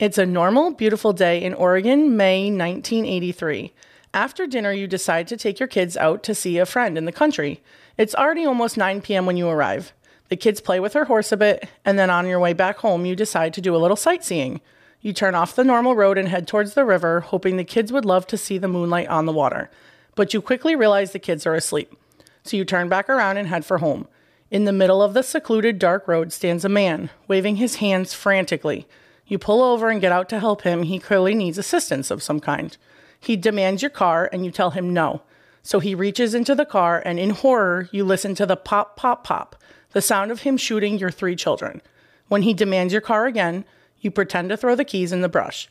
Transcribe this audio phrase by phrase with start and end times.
[0.00, 3.72] It's a normal, beautiful day in Oregon, May 1983.
[4.12, 7.12] After dinner, you decide to take your kids out to see a friend in the
[7.12, 7.62] country.
[7.96, 9.24] It's already almost 9 p.m.
[9.24, 9.92] when you arrive.
[10.30, 13.06] The kids play with her horse a bit, and then on your way back home,
[13.06, 14.60] you decide to do a little sightseeing.
[15.00, 18.04] You turn off the normal road and head towards the river, hoping the kids would
[18.04, 19.70] love to see the moonlight on the water.
[20.16, 21.94] But you quickly realize the kids are asleep.
[22.42, 24.08] So you turn back around and head for home.
[24.50, 28.88] In the middle of the secluded dark road stands a man, waving his hands frantically.
[29.26, 30.82] You pull over and get out to help him.
[30.82, 32.76] He clearly needs assistance of some kind.
[33.18, 35.22] He demands your car, and you tell him no.
[35.62, 39.24] So he reaches into the car, and in horror, you listen to the pop, pop,
[39.24, 39.56] pop,
[39.92, 41.80] the sound of him shooting your three children.
[42.28, 43.64] When he demands your car again,
[44.00, 45.70] you pretend to throw the keys in the brush.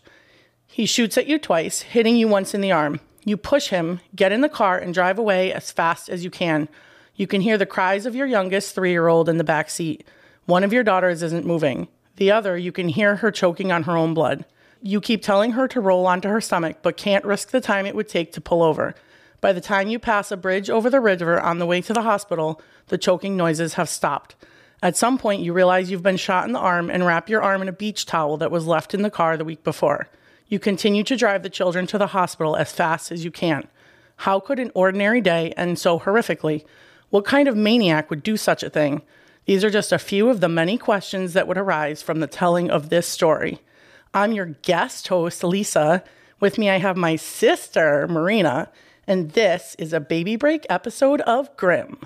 [0.66, 3.00] He shoots at you twice, hitting you once in the arm.
[3.24, 6.68] You push him, get in the car, and drive away as fast as you can.
[7.16, 10.08] You can hear the cries of your youngest three year old in the back seat.
[10.46, 11.88] One of your daughters isn't moving.
[12.16, 14.46] The other, you can hear her choking on her own blood.
[14.82, 17.96] You keep telling her to roll onto her stomach, but can't risk the time it
[17.96, 18.94] would take to pull over.
[19.42, 22.04] By the time you pass a bridge over the river on the way to the
[22.04, 24.36] hospital, the choking noises have stopped.
[24.82, 27.62] At some point, you realize you've been shot in the arm and wrap your arm
[27.62, 30.10] in a beach towel that was left in the car the week before.
[30.48, 33.68] You continue to drive the children to the hospital as fast as you can.
[34.18, 36.66] How could an ordinary day end so horrifically?
[37.10, 39.02] What kind of maniac would do such a thing?
[39.46, 42.70] These are just a few of the many questions that would arise from the telling
[42.72, 43.60] of this story.
[44.14, 46.04] I'm your guest host, Lisa.
[46.40, 48.72] With me, I have my sister, Marina,
[49.06, 52.00] and this is a baby break episode of Grimm.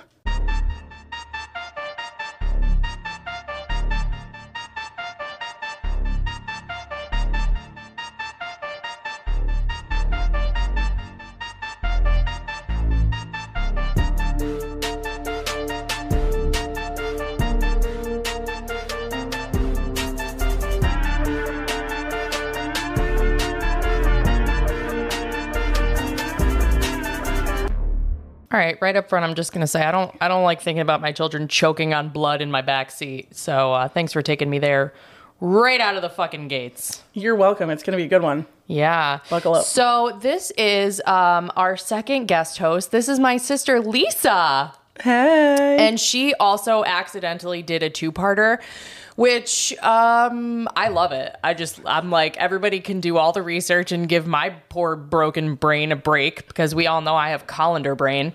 [28.58, 30.82] All right, right up front, I'm just gonna say I don't I don't like thinking
[30.82, 33.36] about my children choking on blood in my back seat.
[33.36, 34.96] So uh, thanks for taking me there,
[35.40, 37.04] right out of the fucking gates.
[37.14, 37.70] You're welcome.
[37.70, 38.48] It's going to be a good one.
[38.66, 39.66] Yeah, Buckle up.
[39.66, 42.90] So this is um, our second guest host.
[42.90, 45.78] This is my sister Lisa, Hey.
[45.80, 48.60] and she also accidentally did a two-parter.
[49.16, 51.36] Which um, I love it.
[51.44, 55.56] I just I'm like everybody can do all the research and give my poor broken
[55.56, 58.34] brain a break because we all know I have colander brain.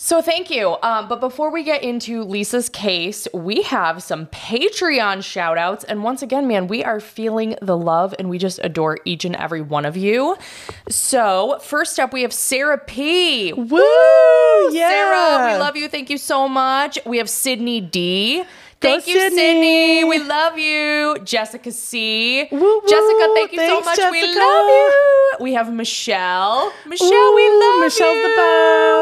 [0.00, 0.76] So thank you.
[0.84, 5.82] Um, but before we get into Lisa's case, we have some Patreon shout outs.
[5.82, 9.34] And once again, man, we are feeling the love and we just adore each and
[9.34, 10.36] every one of you.
[10.88, 13.52] So first up, we have Sarah P.
[13.52, 13.76] Woo!
[14.70, 14.88] Yeah.
[14.88, 15.88] Sarah, we love you.
[15.88, 17.00] Thank you so much.
[17.04, 18.44] We have Sydney D.
[18.80, 19.36] Go, Thank you, Sydney.
[19.36, 20.04] Sydney.
[20.04, 21.18] We love you.
[21.24, 22.46] Jessica C.
[22.52, 22.82] Woo, woo.
[22.88, 24.12] Jessica, thank you Thanks, so much.
[24.12, 24.92] We love you.
[25.40, 26.72] We have Michelle.
[26.86, 28.22] Michelle, we Ooh, love Michelle's you.
[28.22, 28.34] the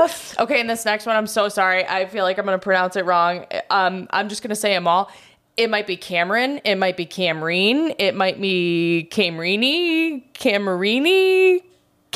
[0.06, 0.40] best.
[0.40, 1.86] Okay, and this next one, I'm so sorry.
[1.86, 3.44] I feel like I'm gonna pronounce it wrong.
[3.68, 5.10] Um, I'm just gonna say them all.
[5.58, 6.60] It might be Cameron.
[6.64, 7.94] It might be Camreen.
[7.98, 10.22] It might be Camrini.
[10.32, 11.62] Camerini.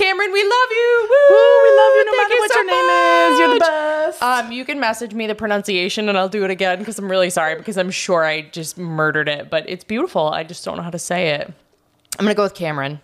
[0.00, 1.08] Cameron, we love you.
[1.10, 1.36] Woo!
[1.36, 3.38] Woo, we love you no Thank matter what so your name is.
[3.38, 4.22] You're the best.
[4.22, 7.28] Um, you can message me the pronunciation and I'll do it again because I'm really
[7.28, 10.30] sorry because I'm sure I just murdered it, but it's beautiful.
[10.30, 11.52] I just don't know how to say it.
[12.18, 13.00] I'm gonna go with Cameron.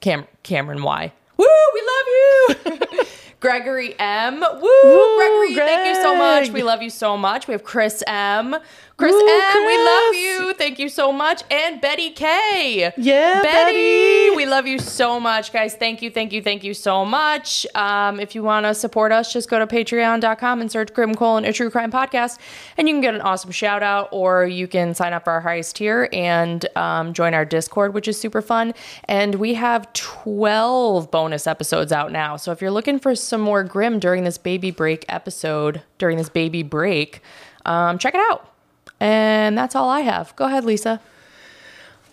[0.00, 1.12] Cam Cameron Y.
[1.36, 3.04] Woo, we love you.
[3.40, 4.40] Gregory M.
[4.40, 6.50] Woo, Gregory, thank you so much.
[6.50, 7.46] We love you so much.
[7.46, 8.56] We have Chris M.
[8.98, 9.64] Chris Woo, M.
[9.64, 10.54] We love you.
[10.54, 11.44] Thank you so much.
[11.52, 12.92] And Betty K.
[12.96, 13.72] Yeah, Betty.
[13.72, 14.36] Betty.
[14.36, 15.76] We love you so much, guys.
[15.76, 17.64] Thank you, thank you, thank you so much.
[17.76, 21.44] Um, if you want to support us, just go to patreon.com and search Grimm Colon,
[21.44, 22.38] a true crime podcast,
[22.76, 25.42] and you can get an awesome shout out, or you can sign up for our
[25.42, 28.74] highest tier and um, join our Discord, which is super fun.
[29.04, 32.34] And we have 12 bonus episodes out now.
[32.36, 36.28] So if you're looking for some more Grimm during this baby break episode, during this
[36.28, 37.22] baby break,
[37.64, 38.57] um, check it out.
[39.00, 40.34] And that's all I have.
[40.36, 41.00] Go ahead, Lisa.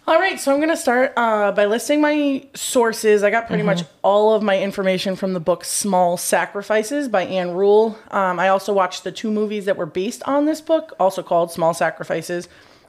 [0.07, 3.23] All right, so I'm going to start uh, by listing my sources.
[3.23, 7.55] I got pretty much all of my information from the book Small Sacrifices by Ann
[7.55, 7.97] Rule.
[8.11, 11.51] Um, I also watched the two movies that were based on this book, also called
[11.51, 12.47] Small Sacrifices,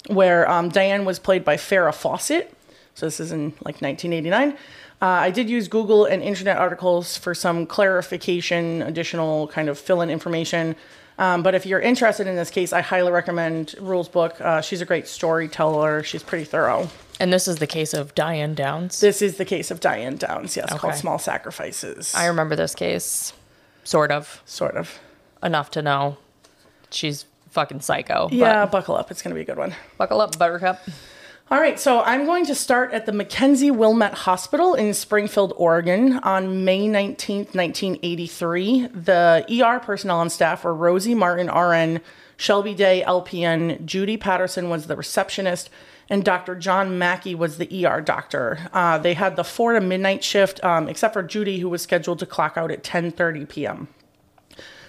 [0.08, 2.54] where um, Diane was played by Farrah Fawcett.
[2.94, 4.52] So this is in like 1989.
[4.52, 4.56] Uh,
[5.00, 10.10] I did use Google and internet articles for some clarification, additional kind of fill in
[10.10, 10.76] information.
[11.18, 14.38] Um, but if you're interested in this case, I highly recommend Rule's book.
[14.40, 16.02] Uh, she's a great storyteller.
[16.02, 16.90] She's pretty thorough.
[17.18, 19.00] And this is the case of Diane Downs.
[19.00, 22.14] This is the case of Diane Downs, yes, called Small Sacrifices.
[22.14, 23.32] I remember this case,
[23.84, 24.98] sort of, sort of.
[25.42, 26.18] enough to know
[26.90, 28.28] she's fucking psycho.
[28.30, 29.10] Yeah, buckle up.
[29.10, 29.74] It's going to be a good one.
[29.96, 30.82] Buckle up, Buttercup.
[31.48, 36.14] All right, so I'm going to start at the McKenzie Willamette Hospital in Springfield, Oregon
[36.24, 38.88] on May 19th, 1983.
[38.88, 42.00] The ER personnel and staff were Rosie Martin, RN,
[42.36, 45.70] Shelby Day, LPN, Judy Patterson was the receptionist,
[46.10, 46.56] and Dr.
[46.56, 48.68] John Mackey was the ER doctor.
[48.72, 52.18] Uh, they had the 4 to midnight shift, um, except for Judy, who was scheduled
[52.18, 53.86] to clock out at 10.30 p.m.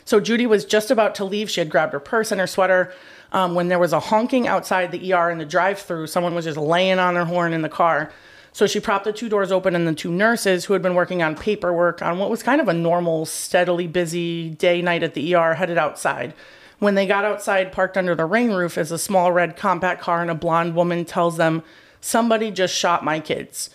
[0.06, 1.52] So Judy was just about to leave.
[1.52, 2.94] She had grabbed her purse and her sweater
[3.32, 6.08] um, when there was a honking outside the ER in the drive-through.
[6.08, 8.12] Someone was just laying on their horn in the car.
[8.54, 11.22] So she propped the two doors open, and the two nurses who had been working
[11.22, 15.36] on paperwork on what was kind of a normal, steadily busy day night at the
[15.36, 16.34] ER headed outside.
[16.80, 20.22] When they got outside, parked under the rain roof, is a small red compact car,
[20.22, 21.64] and a blonde woman tells them,
[22.02, 23.70] Somebody just shot my kids.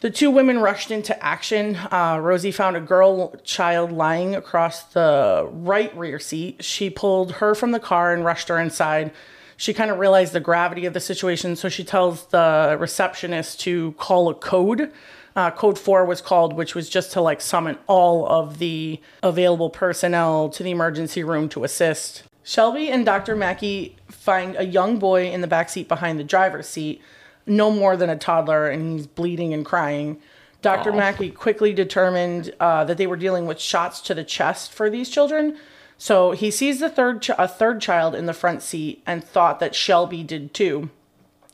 [0.00, 1.76] The two women rushed into action.
[1.90, 6.62] Uh, Rosie found a girl child lying across the right rear seat.
[6.62, 9.10] She pulled her from the car and rushed her inside.
[9.56, 13.92] She kind of realized the gravity of the situation, so she tells the receptionist to
[13.92, 14.92] call a code.
[15.34, 19.70] Uh, code 4 was called, which was just to like summon all of the available
[19.70, 22.22] personnel to the emergency room to assist.
[22.44, 23.34] Shelby and Dr.
[23.34, 27.00] Mackey find a young boy in the back seat behind the driver's seat
[27.46, 30.18] no more than a toddler and he's bleeding and crying.
[30.62, 30.90] Dr.
[30.92, 35.08] Mackey quickly determined uh, that they were dealing with shots to the chest for these
[35.08, 35.56] children.
[35.98, 39.60] So he sees the third ch- a third child in the front seat and thought
[39.60, 40.90] that Shelby did too.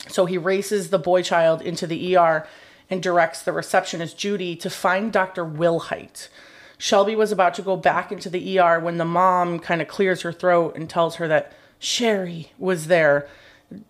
[0.08, 2.46] So he races the boy child into the ER
[2.90, 5.44] and directs the receptionist Judy to find Dr.
[5.44, 6.28] Wilhite.
[6.78, 10.22] Shelby was about to go back into the ER when the mom kind of clears
[10.22, 13.28] her throat and tells her that Sherry was there.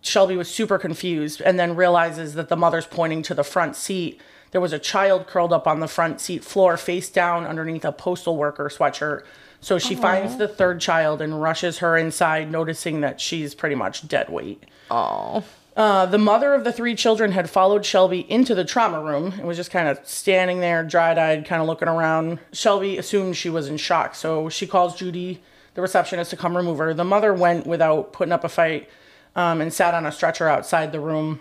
[0.00, 4.20] Shelby was super confused and then realizes that the mother's pointing to the front seat.
[4.50, 7.92] There was a child curled up on the front seat floor, face down underneath a
[7.92, 9.24] postal worker sweatshirt.
[9.60, 14.08] So she finds the third child and rushes her inside, noticing that she's pretty much
[14.08, 14.64] dead weight.
[14.90, 15.44] Oh.
[15.76, 19.44] Uh, the mother of the three children had followed Shelby into the trauma room and
[19.46, 22.40] was just kind of standing there, dried eyed, kind of looking around.
[22.52, 25.40] Shelby assumed she was in shock, so she calls Judy,
[25.74, 26.92] the receptionist, to come remove her.
[26.92, 28.90] The mother went without putting up a fight
[29.36, 31.40] um, and sat on a stretcher outside the room.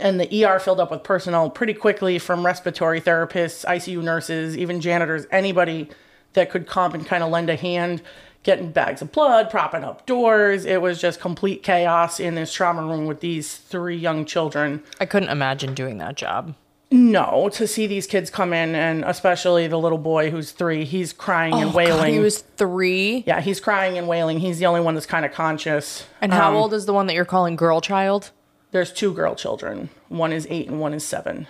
[0.00, 4.80] And the ER filled up with personnel pretty quickly from respiratory therapists, ICU nurses, even
[4.80, 5.88] janitors, anybody
[6.34, 8.02] that could come and kind of lend a hand,
[8.42, 10.64] getting bags of blood, propping up doors.
[10.64, 14.82] It was just complete chaos in this trauma room with these three young children.
[15.00, 16.54] I couldn't imagine doing that job.
[16.90, 21.12] No, to see these kids come in, and especially the little boy who's three, he's
[21.12, 22.12] crying and Oh, God, wailing.
[22.14, 23.24] he was three.
[23.26, 24.38] yeah, he's crying and wailing.
[24.38, 26.06] He's the only one that's kind of conscious.
[26.22, 28.30] And how old is the one that you're calling girl child?
[28.70, 29.90] There's two girl children.
[30.08, 31.46] One is eight and one is seven.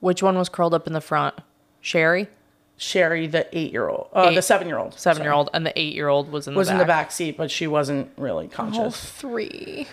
[0.00, 1.36] Which one was curled up in the front?
[1.80, 2.28] Sherry,
[2.76, 6.46] Sherry, the eight-year-old, uh, the seven-year-old, seven year old, and the eight year old was
[6.48, 6.72] in the was back.
[6.74, 9.00] in the back seat, but she wasn't really Oh, conscious.
[9.10, 9.86] three.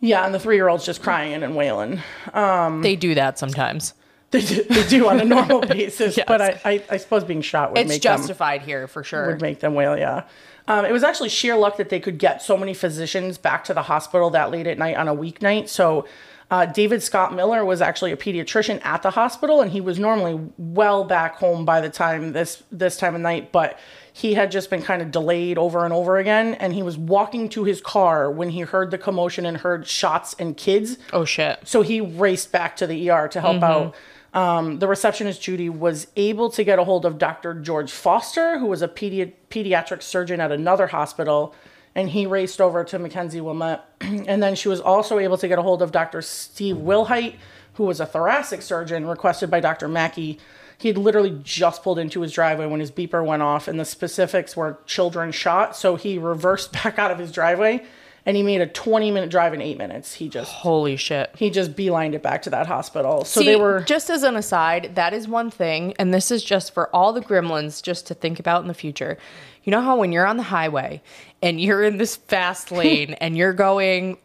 [0.00, 2.00] Yeah, and the three-year-old's just crying and wailing.
[2.34, 3.92] They do that sometimes.
[4.32, 6.26] They do, they do on a normal basis, Yes.
[6.26, 9.04] but I, I, I suppose being shot would It's make them It's justified here for
[9.04, 9.28] sure.
[9.28, 9.96] would make them wail.
[9.96, 10.24] Yeah,
[10.68, 13.74] um, it was actually sheer luck that they could get so many physicians back to
[13.74, 15.68] the hospital that late at night on a weeknight.
[15.68, 16.06] So.
[16.48, 20.38] Uh, David Scott Miller was actually a pediatrician at the hospital, and he was normally
[20.58, 23.50] well back home by the time this this time of night.
[23.50, 23.80] But
[24.12, 27.48] he had just been kind of delayed over and over again, and he was walking
[27.48, 30.98] to his car when he heard the commotion and heard shots and kids.
[31.12, 31.58] oh shit.
[31.64, 33.96] So he raced back to the ER to help out.
[34.36, 37.54] Um, the receptionist, Judy, was able to get a hold of Dr.
[37.54, 41.54] George Foster, who was a pedi- pediatric surgeon at another hospital,
[41.94, 43.86] and he raced over to McKenzie Willamette.
[44.02, 46.20] and then she was also able to get a hold of Dr.
[46.20, 47.36] Steve Wilhite,
[47.74, 49.88] who was a thoracic surgeon requested by Dr.
[49.88, 50.38] Mackey.
[50.76, 53.86] He had literally just pulled into his driveway when his beeper went off, and the
[53.86, 55.74] specifics were children shot.
[55.74, 57.86] So he reversed back out of his driveway
[58.26, 60.14] and he made a 20 minute drive in eight minutes.
[60.14, 61.30] He just Holy shit.
[61.36, 63.24] he just beelined it back to that hospital.
[63.24, 66.42] So See, they were just as an aside, that is one thing, and this is
[66.44, 69.16] just for all the gremlins just to think about in the future.
[69.62, 71.02] You know how when you're on the highway
[71.40, 74.18] and you're in this fast lane and you're going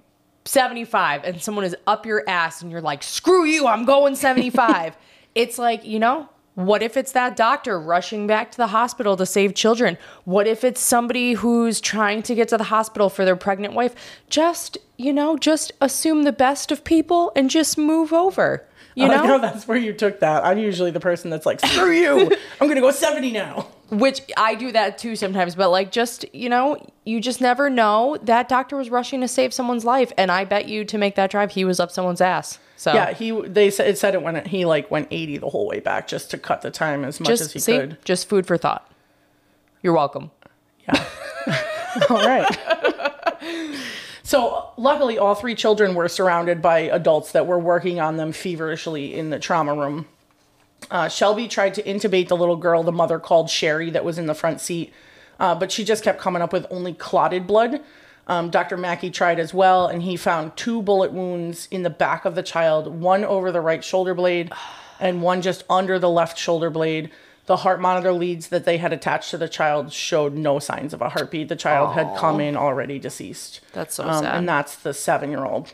[0.46, 4.98] 75 and someone is up your ass and you're like, screw you, I'm going 75.
[5.36, 9.25] it's like, you know, what if it's that doctor rushing back to the hospital to
[9.25, 9.98] save children?
[10.25, 13.96] What if it's somebody who's trying to get to the hospital for their pregnant wife?
[14.29, 18.65] Just, you know, just assume the best of people and just move over.
[18.95, 19.24] You I know?
[19.25, 20.43] know that's where you took that.
[20.45, 22.31] I'm usually the person that's like, screw you.
[22.62, 23.67] I'm gonna go 70 now.
[23.89, 28.17] Which I do that too sometimes, but like just, you know, you just never know.
[28.24, 31.29] That doctor was rushing to save someone's life, and I bet you to make that
[31.31, 32.57] drive, he was up someone's ass.
[32.77, 35.67] So Yeah, he they said it said it when he like went 80 the whole
[35.67, 37.98] way back just to cut the time as much as he see, could.
[38.05, 38.89] just food for thought.
[39.83, 40.31] You're welcome.
[40.88, 41.05] Yeah.
[42.10, 42.48] All right.
[44.31, 49.13] So, luckily, all three children were surrounded by adults that were working on them feverishly
[49.13, 50.07] in the trauma room.
[50.89, 54.27] Uh, Shelby tried to intubate the little girl the mother called Sherry that was in
[54.27, 54.93] the front seat,
[55.38, 57.81] uh, but she just kept coming up with only clotted blood.
[58.25, 58.77] Um, Dr.
[58.77, 62.41] Mackey tried as well, and he found two bullet wounds in the back of the
[62.41, 64.53] child one over the right shoulder blade
[65.01, 67.11] and one just under the left shoulder blade.
[67.48, 71.01] The heart monitor leads that they had attached to the child showed no signs of
[71.01, 71.50] a heartbeat.
[71.50, 73.62] The child had come in already deceased.
[73.74, 74.36] That's so Um, sad.
[74.38, 75.74] and that's the seven year old.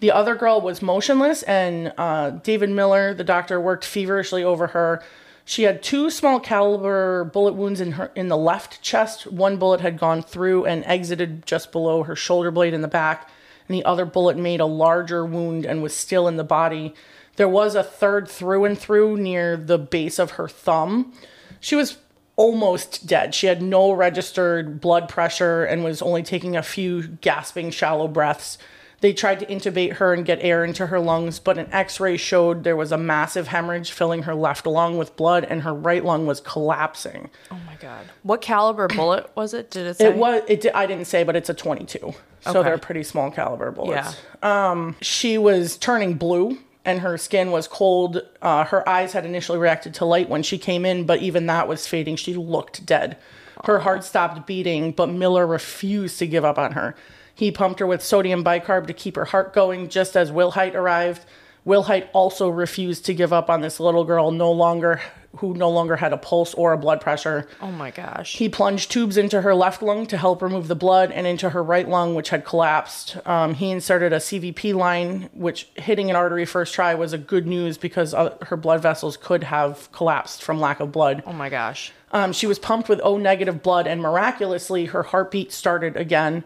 [0.00, 5.02] The other girl was motionless, and uh, David Miller, the doctor, worked feverishly over her.
[5.44, 9.26] She had two small caliber bullet wounds in her in the left chest.
[9.26, 13.28] One bullet had gone through and exited just below her shoulder blade in the back,
[13.68, 16.94] and the other bullet made a larger wound and was still in the body.
[17.38, 21.12] There was a third through and through near the base of her thumb.
[21.60, 21.96] She was
[22.34, 23.34] almost dead.
[23.34, 28.58] She had no registered blood pressure and was only taking a few gasping, shallow breaths.
[29.00, 32.16] They tried to intubate her and get air into her lungs, but an x ray
[32.16, 36.04] showed there was a massive hemorrhage filling her left lung with blood and her right
[36.04, 37.30] lung was collapsing.
[37.52, 38.04] oh my god.
[38.24, 39.70] What caliber bullet was it?
[39.70, 40.06] Did it say?
[40.06, 41.98] It was, it, I didn't say, but it's a 22.
[42.40, 42.62] So Okay.
[42.62, 44.16] they're pretty small caliber bullets.
[44.42, 44.70] Yeah.
[44.70, 48.22] Um, she was turning blue and her skin was cold.
[48.40, 51.68] Uh, her eyes had initially reacted to light when she came in, but even that
[51.68, 52.16] was fading.
[52.16, 53.18] She looked dead.
[53.64, 56.96] Her heart stopped beating, but Miller refused to give up on her.
[57.34, 61.26] He pumped her with sodium bicarb to keep her heart going just as Wilhite arrived.
[61.66, 65.00] Wilhite also refused to give up on this little girl no longer
[65.36, 67.46] who no longer had a pulse or a blood pressure.
[67.60, 68.36] Oh my gosh.
[68.36, 71.62] He plunged tubes into her left lung to help remove the blood and into her
[71.62, 73.16] right lung, which had collapsed.
[73.26, 77.46] Um, he inserted a CVP line, which hitting an artery first try was a good
[77.46, 81.22] news because uh, her blood vessels could have collapsed from lack of blood.
[81.26, 81.92] oh my gosh.
[82.10, 86.42] Um, she was pumped with O negative blood, and miraculously, her heartbeat started again.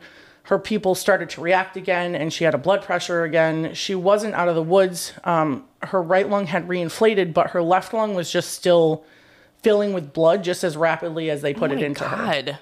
[0.52, 3.72] Her people started to react again, and she had a blood pressure again.
[3.72, 5.14] She wasn't out of the woods.
[5.24, 9.02] Um, her right lung had reinflated, but her left lung was just still
[9.62, 12.16] filling with blood just as rapidly as they put Oh it into her.
[12.18, 12.58] god.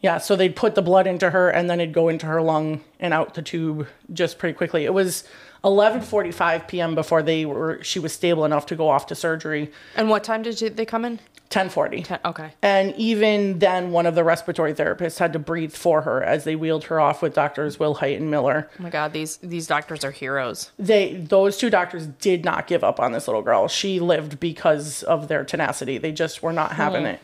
[0.00, 2.84] Yeah, so they'd put the blood into her, and then it'd go into her lung
[3.00, 4.84] and out the tube just pretty quickly.
[4.84, 5.24] It was
[5.64, 6.94] 11:45 p.m.
[6.94, 9.70] before they were she was stable enough to go off to surgery.
[9.96, 11.20] And what time did you, they come in?
[11.50, 12.04] 10:40.
[12.06, 12.50] Ten- Okay.
[12.62, 16.56] And even then, one of the respiratory therapists had to breathe for her as they
[16.56, 18.70] wheeled her off with doctors Wilhite and Miller.
[18.80, 20.72] Oh my god, these these doctors are heroes.
[20.78, 23.68] They, those two doctors, did not give up on this little girl.
[23.68, 25.98] She lived because of their tenacity.
[25.98, 27.20] They just were not having it.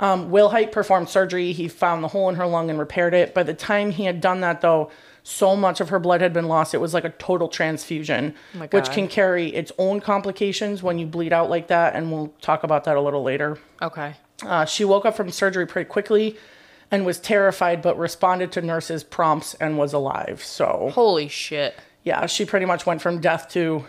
[0.00, 1.52] Um, Wilhite performed surgery.
[1.52, 3.32] He found the hole in her lung and repaired it.
[3.32, 4.90] By the time he had done that, though,
[5.22, 6.74] so much of her blood had been lost.
[6.74, 11.06] It was like a total transfusion, my which can carry its own complications when you
[11.06, 11.94] bleed out like that.
[11.94, 13.58] And we'll talk about that a little later.
[13.80, 14.14] Okay.
[14.44, 16.36] Uh, she woke up from surgery pretty quickly
[16.90, 20.42] and was terrified, but responded to nurses' prompts and was alive.
[20.44, 21.76] So, Holy shit.
[22.02, 23.84] yeah, she pretty much went from death to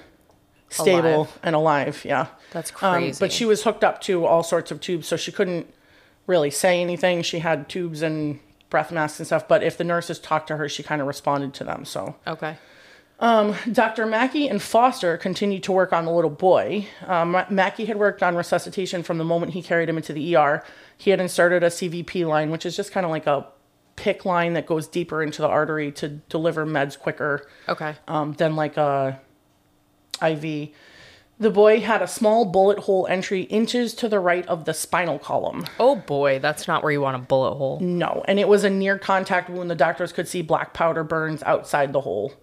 [0.70, 1.40] stable Alive.
[1.44, 2.06] and alive.
[2.06, 2.28] Yeah.
[2.52, 3.18] That's Um, crazy.
[3.20, 5.74] but she was hooked up to all sorts of tubes, so she couldn't
[6.28, 7.24] really say anything.
[7.24, 8.40] She had tubes and
[8.74, 11.54] breath masks and stuff, but if the nurses talked to her, she kind of responded
[11.54, 11.86] to them.
[11.86, 12.58] So, Okay.
[13.20, 14.08] Um, Dr.
[14.08, 16.88] Mackey and Foster continued to work on the little boy.
[17.06, 20.64] Um, Mackey had worked on resuscitation from the moment he carried him into the ER.
[20.98, 23.46] He had inserted a CVP line, which is just kind of like a
[23.96, 27.96] PICC line that goes deeper into the artery to deliver meds quicker Okay.
[28.08, 29.22] um, than like a
[30.22, 30.70] IV.
[31.40, 35.20] The boy had a small bullet hole entry inches to the right of the spinal
[35.20, 35.66] column.
[35.80, 37.80] oh boy, that's not where you want a bullet hole.
[37.82, 39.70] No, and it was a near contact wound.
[39.70, 42.34] The doctors could see black powder burns outside the hole.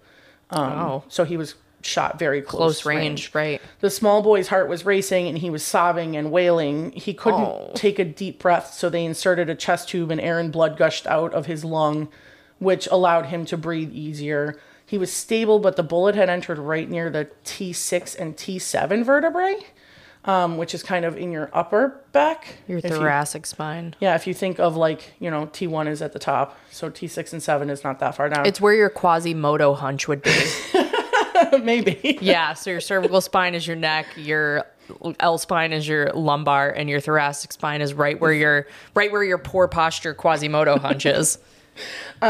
[0.50, 1.04] oh.
[1.09, 3.62] So he was shot very close, Close range, right.
[3.78, 6.90] The small boy's heart was racing and he was sobbing and wailing.
[6.92, 7.70] He couldn't Oh.
[7.75, 11.06] take a deep breath, so they inserted a chest tube and air and blood gushed
[11.06, 12.09] out of his lung,
[12.59, 14.59] which allowed him to breathe easier.
[14.90, 19.54] He was stable, but the bullet had entered right near the T6 and T7 vertebrae,
[20.25, 22.56] um, which is kind of in your upper back.
[22.66, 23.94] Your If you- thoracic spine.
[24.00, 27.32] yeah, if you think of like, you know, T1 is at the top, so T6
[27.32, 28.44] and 7 is not that far down.
[28.47, 30.37] It's where your Quasimodo hunch would be.
[31.62, 32.18] maybe.
[32.20, 34.64] yeah, so your cervical spine is your neck, your
[35.20, 38.66] L spine is your lumbar, and your thoracic spine is right where your
[38.97, 41.38] right where your poor posture Quasimodo hunches.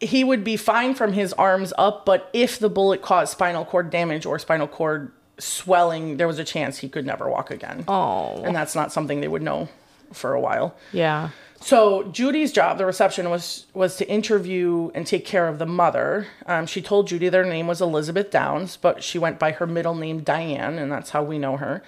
[0.00, 3.90] he would be fine from his arms up, but if the bullet caused spinal cord
[3.90, 7.84] damage or spinal cord swelling, there was a chance he could never walk again.
[7.86, 8.42] Oh.
[8.42, 9.68] And that's not something they would know
[10.12, 10.74] for a while.
[10.92, 11.30] Yeah.
[11.62, 16.26] So Judy's job, the reception, was was to interview and take care of the mother.
[16.46, 19.94] Um, she told Judy their name was Elizabeth Downs, but she went by her middle
[19.94, 21.82] name Diane, and that's how we know her.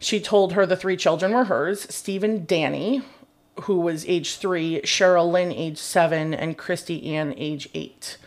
[0.00, 3.02] She told her the three children were hers: Stephen, Danny,
[3.62, 8.18] who was age three, Cheryl Lynn, age seven, and Christy Ann, age eight.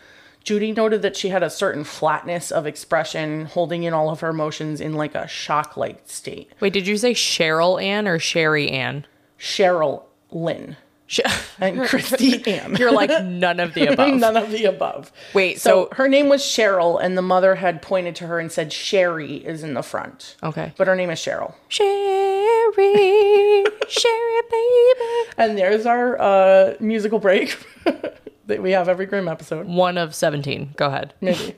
[0.44, 4.30] Judy noted that she had a certain flatness of expression, holding in all of her
[4.30, 6.50] emotions in like a shock like state.
[6.60, 9.04] Wait, did you say Cheryl Ann or Sherry Ann?
[9.38, 10.76] Cheryl Lynn
[11.60, 12.76] and Christy Ann.
[12.76, 14.14] You're like none of the above.
[14.14, 15.12] None of the above.
[15.34, 18.50] Wait, So, so- her name was Cheryl, and the mother had pointed to her and
[18.50, 20.36] said Sherry is in the front.
[20.42, 20.72] Okay.
[20.78, 21.54] But her name is Cheryl.
[21.68, 22.37] Sherry,
[22.74, 25.30] Sherry, baby.
[25.36, 27.56] And there's our uh, musical break
[28.46, 29.66] that we have every Grimm episode.
[29.66, 30.74] One of 17.
[30.76, 31.14] Go ahead.
[31.20, 31.54] Maybe.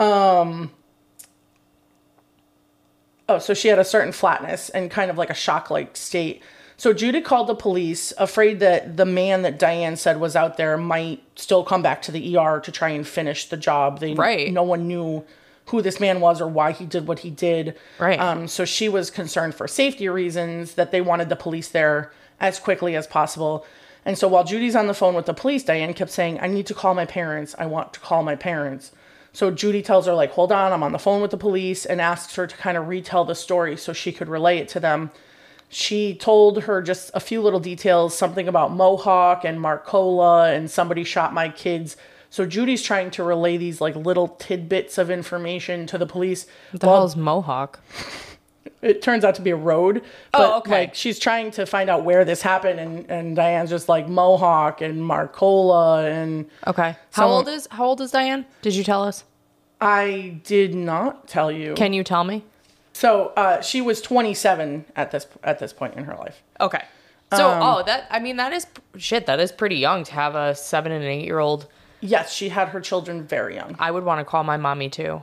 [0.00, 0.70] um,
[3.28, 6.42] oh, so she had a certain flatness and kind of like a shock like state.
[6.78, 10.76] So Judy called the police, afraid that the man that Diane said was out there
[10.76, 14.00] might still come back to the ER to try and finish the job.
[14.00, 14.52] They Right.
[14.52, 15.24] no one knew
[15.66, 17.76] who this man was or why he did what he did.
[17.98, 18.18] Right.
[18.18, 22.58] Um, so she was concerned for safety reasons that they wanted the police there as
[22.58, 23.66] quickly as possible.
[24.04, 26.66] And so while Judy's on the phone with the police, Diane kept saying, I need
[26.66, 27.56] to call my parents.
[27.58, 28.92] I want to call my parents.
[29.32, 32.00] So Judy tells her, like, hold on, I'm on the phone with the police, and
[32.00, 35.10] asks her to kind of retell the story so she could relay it to them.
[35.68, 41.04] She told her just a few little details, something about Mohawk and Marcola, and somebody
[41.04, 41.96] shot my kids.
[42.36, 46.46] So Judy's trying to relay these like little tidbits of information to the police.
[46.70, 47.80] What the while hell's Mohawk?
[48.82, 50.02] it turns out to be a road.
[50.32, 50.70] But Oh, okay.
[50.70, 54.82] like she's trying to find out where this happened and, and Diane's just like Mohawk
[54.82, 56.94] and Marcola and Okay.
[57.12, 58.44] How old is how old is Diane?
[58.60, 59.24] Did you tell us?
[59.80, 61.72] I did not tell you.
[61.72, 62.44] Can you tell me?
[62.92, 66.42] so uh, she was 27 at this at this point in her life.
[66.60, 66.82] Okay.
[67.32, 68.66] So, Um, oh, that I mean, that is
[68.98, 69.24] shit.
[69.24, 71.66] That is pretty young to have a seven and an eight year old.
[72.06, 73.76] Yes, she had her children very young.
[73.78, 75.22] I would want to call my mommy too.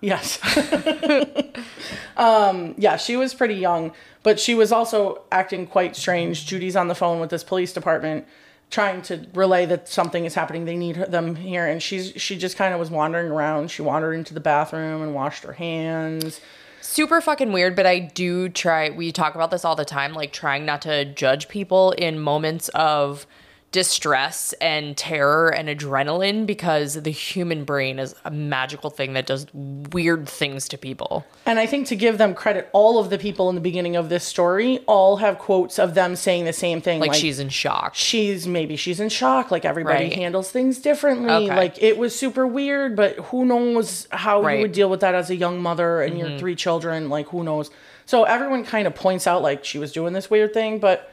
[0.00, 0.40] Yes.
[2.16, 6.44] um, yeah, she was pretty young, but she was also acting quite strange.
[6.46, 8.26] Judy's on the phone with this police department
[8.70, 10.64] trying to relay that something is happening.
[10.64, 13.70] They need her, them here and she's she just kind of was wandering around.
[13.70, 16.40] She wandered into the bathroom and washed her hands.
[16.80, 18.90] Super fucking weird, but I do try.
[18.90, 22.68] We talk about this all the time, like trying not to judge people in moments
[22.70, 23.24] of
[23.72, 29.46] distress and terror and adrenaline because the human brain is a magical thing that does
[29.54, 31.24] weird things to people.
[31.46, 34.10] And I think to give them credit, all of the people in the beginning of
[34.10, 37.94] this story all have quotes of them saying the same thing Like, she's in shock.
[37.94, 40.12] she's maybe she's in shock like everybody Right.
[40.12, 41.56] handles things differently Okay.
[41.56, 44.56] like it was super weird but who knows how Right.
[44.56, 46.38] you would deal with that as a young mother and your mm-hmm.
[46.38, 47.70] three children like who knows
[48.04, 51.11] so everyone kind of points out like she was doing this weird thing but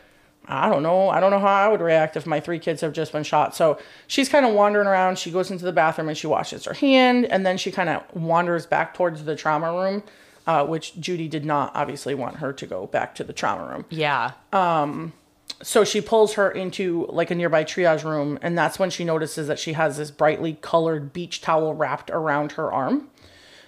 [0.50, 1.10] I don't know.
[1.10, 3.56] I don't know how I would react if my three kids have just been shot.
[3.56, 5.20] So she's kind of wandering around.
[5.20, 8.04] She goes into the bathroom and she washes her hand, and then she kind of
[8.16, 10.04] wanders back towards the trauma room,
[10.48, 13.86] uh, which Judy did not obviously want her to go back to the trauma room
[13.90, 14.32] Yeah.
[14.52, 15.14] Um,
[15.62, 19.48] so she pulls her into like a nearby triage room and that's when she notices
[19.48, 23.10] that she has this brightly colored beach towel wrapped around her arm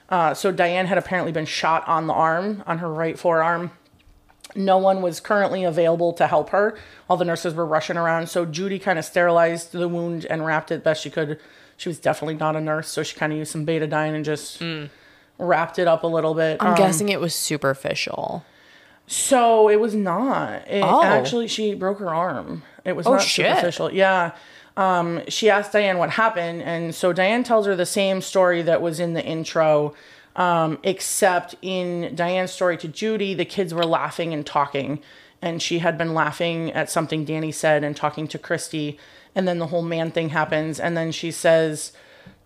[0.10, 3.72] uh, so diane had apparently been shot on the arm on her right forearm
[4.56, 6.78] no one was currently available to help her
[7.10, 10.72] all the nurses were rushing around so judy kind of sterilized the wound and wrapped
[10.72, 11.40] it best she could
[11.78, 14.62] she was definitely not a nurse so she kind of used some betadine and just
[15.38, 18.46] wrapped it up a little bit I'm Um, guessing it was superficial.
[19.08, 20.68] So it was not.
[20.70, 21.04] It, Oh.
[21.04, 22.64] Actually, she broke her arm.
[22.86, 23.48] It was Oh, not shit.
[23.48, 23.92] superficial.
[23.92, 24.32] Yeah.
[24.78, 28.82] Um, she asked Diane what happened, and so Diane tells her the same story that
[28.82, 29.94] was in the intro,
[30.36, 35.02] um, except in Diane's story to Judy, the kids were laughing and talking,
[35.42, 38.98] and she had been laughing at something Danny said and talking to Christy,
[39.36, 41.92] and then the whole man thing happens, and then she says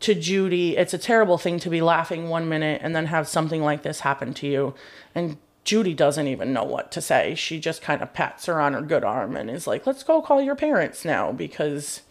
[0.01, 3.63] to Judy, it's a terrible thing to be laughing one minute and then have something
[3.63, 4.73] like this happen to you.
[5.13, 7.33] And Judy doesn't even know what to say.
[7.33, 10.21] She just kind of pats her on her good arm and is like, "Let's go
[10.21, 12.01] call your parents now because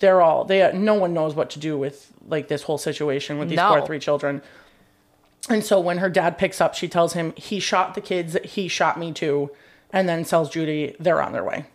[0.00, 3.50] they're all they no one knows what to do with like this whole situation with
[3.50, 3.74] these No.
[3.74, 4.42] poor three children."
[5.48, 8.68] And so when her dad picks up, she tells him he shot the kids, he
[8.68, 9.50] shot me too,
[9.92, 11.66] and then tells Judy they're on their way.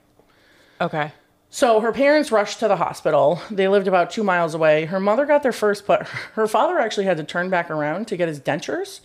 [0.80, 1.12] Okay.
[1.50, 3.42] So her parents rushed to the hospital.
[3.52, 4.86] They lived about two miles away.
[4.86, 8.18] Her mother got there first, but her father actually had to turn back around to
[8.18, 9.02] get his dentures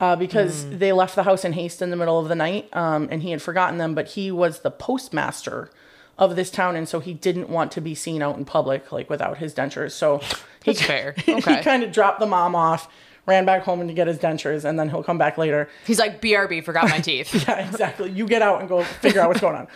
[0.00, 3.08] uh, because they left the house in haste in the middle of the night um,
[3.10, 3.94] and he had forgotten them.
[3.94, 5.70] But he was the postmaster
[6.18, 9.08] of this town, and so he didn't want to be seen out in public like
[9.08, 9.92] without his dentures.
[9.92, 10.18] So
[10.62, 11.14] he, That's fair.
[11.24, 11.62] he Okay.
[11.62, 12.88] kind of dropped the mom off,
[13.26, 15.68] ran back home to get his dentures, and then he'll come back later.
[15.86, 17.32] He's like, BRB, forgot my teeth.
[17.48, 18.10] Yeah, exactly.
[18.10, 19.68] You get out and go figure out what's going on.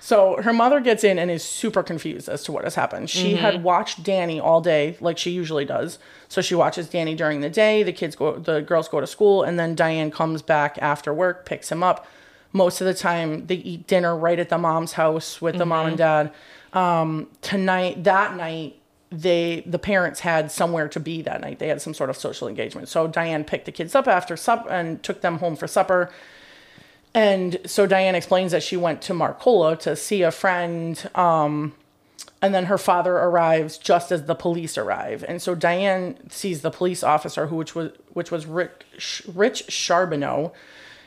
[0.00, 3.08] So her mother gets in and is super confused as to what has happened.
[3.08, 5.98] She had watched Danny all day, like she usually does.
[6.28, 7.82] So she watches Danny during the day.
[7.82, 11.46] The kids go, the girls go to school, and then Diane comes back after work,
[11.46, 12.06] picks him up.
[12.52, 15.86] Most of the time, they eat dinner right at the mom's house with the mom
[15.86, 16.32] and dad.
[16.74, 18.78] Um, tonight, that night,
[19.14, 21.58] they the parents had somewhere to be that night.
[21.58, 22.88] They had some sort of social engagement.
[22.88, 26.10] So Diane picked the kids up after supper and took them home for supper.
[27.14, 31.10] And so Diane explains that she went to Marcola to see a friend.
[31.14, 31.74] Um,
[32.42, 35.24] and then her father arrives just as the police arrive.
[35.26, 38.84] And so Diane sees the police officer, who which was which was Rick,
[39.32, 40.52] Rich Charbonneau,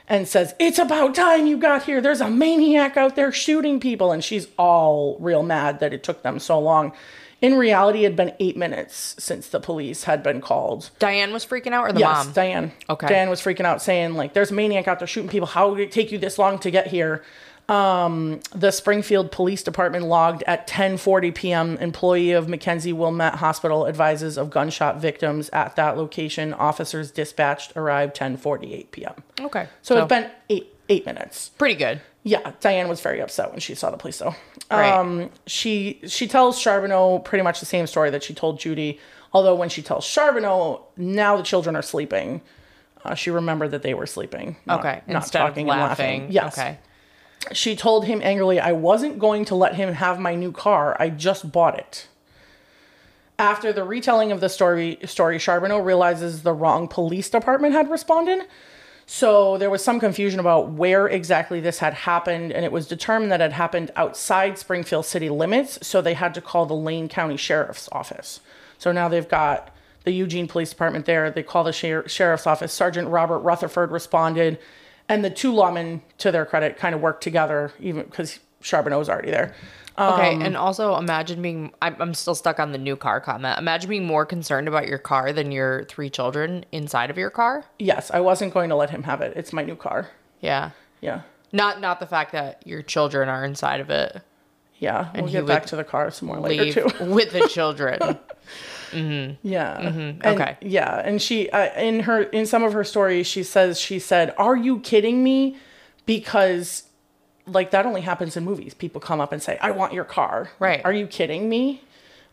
[0.08, 2.02] and says, "It's about time you got here.
[2.02, 6.24] There's a maniac out there shooting people." And she's all real mad that it took
[6.24, 6.94] them so long.
[7.42, 10.90] In reality, it had been eight minutes since the police had been called.
[11.00, 12.34] Diane was freaking out, or the Yes, mom?
[12.34, 12.72] Diane.
[12.90, 13.08] Okay.
[13.08, 15.48] Diane was freaking out, saying like, "There's a maniac out there shooting people.
[15.48, 17.24] How did it take you this long to get here?"
[17.70, 21.78] Um, the Springfield Police Department logged at 10:40 p.m.
[21.78, 26.54] Employee of McKenzie Willamette Hospital advises of gunshot victims at that location.
[26.54, 29.14] Officers dispatched arrived 10:48 p.m.
[29.42, 31.50] okay, So, it's been eight eight minutes.
[31.58, 32.00] pretty good.
[32.28, 34.36] Yeah, Diane was very upset when she saw the police though.
[34.70, 34.92] Right.
[34.92, 39.00] Um, she she tells Charbonneau pretty much the same story that she told Judy.
[39.34, 42.42] Although when she tells Charbonneau, now the children are sleeping.
[43.06, 44.58] Uh, she remembered that they were sleeping.
[44.66, 46.22] not- Okay, not instead talking and laughing.
[46.24, 46.32] laughing.
[46.34, 46.58] Yes.
[46.58, 46.80] Okay.
[47.54, 50.98] She told him angrily, I wasn't going to let him have my new car.
[51.00, 52.08] I just bought it.
[53.40, 58.42] After the retelling of the story, story Charbonneau realizes the wrong police department had responded.
[59.10, 63.32] So there was some confusion about where exactly this had happened, and it was determined
[63.32, 65.80] that it happened outside Springfield city limits.
[65.82, 68.42] So they had to call the Lane County Sheriff's Office.
[68.78, 71.32] So now they've got the Eugene Police Department there.
[71.32, 72.74] They call the sher- Sheriff's Office.
[72.74, 74.60] Sergeant Robert Rutherford responded,
[75.08, 79.10] and the two lawmen, to their credit, kind of worked together, even because Charbonneau was
[79.10, 79.54] already there.
[80.00, 81.72] Okay, Um, and also imagine being.
[81.82, 83.58] I'm, I'm still stuck on the new car comment.
[83.58, 87.66] Imagine being more concerned about your car than your three children inside of your car.
[87.80, 89.34] Yes, I wasn't going to let him have it.
[89.36, 90.10] It's my new car.
[90.40, 90.70] Yeah,
[91.02, 91.22] Yeah.
[91.52, 94.22] not not the fact that your children are inside of it.
[94.78, 95.10] Yeah.
[95.16, 97.06] We'll get back to the car some more later, too.
[97.06, 98.00] with the children.
[98.94, 99.80] Yeah.
[99.80, 100.58] And- Okay.
[100.62, 104.34] Yeah, and she uh, in her in some of her stories she says she said,
[104.38, 105.58] "Are you kidding me?"
[106.06, 106.84] Because
[107.48, 108.74] like that only happens in movies.
[108.74, 110.82] People come up and say, "I want your car." Right.
[110.86, 111.82] Are you kidding me?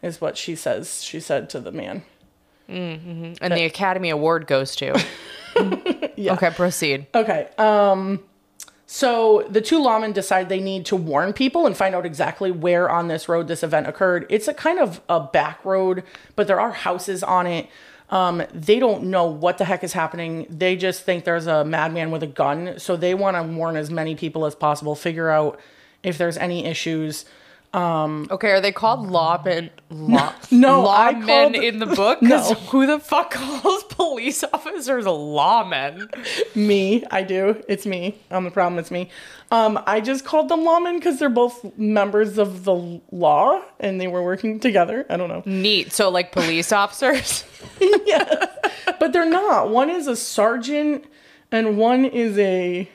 [0.03, 1.03] Is what she says.
[1.03, 2.03] She said to the man.
[2.69, 5.03] and the Academy Award goes to.
[6.19, 7.07] Okay, proceed.
[7.15, 7.49] Okay.
[7.59, 8.21] Um
[8.87, 12.91] so the two lawmen decide they need to warn people and find out exactly where
[12.91, 14.27] on this road this event occurred.
[14.29, 16.03] It's a kind of a back road,
[16.37, 17.69] but there are houses on it.
[18.11, 20.47] Um, they don't know what the heck is happening.
[20.51, 22.79] They just think there's a madman with a gun.
[22.79, 25.59] So they want to warn as many people as possible, figure out
[26.03, 27.25] if there's any issues.
[27.75, 29.71] Okay, are they called lawmen?
[29.91, 32.23] Law, No, lawmen called- in the book?
[32.23, 32.39] No.
[32.55, 36.09] who the fuck calls police officers lawmen?
[36.55, 37.63] Me, I do.
[37.69, 38.17] It's me.
[38.31, 38.79] I'm the problem.
[38.79, 39.11] It's me.
[39.51, 44.07] Um, I just called them lawmen because they're both members of the law and they
[44.09, 45.05] were working together.
[45.11, 45.43] I don't know.
[45.45, 45.93] Neat.
[45.93, 47.45] So like police officers.
[47.81, 48.47] Yeah,
[49.01, 49.69] but they're not.
[49.71, 51.05] One is a sergeant
[51.53, 52.89] and one is a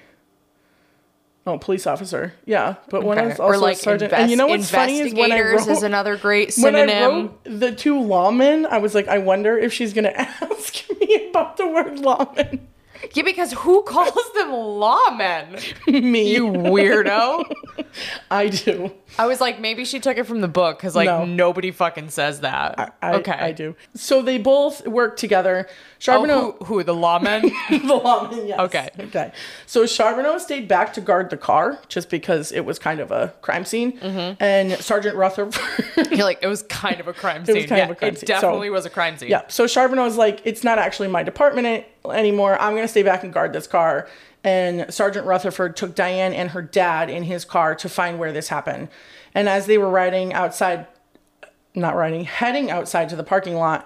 [1.49, 2.33] oh police officer.
[2.45, 3.31] Yeah, but one Okay.
[3.33, 4.11] is also like sergeant.
[4.11, 6.87] invest- and you know what's funny is when I wrote is another great synonym.
[6.87, 10.89] when I wrote the two lawmen, I was like, I wonder if she's gonna ask
[10.99, 12.67] me about the word lawman.
[13.13, 15.87] Yeah, because who calls them lawmen?
[16.03, 17.45] me, You weirdo.
[18.31, 18.91] I do.
[19.17, 21.23] I was like, maybe she took it from the book because like No.
[21.25, 22.93] nobody fucking says that.
[23.01, 23.75] I, okay, I do.
[23.95, 25.67] So they both work together.
[25.99, 27.41] Oh, Charbonneau, who, who the lawmen?
[27.69, 28.59] the lawmen, yes.
[28.61, 28.89] Okay.
[28.97, 29.33] Okay.
[29.65, 33.33] So Charbonneau stayed back to guard the car just because it was kind of a
[33.41, 33.99] crime scene.
[33.99, 34.41] Mm-hmm.
[34.41, 35.61] And Sergeant Rutherford.
[36.11, 37.55] You're like, it was kind of a crime scene.
[37.57, 38.27] It was kind yeah, of a crime it scene.
[38.27, 39.29] So- definitely was a crime scene.
[39.29, 39.41] yeah.
[39.49, 42.59] So Charbonneau's like, it's not actually my department anymore.
[42.61, 44.07] I'm going to stay back and guard this car.
[44.41, 48.47] And Sergeant Rutherford took Diane and her dad in his car to find where this
[48.47, 48.87] happened.
[49.33, 50.87] And as they were riding outside,
[51.75, 53.85] not riding, heading outside to the parking lot,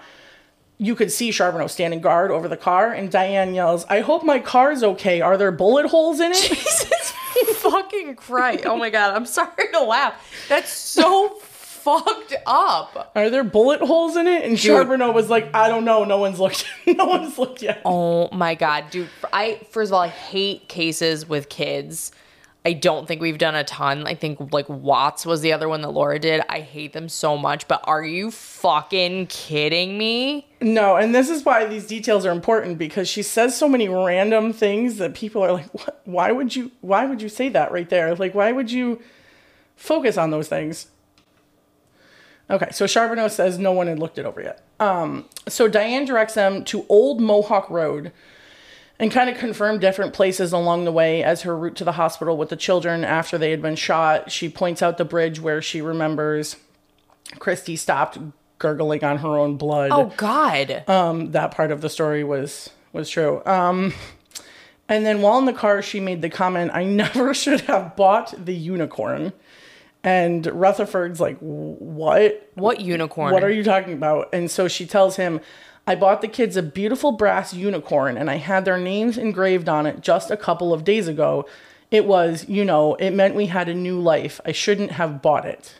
[0.84, 2.92] you could see Charbonneau standing guard over the car.
[2.92, 5.20] And Diane yells, I hope my car's okay.
[5.20, 6.36] Are there bullet holes in it?
[6.42, 7.14] Jesus
[7.70, 8.66] fucking Christ.
[8.66, 10.14] Oh my god, I'm sorry to laugh.
[10.48, 13.12] That's so fucked up.
[13.14, 14.44] Are there bullet holes in it?
[14.44, 16.04] And Charbonneau was like, I don't know.
[16.04, 16.66] No one's looked.
[16.86, 17.82] no one's looked yet.
[17.84, 19.08] Oh my god, dude.
[19.32, 22.12] I first of all, I hate cases with kids.
[22.66, 24.06] I don't think we've done a ton.
[24.06, 26.40] I think like Watts was the other one that Laura did.
[26.48, 30.48] I hate them so much, but are you fucking kidding me?
[30.62, 34.54] No, and this is why these details are important because she says so many random
[34.54, 36.00] things that people are like, what?
[36.06, 38.14] why would you why would you say that right there?
[38.14, 39.02] Like why would you
[39.76, 40.86] focus on those things?
[42.48, 44.62] Okay, so Charbonneau says no one had looked it over yet.
[44.80, 48.12] Um, so Diane directs them to Old Mohawk Road.
[48.98, 52.36] And kind of confirmed different places along the way as her route to the hospital
[52.36, 54.30] with the children after they had been shot.
[54.30, 56.56] She points out the bridge where she remembers
[57.38, 58.18] Christy stopped
[58.58, 59.90] gurgling on her own blood.
[59.92, 60.88] Oh God.
[60.88, 63.42] Um, that part of the story was was true.
[63.44, 63.92] Um,
[64.88, 68.34] and then while in the car, she made the comment, "I never should have bought
[68.44, 69.32] the unicorn."
[70.02, 72.50] And Rutherford's like, "What?
[72.54, 73.32] what unicorn?
[73.32, 75.40] What are you talking about?" And so she tells him,
[75.86, 79.86] "I bought the kids a beautiful brass unicorn, and I had their names engraved on
[79.86, 81.46] it just a couple of days ago.
[81.90, 84.40] It was, you know, it meant we had a new life.
[84.44, 85.74] I shouldn't have bought it."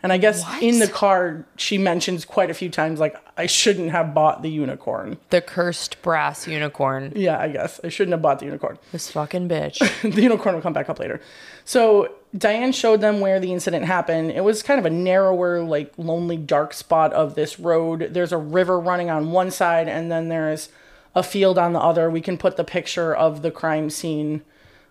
[0.00, 0.62] And I guess What?
[0.62, 4.48] in the car, she mentions quite a few times, like, I shouldn't have bought the
[4.48, 5.18] unicorn.
[5.30, 7.12] the cursed brass unicorn?
[7.16, 7.80] Yeah, I guess.
[7.82, 8.78] I shouldn't have bought the unicorn.
[8.92, 9.78] This fucking bitch.
[10.14, 11.20] the unicorn will come back up later.
[11.64, 14.30] So Diane showed them where the incident happened.
[14.30, 18.10] It was kind of a narrower, like lonely, dark spot of this road.
[18.12, 20.68] There's a river running on one side, and then there's
[21.14, 22.10] a field on the other.
[22.10, 24.42] We can put the picture of the crime scene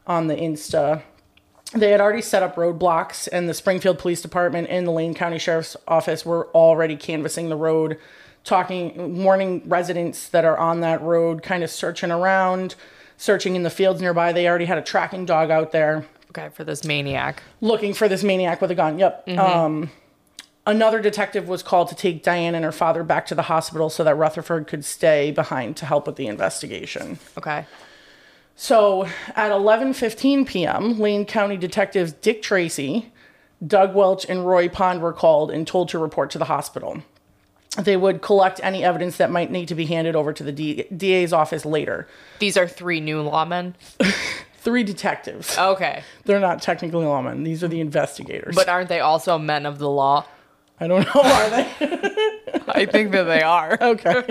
[0.08, 1.04] on the Insta.
[1.73, 5.38] They had already set up roadblocks, and the Springfield Police Department and the Lane County
[5.38, 8.00] Sheriff's Office were already canvassing the road,
[8.45, 12.73] talking, warning residents that are on that road, kind of searching around,
[13.15, 14.32] searching in the fields nearby.
[14.32, 16.06] They already had a tracking dog out there
[16.38, 17.41] okay, for this maniac.
[17.62, 19.00] looking for this maniac with a gun.
[19.00, 19.30] Yep.
[19.38, 19.89] Um,
[20.65, 24.04] another detective was called to take Diane and her father back to the hospital so
[24.04, 27.19] that Rutherford could stay behind to help with the investigation.
[27.38, 27.65] Okay.
[28.56, 29.04] So
[29.36, 33.12] at 11:15 p.m., Lane County detectives Dick Tracy,
[33.65, 37.04] Doug Welch, and Roy Pond were called and told to report to the hospital.
[37.78, 40.86] They would collect any evidence that might need to be handed over to the D-
[40.95, 42.08] DA's office later.
[42.39, 43.76] These are three new lawmen.
[44.58, 45.58] Three detectives.
[45.67, 46.04] Okay.
[46.26, 47.46] They're not technically lawmen.
[47.46, 48.56] These are the investigators.
[48.56, 50.26] But aren't they also men of the law?
[50.80, 51.22] I don't know.
[51.22, 51.67] Are they?
[52.67, 53.78] I think that they are.
[53.80, 54.24] Okay.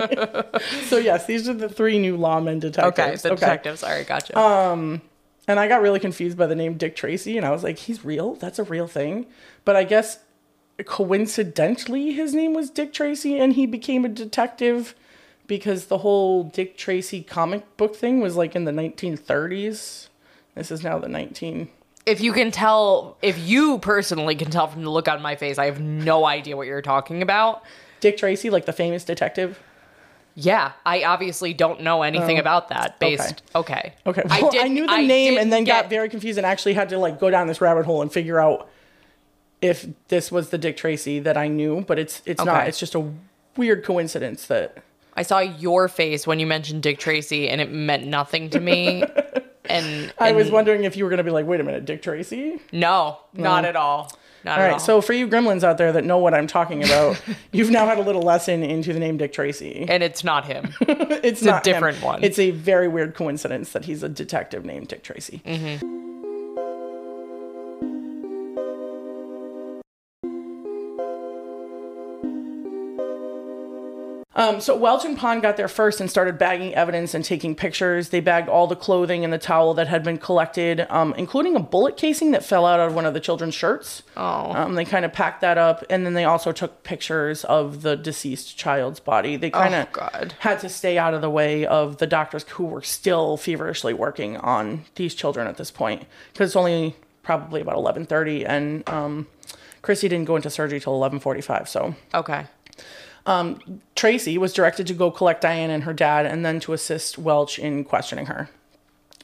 [0.85, 3.25] so yes, these are the three new lawmen detectives.
[3.25, 3.83] Okay, the detectives.
[3.83, 4.37] All right, gotcha.
[4.37, 5.01] Um,
[5.47, 8.03] and I got really confused by the name Dick Tracy, and I was like, he's
[8.03, 8.35] real?
[8.35, 9.27] That's a real thing?
[9.65, 10.19] But I guess
[10.85, 14.93] coincidentally, his name was Dick Tracy, and he became a detective
[15.47, 20.09] because the whole Dick Tracy comic book thing was like in the 1930s.
[20.57, 21.69] This is now the 19.
[22.05, 25.57] if you can tell, if you personally can tell from the look on my face,
[25.57, 27.63] I have no idea what you're talking about.
[27.99, 29.59] Dick Tracy, like the famous detective.
[30.35, 32.99] Yeah, I obviously don't know anything oh, about that.
[32.99, 34.21] Based, okay, Oh, Okay.
[34.25, 36.89] Well, I, didn't- knew the I name and then got very confused and actually had
[36.89, 38.69] to like go down this rabbit hole and figure out
[39.61, 42.67] if this was the Dick Tracy that I knew, but it's it's not.
[42.67, 43.11] It's just a
[43.55, 44.77] weird coincidence that
[45.15, 49.03] I saw your face when you mentioned Dick Tracy, and it meant nothing to me.
[49.69, 52.01] and, I was wondering if you were going to be like, "Wait a minute, Dick
[52.01, 54.11] Tracy?" no, not at all.
[54.43, 54.73] Not All at right.
[54.73, 54.79] all.
[54.79, 57.19] So for you gremlins out there that know what I'm talking about,
[57.51, 59.85] you've now had a little lesson into the name Dick Tracy.
[59.89, 60.73] and it's not him.
[61.27, 61.73] It's, a not him.
[61.73, 62.23] different one.
[62.23, 65.41] It's a very weird coincidence that he's a detective named Dick Tracy.
[65.45, 66.06] Mm-hmm.
[74.37, 78.09] Um, so Welch and Pond got there first and started bagging evidence and taking pictures.
[78.09, 81.59] They bagged all the clothing and the towel that had been collected, um, including a
[81.59, 84.03] bullet casing that fell out of one of the children's shirts.
[84.15, 84.53] Oh.
[84.53, 87.95] Um, they kind of packed that up, and then they also took pictures of the
[87.97, 89.37] deceased child's body.
[89.37, 92.65] They kind of Oh, had to stay out of the way of the doctors who
[92.65, 97.75] were still feverishly working on these children at this point because it's only probably about
[97.77, 99.25] 11:30, and um,
[99.81, 101.67] Chrissy didn't go into surgery till 11:45.
[101.67, 102.45] So Okay.
[103.95, 107.59] Tracy was directed to go collect Diane and her dad and then to assist Welch
[107.59, 108.49] in questioning her.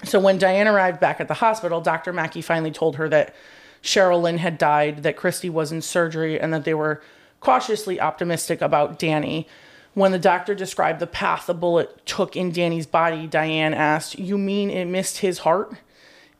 [0.03, 2.11] So when Diane arrived back at the hospital, Dr.
[2.11, 3.33] Mackey finally told her that
[3.81, 7.01] Cheryl Lynn had died, that Christy was in surgery, and that they were
[7.39, 9.47] cautiously optimistic about Danny.
[9.93, 14.37] When the doctor described the path the bullet took in Danny's body, Diane asked, You
[14.37, 15.75] mean it missed his heart?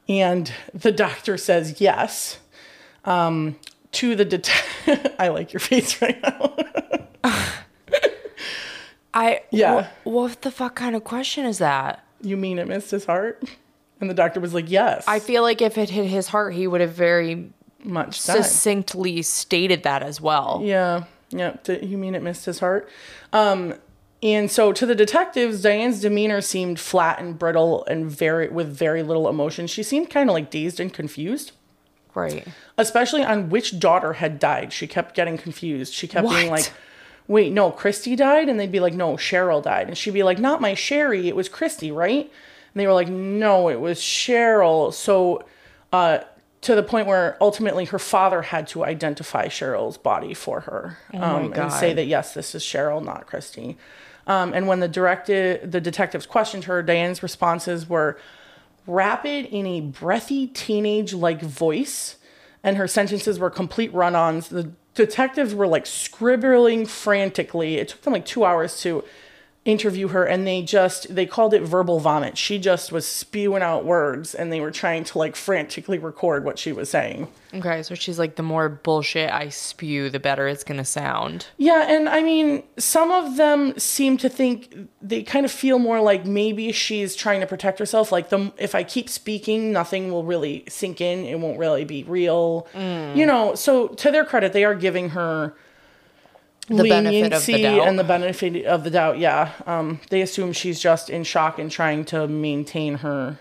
[0.10, 2.40] And the doctor says yes.
[3.06, 3.58] Um,
[3.94, 6.56] to the det- I like your face right now.
[9.14, 9.88] I Yeah.
[10.04, 12.04] wh- what the fuck kind of question is that?
[12.26, 13.44] you mean it missed his heart?
[14.00, 15.04] And the doctor was like, yes.
[15.10, 17.52] I feel like if it hit his heart, he would have very
[17.84, 18.38] much died.
[18.46, 20.62] succinctly stated that as well.
[20.64, 21.58] Yeah, yeah.
[21.66, 22.88] D- you mean it missed his heart?
[23.34, 23.74] Um,
[24.22, 29.04] and so to the detectives, Diane's demeanor seemed flat and brittle and very with very
[29.04, 29.68] little emotion.
[29.68, 31.52] She seemed kind of like dazed and confused,
[32.16, 32.48] Right.
[32.78, 34.72] especially on which daughter had died.
[34.72, 35.94] She kept getting confused.
[35.94, 36.72] She kept being like,
[37.28, 40.40] "Wait, no, Christy died," and they'd be like, "No, Cheryl died," and she'd be like,
[40.40, 44.94] "Not my Sherry, it was Christy, right?" And they were like, "No, it was Cheryl."
[44.94, 45.44] So,
[45.92, 46.20] uh,
[46.62, 51.52] to the point where ultimately her father had to identify Cheryl's body for her um,
[51.54, 53.78] and say that yes, this is Cheryl, not Christy.
[54.28, 58.18] Um, and when the directed the detectives questioned her, Diane's responses were
[58.88, 62.18] rapid in a breathy teenage like voice,
[62.64, 64.50] and her sentences were complete run ons.
[64.50, 67.76] The detectives were like scribbling frantically.
[67.76, 69.04] It took them like two hours to
[69.66, 72.38] interview her and they just they called it verbal vomit.
[72.38, 76.60] She just was spewing out words and they were trying to like frantically record what
[76.60, 77.30] she was saying.
[77.54, 81.48] Okay, so she's like, the more bullshit I spew, the better it's gonna sound.
[81.58, 86.02] yeah and i mean some of them seem to think they kind of feel more
[86.02, 88.12] like maybe she's trying to protect herself.
[88.12, 91.24] Like the if i keep speaking nothing will really sink in.
[91.26, 92.68] It won't really be real.
[92.74, 93.16] Mm.
[93.16, 95.56] You know so to their credit they are giving her
[96.68, 97.88] The benefit of the leniency doubt.
[97.88, 99.20] and the benefit of the doubt.
[99.20, 103.38] Yeah, um, they assume she's just in shock and trying to maintain her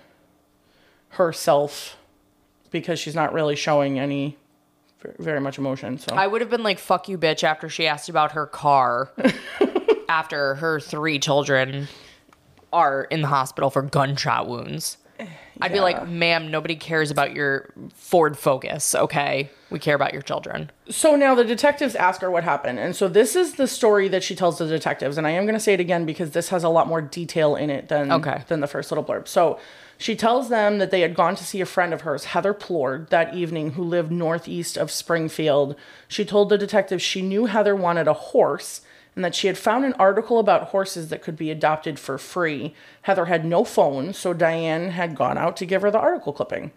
[1.11, 1.97] herself
[2.71, 4.37] because she's not really showing any
[5.19, 5.99] very much emotion.
[5.99, 9.11] So I would have been like, fuck you, bitch, after she asked about her car
[10.09, 11.89] after her three children
[12.73, 14.97] are in the hospital for gunshot wounds.
[15.61, 19.51] I'd be like, ma'am, nobody cares about your Ford Focus, okay?
[19.71, 20.71] We care about your children.
[20.89, 22.79] So now the detectives ask her what happened.
[22.79, 25.19] And so this is the story that she tells the detectives.
[25.19, 27.55] And I am going to say it again because this has a lot more detail
[27.57, 28.43] in it than, Okay.
[28.49, 29.29] than the first little blurb.
[29.29, 29.59] So
[29.99, 33.09] she tells them that they had gone to see a friend of hers, Heather Plourd,
[33.11, 35.77] that evening, who lived northeast of Springfield.
[36.09, 38.81] She told the detectives she knew Heather wanted a horse
[39.15, 42.75] and that she had found an article about horses that could be adopted for free.
[43.03, 46.73] Heather had no phone, so Diane had gone out to give her the article clipping.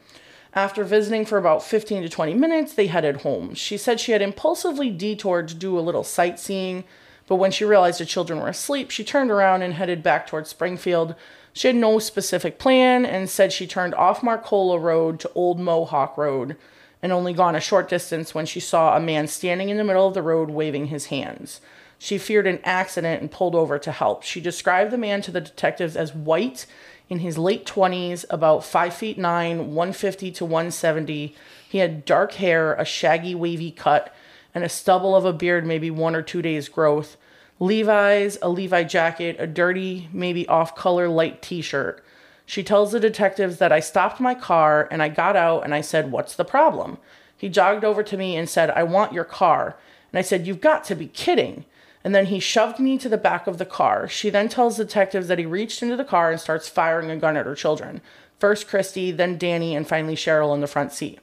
[0.53, 3.53] After visiting for about 15 to 20 minutes, they headed home.
[3.55, 6.85] She said she had impulsively detoured to do a little sightseeing,
[7.27, 10.49] but when she realized the children were asleep, she turned around and headed back towards
[10.49, 11.15] Springfield.
[11.53, 16.17] She had no specific plan and said she turned off Marcola Road to Old Mohawk
[16.17, 16.55] Road
[17.01, 20.07] and only gone a short distance when she saw a man standing in the middle
[20.07, 21.61] of the road waving his hands.
[21.97, 24.23] She feared an accident and pulled over to help.
[24.23, 26.65] She described the man to the detectives as white
[27.09, 31.35] in his late 20s, about 5 feet 9, 150 to 170.
[31.69, 34.13] He had dark hair, a shaggy, wavy cut,
[34.53, 37.17] and a stubble of a beard, maybe one or two days' growth.
[37.59, 42.03] Levi's, a Levi jacket, a dirty, maybe off color light t shirt.
[42.45, 45.81] She tells the detectives that I stopped my car and I got out and I
[45.81, 46.97] said, What's the problem?
[47.37, 49.77] He jogged over to me and said, I want your car.
[50.11, 51.65] And I said, You've got to be kidding.
[52.05, 54.07] And then he shoved me to the back of the car.
[54.07, 57.35] She then tells detectives that he reached into the car and starts firing a gun
[57.35, 57.99] at her children.
[58.37, 61.17] First Christy, then Danny, and finally Cheryl in the front seat.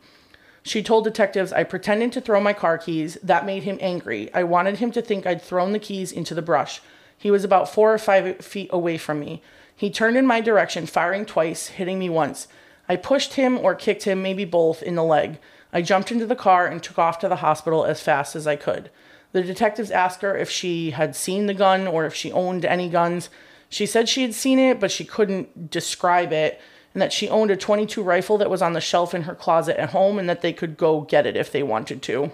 [0.64, 3.16] She told detectives, I pretended to throw my car keys.
[3.22, 4.28] That made him angry.
[4.34, 6.82] I wanted him to think I'd thrown the keys into the brush.
[7.16, 9.40] He was about four or five feet away from me.
[9.76, 12.48] He turned in my direction, firing twice, hitting me once.
[12.88, 15.38] I pushed him or kicked him, maybe both, in the leg.
[15.72, 18.56] I jumped into the car and took off to the hospital as fast as I
[18.56, 18.90] could.
[19.32, 22.88] The detectives asked her if she had seen the gun or if she owned any
[22.88, 23.30] guns.
[23.68, 26.60] She said she had seen it, but she couldn't describe it,
[26.92, 29.80] and that she owned a 22 rifle that was on the shelf in her closet
[29.80, 32.30] at home and that they could go get it if they wanted to.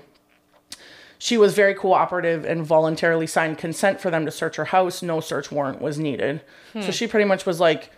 [1.18, 5.02] She was very cooperative and voluntarily signed consent for them to search her house.
[5.02, 6.42] No search warrant was needed.
[6.74, 6.90] So hmm.
[6.90, 7.90] she pretty much was like,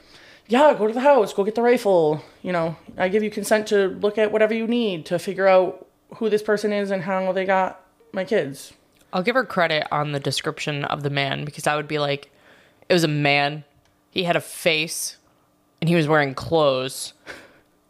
[0.49, 2.23] Yeah, go to the house, go get the rifle.
[2.43, 5.87] You know, I give you consent to look at whatever you need to figure out
[6.17, 8.73] who this person is and how they got my kids.
[9.13, 12.31] I'll give her credit on the description of the man because I would be like,
[12.89, 13.65] it was a man.
[14.11, 15.17] He had a face
[15.81, 17.13] and he was wearing clothes.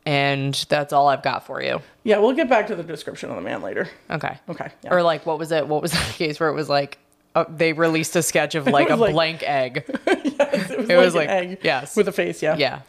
[0.07, 1.83] And that's all I've got for you.
[2.05, 3.89] Yeah, we'll get back to the description of the man later.
[4.11, 4.39] Okay.
[4.49, 4.71] Okay.
[4.83, 4.95] Yeah.
[4.95, 5.67] Or like, what was it?
[5.69, 6.99] What was the case where it was like,
[7.35, 9.85] uh, they released a sketch of like a was like- blank egg?
[10.07, 11.97] it was It was like, like, an egg yes.
[11.97, 12.43] with a face.
[12.43, 12.57] Yeah.
[12.57, 12.81] Yeah.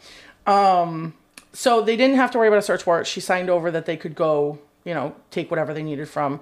[1.53, 3.07] So they didn't have to worry about a search warrant.
[3.07, 6.39] She signed over that they could go, you know, take whatever they needed from.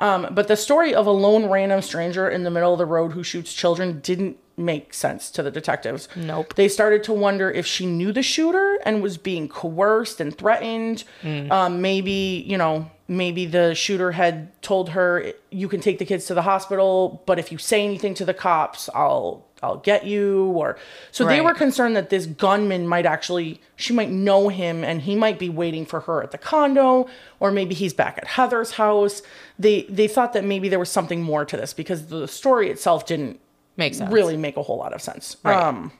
[0.00, 3.12] Um, but the story of a lone random stranger in the middle of the road
[3.12, 6.08] who shoots children didn't make sense to the detectives.
[6.16, 6.54] Nope.
[6.54, 11.04] They started to wonder if she knew the shooter and was being coerced and threatened.
[11.24, 16.26] Um, maybe, you know, maybe the shooter had told her, "You can take the kids
[16.26, 20.46] to the hospital, but if you say anything to the cops, I'll I'll get you."
[20.56, 20.78] Or
[21.10, 25.14] so they were concerned that this gunman might actually she might know him and he
[25.14, 27.08] might be waiting for her at the condo
[27.40, 29.22] or maybe he's back at Heather's house.
[29.58, 33.06] They they thought that maybe there was something more to this because the story itself
[33.06, 33.40] didn't
[33.76, 34.12] Makes sense.
[34.12, 35.36] really make a whole lot of sense.
[35.42, 35.56] Right.
[35.56, 35.92] Um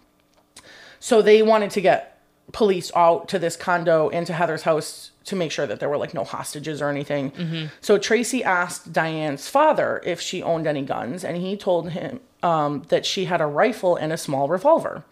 [1.00, 2.18] so they wanted to get
[2.52, 5.98] police out to this condo and to Heather's house to make sure that there were
[5.98, 7.30] like no hostages or anything.
[7.32, 7.66] Mm-hmm.
[7.80, 12.82] So Tracy asked Diane's father if she owned any guns, and he told him um,
[12.88, 15.04] that she had a rifle and a small revolver,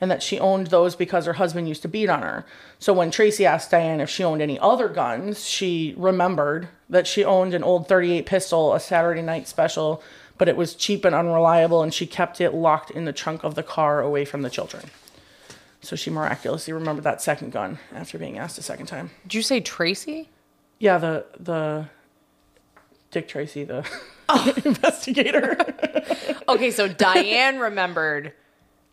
[0.00, 2.44] and that she owned those because her husband used to beat on her.
[2.78, 7.24] So when Tracy asked Diane if she owned any other guns, she remembered that she
[7.24, 10.02] owned an old 38 pistol, a Saturday night special,
[10.36, 13.54] but it was cheap and unreliable, and she kept it locked in the trunk of
[13.54, 14.90] the car away from the children.
[15.80, 19.10] So she miraculously remembered that second gun after being asked a second time.
[19.24, 20.30] Did you say Tracy?
[20.78, 21.88] Yeah, the the
[23.14, 23.88] Dick Tracy, the
[24.28, 24.52] oh.
[24.64, 25.56] investigator.
[26.46, 28.34] Okay, so Diane remembered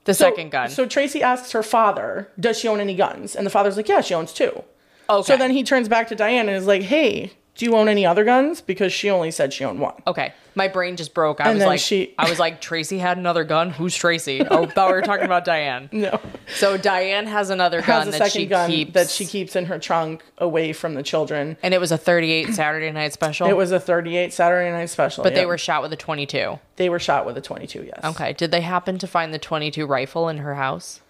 [0.05, 0.69] the second gun.
[0.69, 3.99] So Tracy asks her father, "Does she own any guns?" And the father's like, "Yeah,
[3.99, 4.63] she owns two.
[5.09, 5.27] okay.
[5.27, 8.05] So then he turns back to Diane and is like, "Hey, do you own any
[8.05, 9.93] other guns?" Because she only said she owned one.
[10.07, 11.39] Okay, my brain just broke.
[11.41, 13.69] I And was like, she- I was like, Tracy had another gun.
[13.71, 14.41] Who's Tracy?
[14.49, 15.89] Oh, thought we were talking about Diane.
[16.01, 16.19] No,
[16.57, 18.93] So Diane has another gun has that she gun keeps.
[18.93, 21.57] that she keeps in her trunk away from the children.
[21.63, 23.47] and it was a 38 Saturday Night Special.
[23.47, 26.59] It was a 38 Saturday Night Special, but they were shot with a 22.
[26.77, 27.83] they were shot with a 22.
[27.83, 27.99] Yes.
[28.03, 28.33] Okay.
[28.33, 31.01] Did they happen to find the 22 rifle in her house?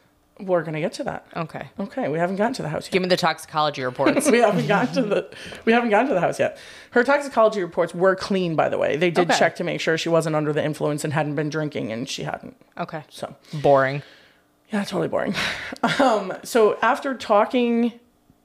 [0.41, 1.25] We're gonna get to that.
[1.35, 1.69] Okay.
[1.79, 2.91] Okay, we haven't gotten to the house yet.
[2.91, 4.29] Give me the toxicology reports.
[4.31, 5.29] we haven't gotten to the
[5.65, 6.57] we haven't gotten to the house yet.
[6.91, 8.97] Her toxicology reports were clean, by the way.
[8.97, 9.39] They did Okay.
[9.39, 12.23] check to make sure she wasn't under the influence and hadn't been drinking, and she
[12.23, 12.55] hadn't.
[12.77, 13.03] okay.
[13.09, 14.01] So Boring.
[14.71, 15.35] yeah, totally boring.
[15.99, 17.93] Um, so after talking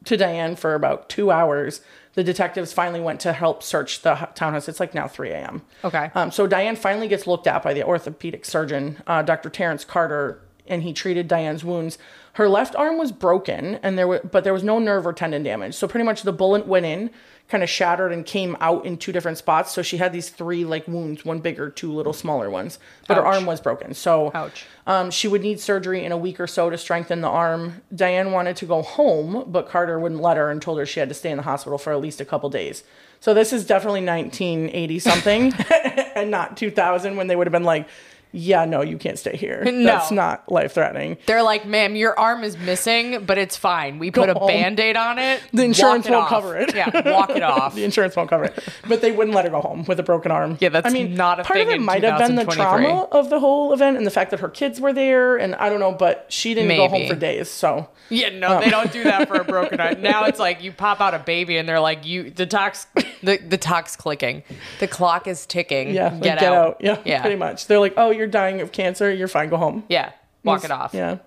[0.04, 1.80] to Diane for about two hours,
[2.14, 4.68] the detectives finally went to help search the townhouse.
[4.68, 5.62] It's like now 3 a.m.
[5.84, 6.10] Okay.
[6.14, 9.50] Um, so Diane finally gets looked at by the orthopedic surgeon, uh, Dr.
[9.50, 11.98] Terrence Carter, and he treated Diane's wounds.
[12.34, 15.42] Her left arm was broken, and there were, but there was no nerve or tendon
[15.42, 15.74] damage.
[15.74, 17.10] So pretty much the bullet went in,
[17.48, 19.72] kind of shattered, and came out in two different spots.
[19.72, 22.78] So she had these three like wounds, one bigger, two little smaller ones.
[23.08, 23.94] But her arm was broken.
[23.94, 24.66] So Ouch.
[24.86, 27.80] um, she would need surgery in a week or so to strengthen the arm.
[27.94, 31.08] Diane wanted to go home, but Carter wouldn't let her and told her she had
[31.08, 32.84] to stay in the hospital for at least a couple days.
[33.20, 35.52] So this is definitely 1980 something
[36.14, 37.88] and not 2000 when they would have been like,
[38.38, 39.64] yeah, no, you can't stay here.
[39.76, 39.84] No.
[39.84, 41.16] That's not life threatening.
[41.26, 43.98] They're like, ma'am, your arm is missing, but it's fine.
[43.98, 44.48] We put a home.
[44.48, 45.42] band aid on it.
[45.52, 46.28] The insurance it won't off.
[46.30, 46.74] cover it.
[46.74, 47.74] Yeah, walk it off.
[47.74, 48.58] The insurance won't cover it.
[48.88, 50.56] But they wouldn't let her go home with a broken arm.
[50.60, 51.48] Yeah, that's I mean, not a thing.
[51.48, 54.30] part of it might have been the trauma of the whole event and the fact
[54.32, 57.14] that her kids were there, and I don't know, but she didn't go home for
[57.16, 57.48] days.
[57.50, 58.60] So Yeah, no, Um.
[58.62, 60.00] they don't do that for a broken arm.
[60.02, 62.86] Now it's like you pop out a baby and they're like, you the tox
[63.22, 64.42] the, the tox clicking.
[64.80, 65.90] The clock is ticking.
[65.94, 66.78] Yeah, like, get, out.
[66.80, 67.20] Yeah, Yeah.
[67.20, 67.66] pretty much.
[67.66, 69.12] They're like, "Oh, you're dying of cancer.
[69.12, 69.48] You're fine.
[69.48, 70.12] Go home." Yeah.
[70.44, 70.94] Walk it off.
[70.94, 71.18] Yeah.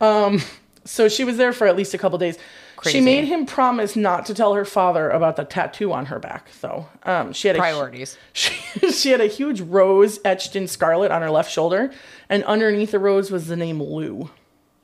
[0.00, 0.40] Um.
[0.84, 2.38] So she was there for at least a couple days.
[2.76, 2.98] Crazy.
[2.98, 6.48] She made him promise not to tell her father about the tattoo on her back,
[6.60, 6.86] though.
[7.04, 7.32] Um.
[7.32, 8.18] She had a Priorities.
[8.32, 8.52] she,
[8.90, 11.92] she had a huge rose etched in scarlet on her left shoulder,
[12.28, 14.30] and underneath the rose was the name Lou.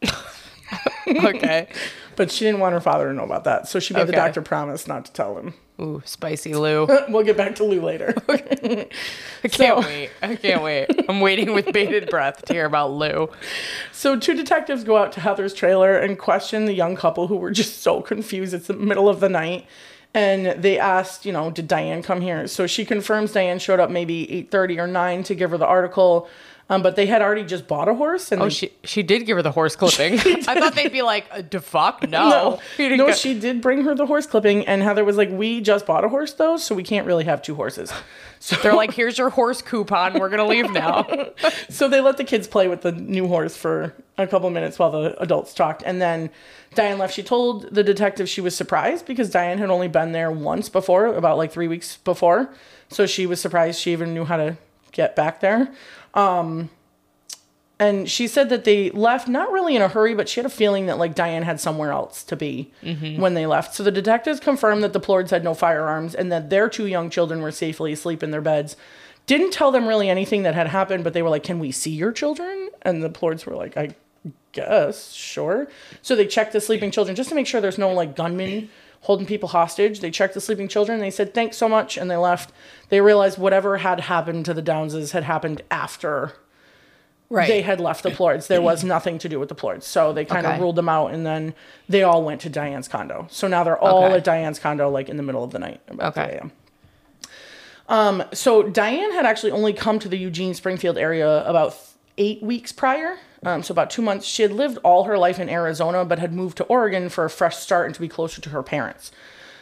[1.06, 1.68] okay.
[2.16, 4.42] But she didn't want her father to know about that, so she made the doctor
[4.42, 5.54] promise not to tell him.
[5.80, 6.86] Ooh, spicy Lou.
[7.08, 8.14] We'll get back to Lou later.
[8.28, 10.10] I can't wait.
[10.22, 10.88] I can't wait.
[11.08, 13.30] I'm waiting with bated breath to hear about Lou.
[13.92, 17.50] So two detectives go out to Heather's trailer and question the young couple who were
[17.50, 18.54] just so confused.
[18.54, 19.66] It's the middle of the night.
[20.12, 22.48] And they asked, you know, did Diane come here?
[22.48, 26.28] So she confirms Diane showed up maybe 8.30 or 9 to give her the article.
[26.70, 28.30] Um, but they had already just bought a horse.
[28.30, 30.14] And Oh, they- she she did give her the horse clipping.
[30.48, 33.94] I thought they'd be like, uh, "The fuck, no." no, no, she did bring her
[33.94, 34.66] the horse clipping.
[34.66, 37.42] And Heather was like, we just bought a horse though, so we can't really have
[37.42, 37.92] two horses.
[38.38, 40.18] So They're like, "Here's your horse coupon.
[40.18, 41.06] We're gonna leave now."
[41.68, 44.92] So they let the kids play with the new horse for a couple minutes while
[44.92, 45.82] the adults talked.
[45.84, 46.30] And then
[46.76, 47.14] Diane left.
[47.14, 51.06] She told the detective she was surprised because Diane had only been there once before,
[51.06, 52.54] about like three weeks before.
[52.90, 54.56] So she was surprised she even knew how to
[54.92, 55.72] get back there.
[56.14, 56.70] Um,
[57.78, 60.50] and she said that they left not really in a hurry, but she had a
[60.50, 62.70] feeling that like Diane had somewhere else to be
[63.18, 63.74] when they left.
[63.74, 67.08] So the detectives confirmed that the Plourds had no firearms and that their two young
[67.08, 68.76] children were safely asleep in their beds.
[69.26, 71.90] Didn't tell them really anything that had happened, but they were like, "Can we see
[71.92, 73.94] your children?" And the Plourds were like, "I
[74.52, 75.68] guess, sure."
[76.02, 78.68] So they checked the sleeping children just to make sure there's no like gunmen
[79.02, 80.00] holding people hostage.
[80.00, 81.00] They checked the sleeping children.
[81.00, 82.52] They said, "Thanks so much," and they left.
[82.90, 86.32] They realized whatever had happened to the Downses had happened after
[87.30, 87.46] Right.
[87.48, 88.48] they had left the Plourds.
[88.48, 89.86] There was nothing to do with the Plourds.
[89.86, 90.54] So they kind Okay.
[90.56, 91.54] of ruled them out and then
[91.88, 93.28] they all went to Diane's condo.
[93.30, 94.16] So now they're all Okay.
[94.16, 95.80] at Diane's condo like in the middle of the night.
[95.88, 96.26] About Okay.
[96.28, 96.52] 3 a.m.
[97.88, 101.76] Um, so Diane had actually only come to the Eugene Springfield area about
[102.20, 103.18] eight weeks prior.
[103.42, 104.26] Um, so about two months.
[104.26, 107.30] She had lived all her life in Arizona, but had moved to Oregon for a
[107.30, 109.10] fresh start and to be closer to her parents.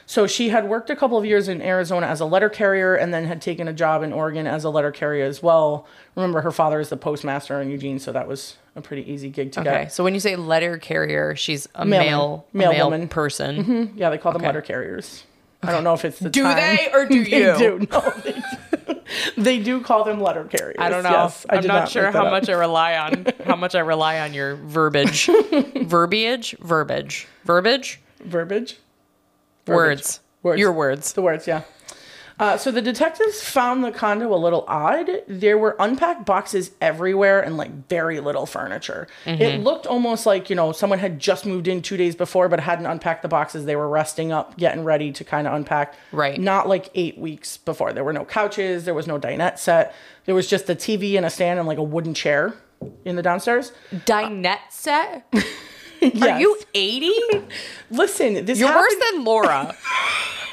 [0.05, 3.13] So she had worked a couple of years in Arizona as a letter carrier and
[3.15, 5.87] then had taken a job in Oregon as a letter carrier as well.
[6.17, 9.53] Remember, her father is the postmaster in Eugene, so that was a pretty easy gig
[9.53, 9.93] to Okay, get.
[9.93, 12.07] so when you say letter carrier, she's a Mailman.
[12.09, 13.07] male, Mail male woman.
[13.09, 13.93] person.
[13.97, 15.25] Yeah, they call them letter carriers.
[15.63, 16.57] I don't know if it's the Do time.
[16.57, 17.59] they or do They you?
[17.59, 17.87] do.
[17.91, 18.43] No, they do.
[19.39, 20.77] They do call them letter carriers.
[20.79, 21.11] I don't know.
[21.11, 22.31] Yes, I I'm did not, sure how up.
[22.31, 25.27] much I rely on how much I rely on your verbiage,
[25.83, 28.77] verbiage, verbiage, verbiage, verbiage.
[29.67, 30.61] words, Words.
[30.61, 31.13] your words.
[31.15, 31.63] The words, yeah.
[32.39, 35.11] Uh, so the detectives found the condo a little odd.
[35.27, 39.09] There were unpacked boxes everywhere and like very little furniture.
[39.25, 39.43] Mm-hmm.
[39.43, 42.61] It looked almost like, you know, someone had just moved in two days before but
[42.61, 43.65] hadn't unpacked the boxes.
[43.65, 45.95] They were resting up, getting ready to kind of unpack.
[46.13, 46.41] Right.
[46.41, 47.93] Not like eight weeks before.
[47.93, 49.95] There were no couches, there was no dinette set.
[50.25, 52.55] There was just a TV and a stand and like a wooden chair
[53.05, 53.73] in the downstairs.
[53.93, 55.27] Dinette set?
[56.23, 57.13] Are you 80?
[57.91, 59.75] Listen, this You're worse than Laura.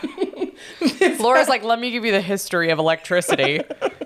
[1.19, 3.61] Laura's like, let me give you the history of electricity.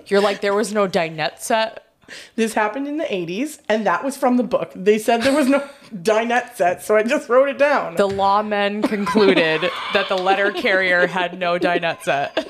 [0.06, 1.86] You're like, there was no dinette set.
[2.34, 4.72] This happened in the 80s, and that was from the book.
[4.74, 5.60] They said there was no
[5.94, 7.96] dinette set, so I just wrote it down.
[7.96, 9.62] The lawmen concluded
[9.94, 12.48] that the letter carrier had no dinette set.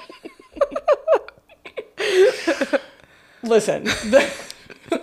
[3.43, 4.33] Listen, the,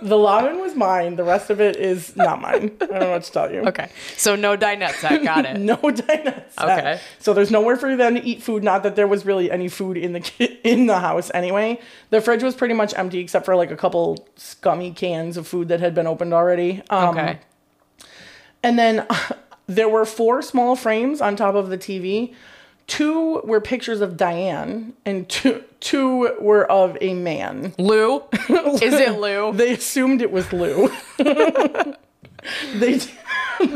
[0.02, 1.16] the lawman was mine.
[1.16, 2.76] The rest of it is not mine.
[2.80, 3.60] I don't know what to tell you.
[3.66, 3.90] Okay.
[4.16, 5.22] So no dinette set.
[5.22, 5.58] Got it.
[5.60, 6.78] No dinette set.
[6.78, 7.00] Okay.
[7.18, 8.62] So there's nowhere for them to eat food.
[8.62, 11.80] Not that there was really any food in the in the house anyway.
[12.10, 15.68] The fridge was pretty much empty except for like a couple scummy cans of food
[15.68, 16.82] that had been opened already.
[16.90, 17.38] Um, Okay.
[18.62, 19.06] And then
[19.66, 22.34] there were four small frames on top of the TV.
[22.88, 27.74] Two were pictures of Diane, and two two were of a man.
[27.78, 28.22] Lou?
[28.48, 29.52] Is it Lou?
[29.52, 30.90] They assumed it was Lou.
[31.18, 32.98] they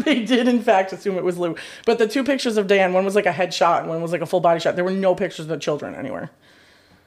[0.05, 1.57] they did in fact assume it was Lou.
[1.85, 4.23] But the two pictures of Diane, one was like a headshot and one was like
[4.23, 4.77] a full body shot.
[4.77, 6.31] There were no pictures of the children anywhere.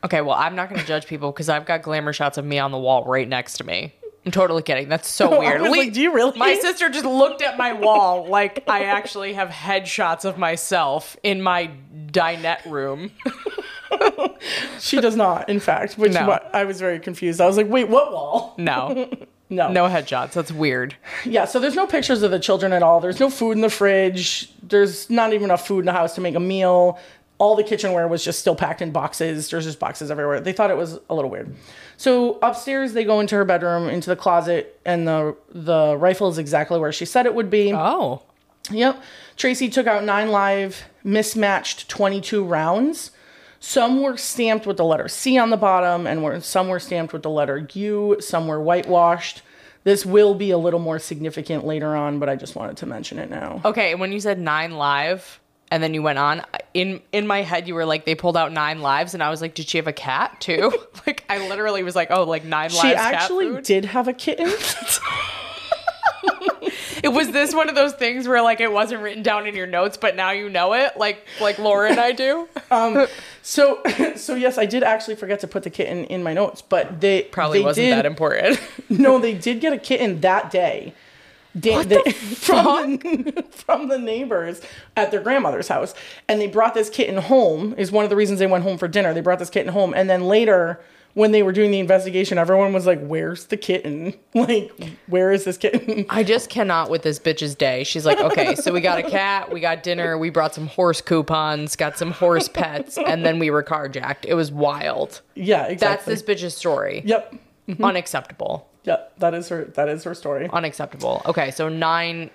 [0.03, 2.59] Okay, well, I'm not going to judge people because I've got glamour shots of me
[2.59, 3.91] on the wall right next to me.
[4.25, 4.89] I'm totally kidding.
[4.89, 5.61] That's so I weird.
[5.61, 6.37] was like, do you really?
[6.37, 11.41] My sister just looked at my wall like I actually have headshots of myself in
[11.41, 11.71] my
[12.19, 13.11] dinette room.
[14.79, 15.97] She does not, in fact.
[15.97, 16.39] Which No.
[16.53, 17.39] I was very confused.
[17.39, 18.53] I was like, wait, what wall?
[18.57, 19.09] No,
[19.49, 19.71] No.
[19.71, 20.33] no headshots.
[20.33, 20.95] That's weird.
[21.23, 22.99] Yeah, so there's no pictures of the children at all.
[22.99, 24.51] There's no food in the fridge.
[24.63, 26.99] There's not even enough food in the house to make a meal.
[27.37, 29.49] All the kitchenware was just still packed in boxes.
[29.49, 30.39] There's just boxes everywhere.
[30.41, 31.53] They thought it was a little weird.
[31.97, 36.37] So upstairs, they go into her bedroom, into the closet, and the the rifle is
[36.37, 37.71] exactly where she said it would be.
[37.73, 38.23] Oh,
[38.71, 39.01] Yep.
[39.37, 43.11] Tracy took out nine live, mismatched 22 rounds.
[43.59, 47.13] Some were stamped with the letter C on the bottom, and were, some were stamped
[47.13, 48.17] with the letter U.
[48.19, 49.41] Some were whitewashed.
[49.83, 53.19] This will be a little more significant later on, but I just wanted to mention
[53.19, 53.61] it now.
[53.65, 53.95] okay.
[53.95, 55.39] When you said nine live,
[55.71, 58.51] and then you went on in in my head, you were like, they pulled out
[58.51, 60.71] nine lives, and I was like, did she have a cat too?
[61.07, 62.81] like I literally was like, oh, like nine lives.
[62.81, 64.51] She actually did have a kitten.
[67.05, 69.67] It was this one of those things where like it wasn't written down in your
[69.67, 72.47] notes, but now you know it, like like Laura and I do.
[72.71, 73.05] Um,
[73.43, 73.83] so,
[74.15, 77.21] so yes, I did actually forget to put the kitten in my notes, but they
[77.21, 78.59] Probably they wasn't did, that important.
[78.89, 80.95] No, they did get a kitten that day.
[81.57, 84.61] Da- they- from, the, from the neighbors
[84.97, 85.93] at their grandmother's house.
[86.27, 88.87] And they brought this kitten home, is one of the reasons they went home for
[88.87, 89.13] dinner.
[89.13, 89.93] They brought this kitten home.
[89.95, 90.79] And then later,
[91.15, 94.13] when they were doing the investigation, everyone was like, Where's the kitten?
[94.35, 94.71] Like,
[95.07, 96.05] where is this kitten?
[96.09, 97.85] I just cannot with this bitch's day.
[97.85, 100.99] She's like, okay, so we got a cat, we got dinner, we brought some horse
[100.99, 104.25] coupons, got some horse pets, and then we were carjacked.
[104.25, 105.21] It was wild.
[105.35, 105.77] Yeah, exactly.
[105.77, 107.01] That's this bitch's story.
[107.05, 107.33] Yep.
[107.69, 107.83] Mm-hmm.
[107.83, 108.69] Unacceptable.
[108.83, 109.19] Yep.
[109.19, 110.49] That is her that is her story.
[110.51, 111.21] Unacceptable.
[111.25, 112.29] Okay, so nine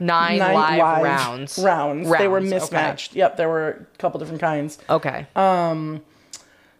[0.00, 1.58] nine, Nine live, live rounds.
[1.58, 2.10] Rounds.
[2.10, 2.60] They were Rounds, okay.
[2.60, 3.14] mismatched.
[3.14, 4.78] Yep, there were a couple different kinds.
[4.90, 5.26] Okay.
[5.36, 6.02] Um,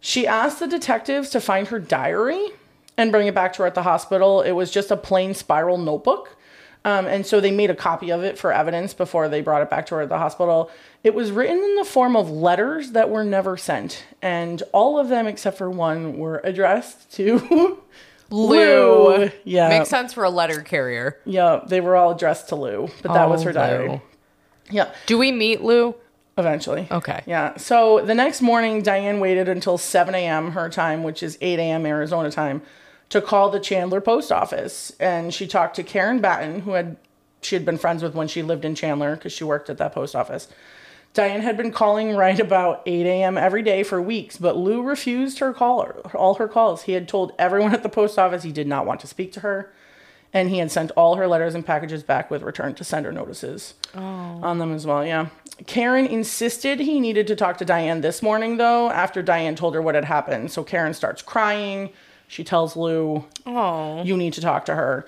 [0.06, 2.50] She asked the detectives to find her diary
[2.98, 4.42] and bring it back to her at the hospital.
[4.42, 6.36] It was just a plain spiral notebook.
[6.84, 9.70] Um, and so they made a copy of it for evidence before they brought it
[9.70, 10.70] back to her at the hospital.
[11.02, 14.04] It was written in the form of letters that were never sent.
[14.20, 17.80] And all of them, except for one, were addressed to
[18.30, 19.30] Lou.
[19.44, 19.70] Yeah.
[19.70, 21.18] Makes sense for a letter carrier.
[21.24, 23.88] Yeah, they were all addressed to Lou, but that was Oh, her diary.
[23.88, 24.00] Lou.
[24.70, 24.92] Yeah.
[25.06, 25.94] Do we meet Lou?
[26.36, 26.88] Eventually.
[26.90, 27.22] Okay.
[27.26, 27.56] Yeah.
[27.56, 30.52] So the next morning, Diane waited until 7 a.m.
[30.52, 31.86] her time, which is 8 a.m.
[31.86, 32.62] Arizona time,
[33.10, 34.92] to call the Chandler post office.
[34.98, 36.96] And she talked to Karen Batten, who had
[37.40, 39.92] she had been friends with when she lived in Chandler because she worked at that
[39.92, 40.48] post office.
[41.12, 43.38] Diane had been calling right about 8 a.m.
[43.38, 45.82] every day for weeks, but Lou refused her call,
[46.12, 46.82] all her calls.
[46.82, 49.40] He had told everyone at the post office he did not want to speak to
[49.40, 49.72] her,
[50.32, 53.74] and he had sent all her letters and packages back with return to sender notices
[53.94, 54.00] oh.
[54.00, 55.06] on them as well.
[55.06, 55.28] Yeah.
[55.66, 59.82] Karen insisted he needed to talk to Diane this morning, though, after Diane told her
[59.82, 60.50] what had happened.
[60.50, 61.90] So Karen starts crying.
[62.26, 64.02] She tells Lou, Oh.
[64.02, 65.06] You need to talk to her.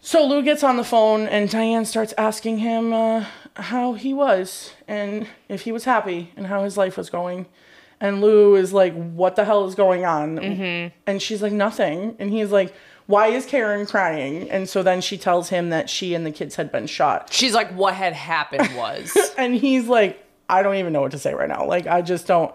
[0.00, 3.24] So Lou gets on the phone, and Diane starts asking him uh,
[3.56, 7.46] how he was and if he was happy and how his life was going.
[8.00, 10.38] And Lou is like, What the hell is going on?
[11.06, 12.16] And she's like, Nothing.
[12.18, 12.74] And he's like,
[13.06, 14.50] Why is Karen crying?
[14.50, 17.32] And so then she tells him that she and the kids had been shot.
[17.32, 19.14] She's like, what had happened was.
[19.36, 21.66] And he's like, I don't even know what to say right now.
[21.66, 22.54] Like, I just don't.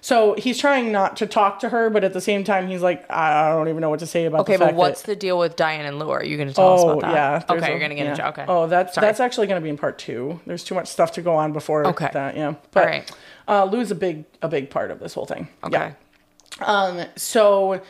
[0.00, 3.10] So he's trying not to talk to her, but at the same time, he's like,
[3.10, 5.56] I don't even know what to say about Okay, but what's that, the deal with
[5.56, 6.08] Diane and Lou?
[6.08, 7.12] Are you going to tell us Oh about that?
[7.50, 7.54] yeah.
[7.56, 8.10] Okay, a- you're going to get yeah.
[8.12, 8.44] into okay.
[8.48, 9.06] Oh, that's Sorry.
[9.06, 10.40] that's actually going to be in part two.
[10.46, 12.08] There's too much stuff to go on before Okay.
[12.14, 12.36] that.
[12.36, 12.54] Yeah.
[12.70, 13.10] But right.
[13.48, 15.48] uh, Lou's a big a big part of this whole thing.
[15.64, 15.92] Okay.
[16.60, 16.64] Yeah.
[16.64, 17.04] Um.
[17.16, 17.82] So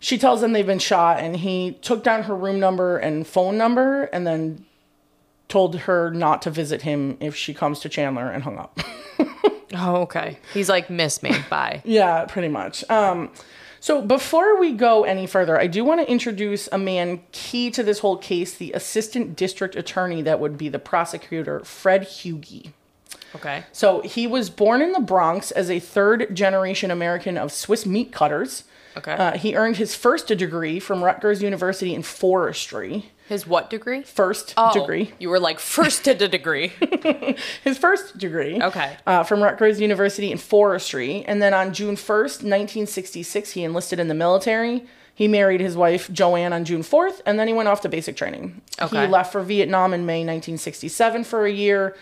[0.00, 3.56] she tells him they've been shot, and he took down her room number and phone
[3.56, 4.64] number, and then
[5.48, 8.80] told her not to visit him if she comes to Chandler, and hung up.
[9.72, 10.38] Oh, okay.
[10.52, 11.32] He's like, miss me.
[11.48, 11.82] Bye.
[11.90, 12.88] Yeah, pretty much.
[12.90, 13.30] Um,
[13.78, 17.82] so before we go any further, I do want to introduce a man key to
[17.82, 22.72] this whole case, the assistant district attorney that would be the prosecutor, Fred Hugi.
[23.34, 23.64] Okay.
[23.72, 28.12] So he was born in the Bronx as a third generation American of Swiss meat
[28.12, 28.64] cutters.
[28.96, 29.12] Okay.
[29.12, 33.10] Uh, he earned his first degree from Rutgers University in forestry.
[33.28, 34.02] His what degree?
[34.02, 35.12] First Oh, degree.
[35.20, 36.68] You were like first to the degree.
[37.64, 38.60] His first degree.
[38.60, 38.96] Okay.
[39.06, 41.24] uh, from Rutgers University in forestry.
[41.26, 44.84] And then on June 1st, 1966, he enlisted in the military.
[45.14, 48.16] He married his wife, Joanne, on June 4th, and then he went off to basic
[48.16, 48.62] training.
[48.80, 49.02] Okay.
[49.02, 51.94] He left for Vietnam in May 1967 for a year.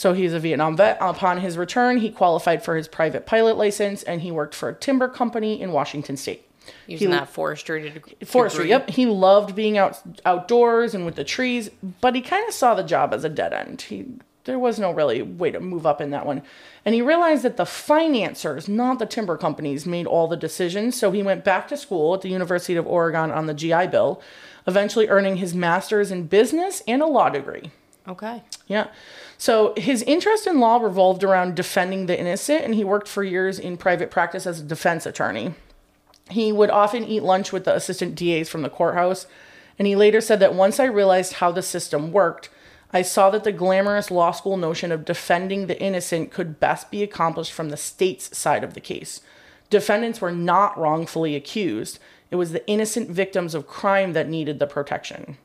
[0.00, 0.96] So he's a Vietnam vet.
[0.98, 4.74] Upon his return, he qualified for his private pilot license and he worked for a
[4.74, 6.48] timber company in Washington state.
[6.86, 8.16] Using He- that forestry degree.
[8.24, 8.88] Forestry, yep.
[8.88, 11.68] He loved being out outdoors and with the trees,
[12.00, 13.82] but he kind of saw the job as a dead end.
[13.82, 14.06] He
[14.44, 16.40] there was no really way to move up in that one.
[16.86, 20.98] And he realized that the financiers, not the timber companies, made all the decisions.
[20.98, 24.22] So he went back to school at the University of Oregon on the GI Bill,
[24.66, 27.70] eventually earning his master's in business and a law degree.
[28.08, 28.42] Okay.
[28.66, 28.88] Yeah.
[29.40, 33.58] So his interest in law revolved around defending the innocent, and he worked for years
[33.58, 35.54] in private practice as a defense attorney.
[36.28, 39.26] He would often eat lunch with the assistant DAs from the courthouse,
[39.78, 42.50] and he later said that once I realized how the system worked,
[42.92, 47.02] I saw that the glamorous law school notion of defending the innocent could best be
[47.02, 49.22] accomplished from the state's side of the case.
[49.70, 51.98] Defendants were not wrongfully accused.
[52.30, 55.38] It was the innocent victims of crime that needed the protection.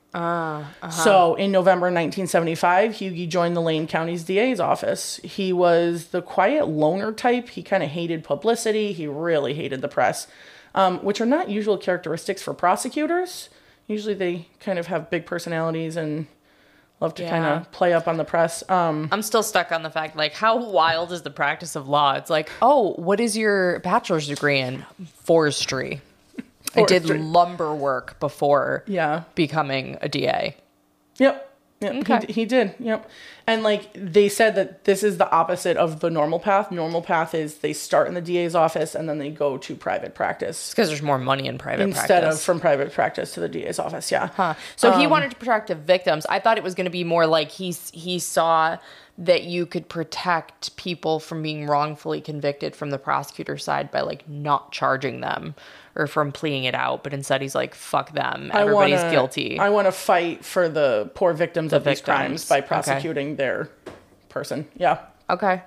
[0.89, 5.19] So in November 1975, Hugi joined the Lane County's DA's office.
[5.23, 7.49] He was the quiet loner type.
[7.49, 8.93] He kind of hated publicity.
[8.93, 10.27] He really hated the press,
[10.73, 13.49] um, which are not usual characteristics for prosecutors.
[13.87, 16.27] Usually they kind of have big personalities and
[17.01, 18.67] love to kind of play up on the press.
[18.69, 22.13] Um, I'm still stuck on the fact, like, how wild is the practice of law?
[22.15, 24.85] It's like, oh, what is your bachelor's degree in?
[25.23, 26.01] Forestry.
[26.75, 29.23] I did lumber work before yeah.
[29.35, 30.55] becoming a DA.
[31.17, 31.51] Yep.
[31.81, 31.95] Yep.
[31.95, 32.25] Okay.
[32.27, 32.73] He, he did.
[32.79, 33.09] Yep.
[33.47, 36.71] And like they said that this is the opposite of the normal path.
[36.71, 40.15] Normal path is they start in the DA's office and then they go to private
[40.15, 40.69] practice.
[40.69, 42.01] Because there's more money in private practice.
[42.01, 42.39] instead practice.
[42.39, 44.09] of from private practice to the DA's office.
[44.11, 44.27] Yeah.
[44.27, 44.53] Huh.
[44.77, 46.25] So Um, he wanted to protect the victims.
[46.27, 48.77] I thought it was going to be more like he he saw
[49.17, 54.27] that you could protect people from being wrongfully convicted from the prosecutor side by like
[54.27, 55.55] not charging them
[55.95, 57.03] or from pleading it out.
[57.03, 58.51] But instead, he's like, "Fuck them.
[58.53, 62.47] I Everybody's wanna- guilty." I want to fight for the poor victims of these crimes
[62.47, 62.67] by Okay.
[62.67, 63.69] prosecuting their
[64.29, 64.67] person.
[64.75, 64.97] Yeah.
[65.29, 65.61] okay.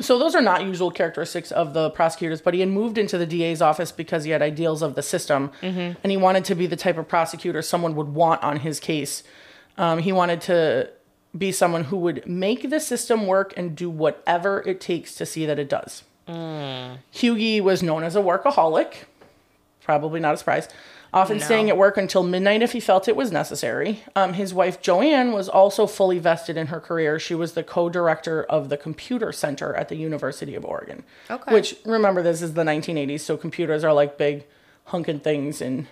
[0.00, 3.26] So those are not usual characteristics of the prosecutors, but he had moved into the
[3.26, 6.76] DA's office because he had ideals of the system, and he wanted to be the
[6.76, 9.24] type of prosecutor someone would want on his case.
[9.76, 10.90] Um, he wanted to
[11.36, 15.44] be someone who would make the system work and do whatever it takes to see
[15.46, 16.04] that it does.
[16.28, 18.94] Hugi was known as a workaholic,
[19.82, 20.68] probably not a surprise.
[21.10, 21.44] Often No.
[21.44, 24.02] staying at work until midnight if he felt it was necessary.
[24.14, 27.18] Um, his wife Joanne was also fully vested in her career.
[27.18, 31.04] She was the co-director of the computer center at the University of Oregon.
[31.30, 31.50] Okay.
[31.54, 34.44] Which remember this is the 1980s, so computers are like big
[34.88, 35.86] hunking things and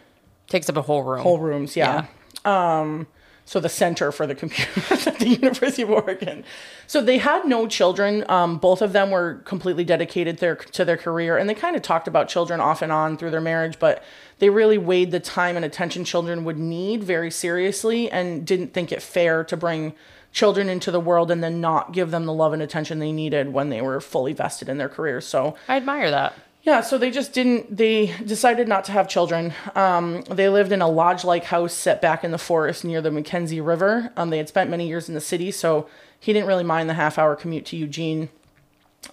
[0.49, 1.22] Takes up a whole room.
[1.22, 1.76] whole rooms.
[1.76, 2.05] Yeah.
[2.45, 3.07] Um,
[3.47, 6.44] so the center for the computers at the University of Oregon.
[6.88, 8.28] So they had no children.
[8.28, 11.82] Um, both of them were completely dedicated their, to their career, and they kind of
[11.82, 14.03] talked about children off and on through their marriage, but
[14.40, 18.90] they really weighed the time and attention children would need very seriously, and didn't think
[18.90, 19.94] it fair to bring
[20.32, 23.53] children into the world and then not give them the love and attention they needed
[23.53, 25.24] when they were fully vested in their careers.
[25.24, 26.34] So I admire that.
[26.66, 29.54] Yeah, so they just didn't, they decided not to have children.
[29.76, 33.10] Um, they lived in a lodge like house set back in the forest near the
[33.10, 34.10] McKenzie River.
[34.16, 35.88] Um, they had spent many years in the city, so
[36.18, 38.30] he didn't really mind the half hour commute to Eugene.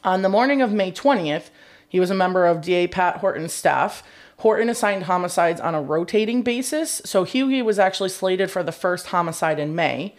[0.03, 1.51] On the morning of May 20th,
[1.87, 4.01] he was a member of DA Pat Horton's staff.
[4.37, 9.07] Horton assigned homicides on a rotating basis, so Hugi was actually slated for the first
[9.07, 10.15] homicide in May.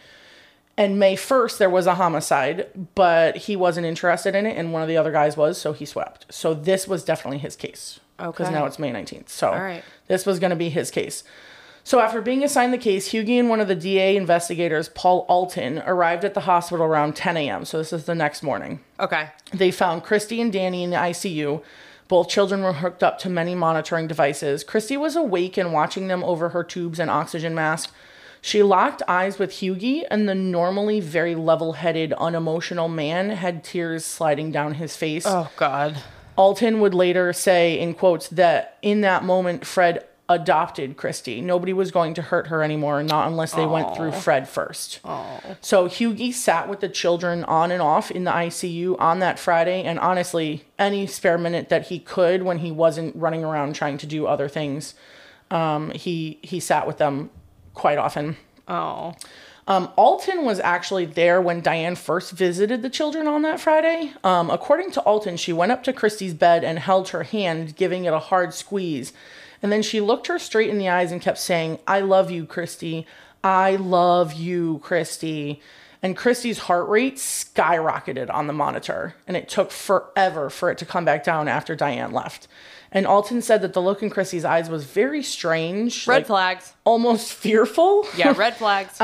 [0.76, 4.82] And May 1st, there was a homicide, but he wasn't interested in it, and one
[4.82, 6.26] of the other guys was, so he swept.
[6.34, 8.00] So this was definitely his case.
[8.18, 8.30] Okay.
[8.30, 9.28] Because now it's May 19th.
[9.28, 9.84] So All right.
[10.08, 11.22] this was going to be his case.
[11.86, 15.82] So after being assigned the case, Hugi and one of the DA investigators, Paul Alton,
[15.86, 17.64] arrived at the hospital around 10 a.m.
[17.66, 18.80] So this is the next morning.
[18.98, 19.28] Okay.
[19.52, 21.62] They found Christy and Danny in the ICU.
[22.08, 24.64] Both children were hooked up to many monitoring devices.
[24.64, 27.92] Christy was awake and watching them over her tubes and oxygen mask.
[28.44, 34.04] She locked eyes with Hugi, and the normally very level headed, unemotional man had tears
[34.04, 35.24] sliding down his face.
[35.26, 35.96] Oh God.
[36.36, 41.40] Alton would later say, in quotes, that in that moment, Fred adopted Christy.
[41.40, 45.02] Nobody was going to hurt her anymore, not unless they went through Fred first.
[45.04, 45.56] Aww.
[45.62, 49.84] So Hugi sat with the children on and off in the ICU on that Friday,
[49.84, 54.06] and honestly, any spare minute that he could when he wasn't running around trying to
[54.06, 54.92] do other things,
[55.50, 57.30] um, he he sat with them
[57.74, 58.36] quite often.
[58.68, 59.14] Oh.
[59.66, 64.12] Um, Alton was actually there when Diane first visited the children on that Friday.
[64.22, 68.04] Um, according to Alton, she went up to Christy's bed and held her hand, giving
[68.04, 69.12] it a hard squeeze.
[69.62, 72.44] And then she looked her straight in the eyes and kept saying, I love you,
[72.44, 73.06] Christy.
[73.42, 75.62] I love you, Christy.
[76.02, 80.84] And Christy's heart rate skyrocketed on the monitor, and it took forever for it to
[80.84, 82.46] come back down after Diane left.
[82.96, 86.72] And Alton said that the look in Christy's eyes was very strange, Red like flags.
[86.84, 88.06] almost fearful.
[88.16, 88.96] Yeah, red flags.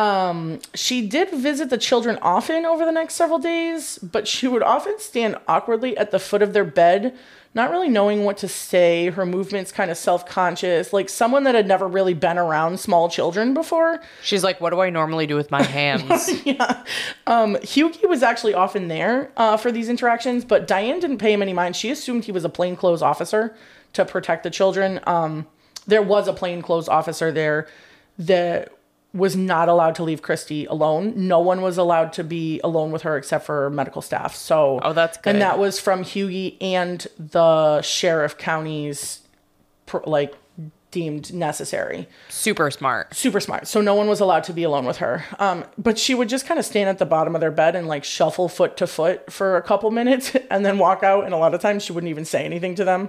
[0.76, 5.00] She did visit the children often over the next several days, but she would often
[5.00, 7.16] stand awkwardly at the foot of their bed,
[7.52, 9.10] not really knowing what to say.
[9.10, 13.08] Her movements kind of self conscious, like someone that had never really been around small
[13.08, 14.00] children before.
[14.22, 16.30] She's like, what do I normally do with my hands?
[16.46, 16.84] Yeah.
[17.26, 21.42] Um, Hugi was actually often there uh, for these interactions, but Diane didn't pay him
[21.42, 21.74] any mind.
[21.74, 23.54] She assumed he was a plainclothes officer
[23.94, 25.00] to protect the children.
[25.06, 25.46] Um,
[25.86, 27.66] there was a plainclothes officer there
[28.18, 28.72] that
[29.12, 31.12] was not allowed to leave Christy alone.
[31.16, 34.36] No one was allowed to be alone with her except for medical staff.
[34.36, 35.30] So, Oh, that's good.
[35.30, 39.20] And that was from Hugi and the sheriff counties,
[40.04, 40.34] like
[40.92, 43.14] deemed necessary Super smart.
[43.14, 43.66] super smart.
[43.68, 45.24] So no one was allowed to be alone with her.
[45.38, 47.86] Um, but she would just kind of stand at the bottom of their bed and
[47.88, 51.24] like shuffle foot to foot for a couple minutes and then walk out.
[51.24, 53.08] And a lot of times she wouldn't even say anything to them.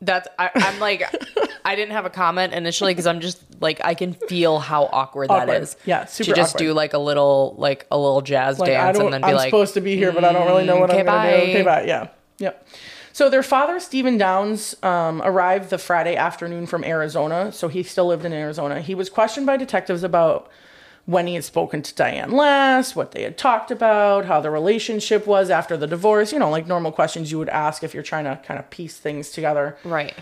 [0.00, 1.02] That's I, I'm like
[1.64, 5.30] I didn't have a comment initially because I'm just like I can feel how awkward,
[5.30, 5.62] that Awkward.
[5.62, 5.76] is.
[5.86, 6.58] Yeah, To just awkward.
[6.58, 9.26] do like a little like a little jazz Like I dance don't, and then be
[9.26, 11.06] like, I'm like, supposed to be here, but I don't really know what okay, I'm
[11.06, 11.42] gonna do.
[11.50, 11.84] Okay, bye.
[11.84, 12.66] Yeah, yep.
[13.12, 17.52] So their father, Stephen Downs, um, arrived the Friday afternoon from Arizona.
[17.52, 18.80] So he still lived in Arizona.
[18.80, 20.50] He was questioned by detectives about
[21.06, 25.26] when he had spoken to Diane last, what they had talked about, how the relationship
[25.26, 26.32] was after the divorce.
[26.32, 28.96] You know, like normal questions you would ask if you're trying to kind of piece
[28.96, 29.76] things together.
[29.84, 30.14] right.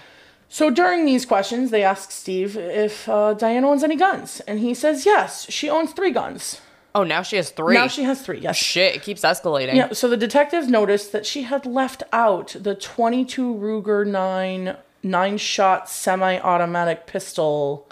[0.49, 4.75] So during these questions, they asked Steve if uh, Diane owns any guns, and he
[4.75, 6.61] says yes, she owns three guns.
[6.95, 7.75] Oh, now she has three.
[7.75, 8.39] Now she has three.
[8.39, 8.57] Yes.
[8.57, 9.77] Shit, it keeps escalating.
[9.77, 15.37] Yeah, so the detectives noticed that she had left out the 22 Ruger 9 nine
[15.39, 17.87] shot semi automatic pistol.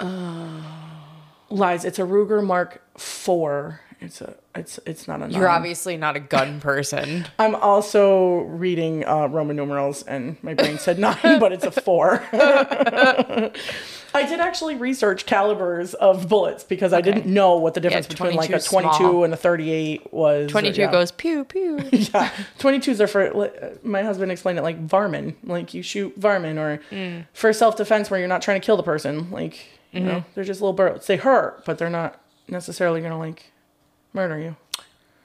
[1.50, 3.80] Lies, it's a Ruger Mark 4.
[4.02, 7.26] It's a it's it's not a You're obviously not a gun person.
[7.38, 12.24] I'm also reading uh, Roman numerals and my brain said 9, but it's a 4.
[14.12, 18.34] I did actually research calibers of bullets because I didn't know what the difference between
[18.34, 19.24] like a 22 small.
[19.24, 20.50] and a 38 was.
[20.50, 20.90] 22 yeah.
[20.90, 21.76] goes pew pew.
[21.92, 25.34] yeah, 22s are for, my husband explained it like varmin.
[25.44, 27.26] Like you shoot varmin or Mm.
[27.34, 29.30] for self defense where you're not trying to kill the person.
[29.30, 30.08] Like, you Mm-hmm.
[30.08, 31.06] know, they're just little bullets.
[31.06, 33.52] They hurt, but they're not necessarily going to like
[34.12, 34.56] murder you.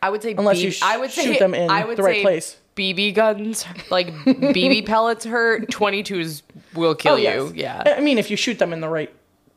[0.01, 1.97] I would say Unless B- you sh- I would say shoot them in I would
[1.97, 2.57] the right say place.
[2.75, 5.67] BB guns, like BB pellets hurt.
[5.71, 6.41] 22s
[6.73, 7.35] will kill Oh, yes.
[7.35, 7.51] you.
[7.55, 7.81] Yeah.
[7.85, 9.13] I mean, if you shoot them in the right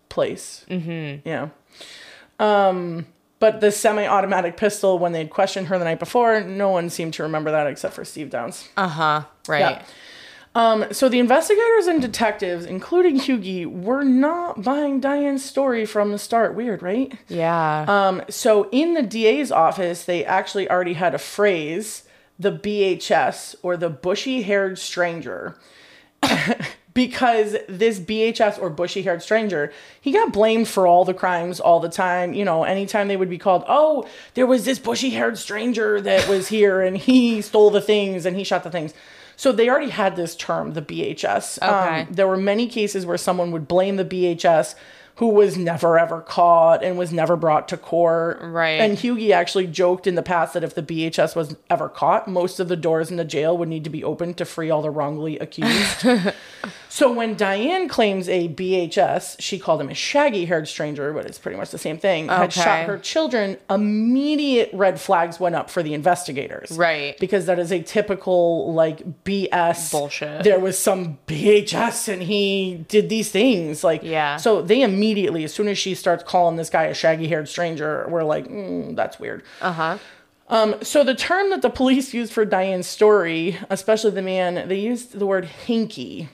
[0.09, 0.65] place.
[0.71, 1.29] Mm-hmm.
[1.29, 1.49] Yeah.
[2.39, 3.07] Um,
[3.41, 7.23] but the semi-automatic pistol, when they'd questioned her the night before, no one seemed to
[7.25, 8.69] remember that except for Steve Downs.
[8.77, 9.23] Uh huh.
[9.47, 9.61] Right.
[9.61, 9.83] Yeah.
[10.59, 16.19] Um, so the investigators and detectives, including Hugi, were not buying Diane's story from the
[16.19, 16.57] start.
[16.57, 17.17] Weird, right?
[17.29, 17.85] Yeah.
[17.87, 22.03] Um, so in the DA's office, they actually already had a phrase,
[22.41, 25.57] the BHS or the bushy haired stranger.
[26.93, 31.79] because this BHS or bushy haired stranger, he got blamed for all the crimes all
[31.79, 32.35] the time.
[32.35, 36.29] You know, anytime they would be called, oh, there was this bushy haired stranger that
[36.29, 38.93] was here and he stole the things and he shot the things.
[39.39, 41.63] So they already had this term, the BHS.
[41.63, 42.01] Okay.
[42.01, 44.75] Um, there were many cases where someone would blame the BHS
[45.15, 48.41] who was never ever caught and was never brought to court.
[48.43, 48.81] Right.
[48.81, 52.59] And Hugi actually joked in the past that if the BHS was ever caught, most
[52.59, 54.91] of the doors in the jail would need to be opened to free all the
[54.91, 56.05] wrongly accused.
[56.99, 61.39] So when Diane claims a BHS, she called him a shaggy haired stranger, but it's
[61.39, 65.85] pretty much the same thing, had shot her children, immediate red flags went up for
[65.85, 66.73] the investigators.
[66.73, 67.17] Right.
[67.21, 70.43] Because that is a typical like BS Bullshit.
[70.43, 73.85] There was some BHS and he did these things.
[73.85, 74.37] Like Yeah.
[74.37, 78.09] So they immediately, as soon as she starts calling this guy a shaggy haired stranger,
[78.09, 79.45] we're like, mm, that's weird.
[79.61, 79.99] Uh huh.
[80.49, 84.81] Um, so the term that the police used for Diane's story, especially the man, they
[84.81, 86.29] used the word hinky.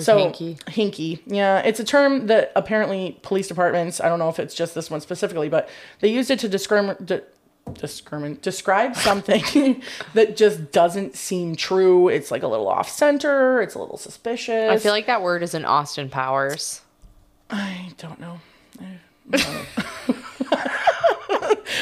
[0.00, 0.58] So hinky.
[0.64, 4.00] hinky, yeah, it's a term that apparently police departments.
[4.00, 5.68] I don't know if it's just this one specifically, but
[6.00, 7.04] they used it to discriminate.
[7.06, 7.22] De-
[7.72, 9.82] discrimin- describe something
[10.14, 12.08] that just doesn't seem true.
[12.08, 13.60] It's like a little off center.
[13.60, 14.70] It's a little suspicious.
[14.70, 16.82] I feel like that word is in Austin Powers.
[17.50, 18.40] I don't know.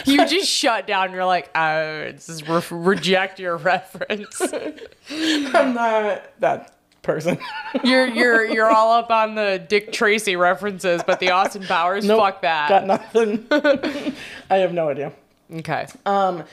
[0.06, 1.12] You just shut down.
[1.12, 4.40] You're like, oh, just re- reject your reference.
[5.10, 6.74] I'm not that
[7.04, 7.38] person.
[7.84, 12.20] You're you're you're all up on the Dick Tracy references, but the Austin Powers, Nope,
[12.20, 12.68] fuck that.
[12.68, 13.46] Got nothing.
[14.50, 15.12] I have no idea.
[15.58, 15.86] okay.
[16.06, 16.44] Um,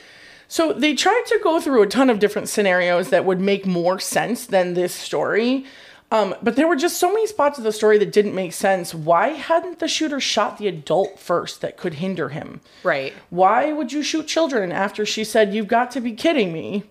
[0.47, 3.99] So they tried to go through a ton of different scenarios that would make more
[3.99, 5.65] sense than this story.
[6.13, 8.93] Um, but there were just so many spots of the story that didn't make sense.
[8.93, 12.59] Why hadn't the shooter shot the adult first that could hinder him?
[12.83, 13.13] right.
[13.29, 16.83] Why would you shoot children after she said, You've got to be kidding me?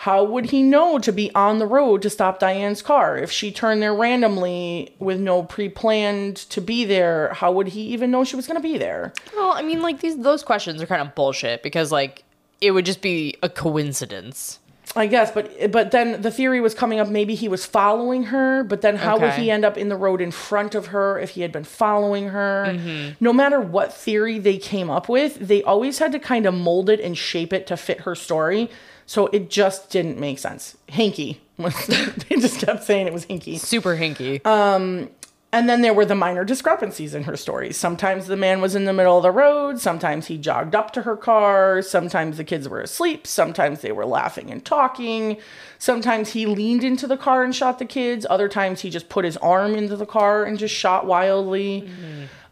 [0.00, 3.16] How would he know to be on the road to stop Diane's car?
[3.16, 7.80] If she turned there randomly with no pre planned to be there, how would he
[7.94, 9.14] even know she was going to be there?
[9.34, 12.24] Well, I mean, like these those questions are kind of bullshit because like
[12.60, 14.58] it would just be a coincidence.
[14.94, 17.08] I guess, but but then the theory was coming up.
[17.08, 20.20] Maybe he was following her, but then how would he end up in the road
[20.20, 22.66] in front of her if he had been following her?
[22.68, 23.14] Mm-hmm.
[23.18, 26.90] No matter what theory they came up with, they always had to kind of mold
[26.90, 28.70] it and shape it to fit her story.
[29.06, 30.76] So it just didn't make sense.
[30.88, 31.38] Hinky.
[31.58, 33.58] they just kept saying it was hinky.
[33.58, 34.44] Super hinky.
[34.44, 35.08] Um,
[35.52, 37.72] And then there were the minor discrepancies in her story.
[37.72, 41.02] Sometimes the man was in the middle of the road, sometimes he jogged up to
[41.02, 45.38] her car, sometimes the kids were asleep, sometimes they were laughing and talking,
[45.78, 49.24] sometimes he leaned into the car and shot the kids, other times he just put
[49.24, 51.88] his arm into the car and just shot wildly.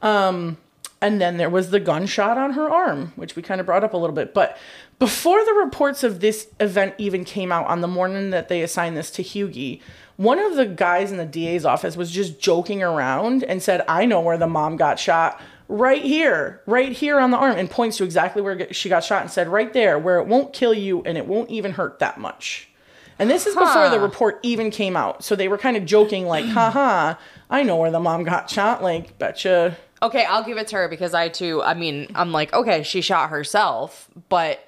[0.00, 0.56] Um,
[1.04, 3.92] and then there was the gunshot on her arm, which we kind of brought up
[3.92, 4.32] a little bit.
[4.32, 4.56] But
[4.98, 8.96] before the reports of this event even came out on the morning that they assigned
[8.96, 9.82] this to Hugi,
[10.16, 14.06] one of the guys in the DA's office was just joking around and said, I
[14.06, 15.38] know where the mom got shot.
[15.68, 19.20] Right here, right here on the arm, and points to exactly where she got shot
[19.20, 22.18] and said, right there, where it won't kill you and it won't even hurt that
[22.18, 22.70] much.
[23.18, 25.22] And this is before the report even came out.
[25.22, 27.14] So they were kind of joking, like, haha,
[27.50, 28.82] I know where the mom got shot.
[28.82, 29.76] Like, betcha.
[30.04, 31.62] Okay, I'll give it to her because I too.
[31.62, 34.60] I mean, I'm like, okay, she shot herself, but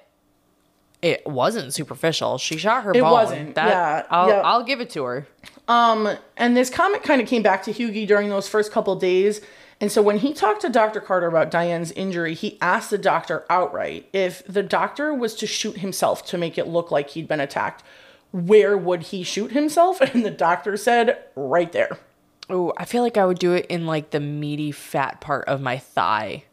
[1.01, 2.39] it wasn't superficial.
[2.39, 3.11] She shot her It bone.
[3.11, 4.41] wasn't, That, yeah, I'll, yeah.
[4.43, 5.27] I'll give it to her.
[5.67, 9.39] Um, And this comment kind of came back to Hugi during those first couple days.
[9.79, 10.99] And so when he talked to Dr.
[10.99, 15.77] Carter about Diane's injury, he asked the doctor outright if the doctor was to shoot
[15.77, 17.83] himself to make it look like he'd been attacked,
[18.31, 20.01] where would he shoot himself?
[20.13, 21.99] And the doctor said, right there.
[22.51, 25.61] Ooh, I feel like I would do it in like the meaty fat part of
[25.61, 26.45] my thigh.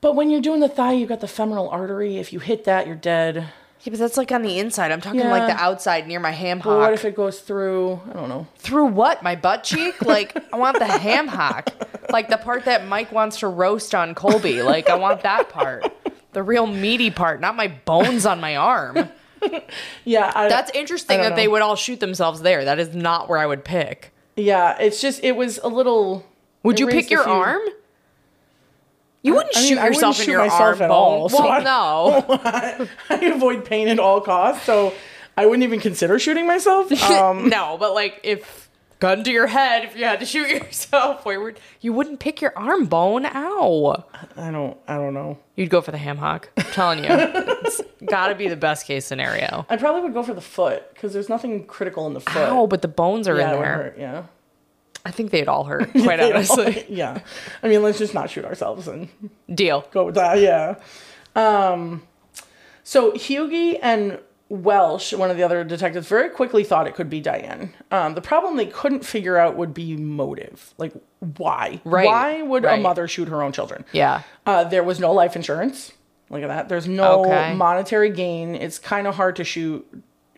[0.00, 2.18] But when you're doing the thigh, you've got the femoral artery.
[2.18, 3.36] If you hit that, you're dead.
[3.36, 4.92] Yeah, but that's like on the inside.
[4.92, 8.00] I'm talking like the outside near my ham But what if it goes through?
[8.10, 8.46] I don't know.
[8.58, 9.24] Through what?
[9.24, 10.00] My butt cheek?
[10.02, 11.70] Like I want the ham hock.
[12.10, 14.62] Like the part that Mike wants to roast on Colby.
[14.62, 15.92] Like I want that part.
[16.32, 19.08] The real meaty part, not my bones on my arm.
[20.04, 21.50] Yeah, I, That's interesting I don't that they know.
[21.50, 22.64] would all shoot themselves there.
[22.64, 24.11] That is not where I would pick.
[24.36, 24.78] Yeah.
[24.78, 26.24] It's just it was a little.
[26.62, 27.60] Would you pick your few- arm?
[29.24, 31.38] You wouldn't I mean, shoot I wouldn't yourself in your myself arm at all, so
[31.44, 34.92] well, I- no, I avoid pain at all costs, so
[35.36, 36.90] I wouldn't even consider shooting myself.
[37.02, 37.76] Um, no.
[37.78, 38.61] But like, if
[39.02, 42.40] gun to your head, if you had to shoot yourself, where would you wouldn't pick
[42.40, 43.26] your arm bone?
[43.26, 44.04] Ow!
[44.36, 44.76] I don't.
[44.86, 45.38] I don't know.
[45.56, 46.50] You'd go for the ham hock.
[46.56, 49.66] I'm telling you, it's got to be the best case scenario.
[49.68, 52.48] I probably would go for the foot because there's nothing critical in the foot.
[52.48, 52.68] Ow!
[52.68, 53.74] But the bones are yeah, in there.
[53.74, 53.98] hurt.
[53.98, 54.22] Yeah.
[55.04, 55.90] I think they'd all hurt.
[56.04, 57.22] Quite honestly, yeah.
[57.60, 59.08] I mean, let's just not shoot ourselves and
[59.52, 59.84] deal.
[59.90, 60.38] go with that.
[60.38, 60.76] Yeah.
[61.34, 62.06] Um,
[62.84, 64.20] so Hugi and
[64.52, 67.72] Welsh, one of the other detectives, very quickly thought it could be Diane.
[67.90, 70.74] Um, the problem they couldn't figure out would be motive.
[70.76, 70.92] Like,
[71.38, 71.80] why?
[71.84, 73.86] Right, Why would a mother shoot her own children?
[73.92, 74.22] Yeah.
[74.44, 75.92] Uh, there was no life insurance.
[76.28, 76.68] Look at that.
[76.68, 77.54] There's no Okay.
[77.54, 78.54] monetary gain.
[78.54, 79.86] It's kind of hard to shoot.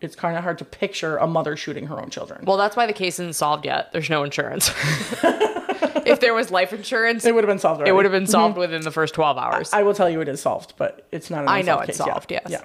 [0.00, 2.44] It's kind of hard to picture a mother shooting her own children.
[2.44, 3.90] Well, that's why the case isn't solved yet.
[3.92, 4.70] There's no insurance.
[5.22, 7.86] if there was life insurance, It would have been solved.
[7.86, 9.72] it would have been solved within the first 12 hours.
[9.72, 11.42] I will tell you it is solved, but it's not.
[11.44, 11.98] An I know it's case.
[12.00, 12.04] Yeah.
[12.12, 12.46] solved, yes.
[12.48, 12.64] Yeah.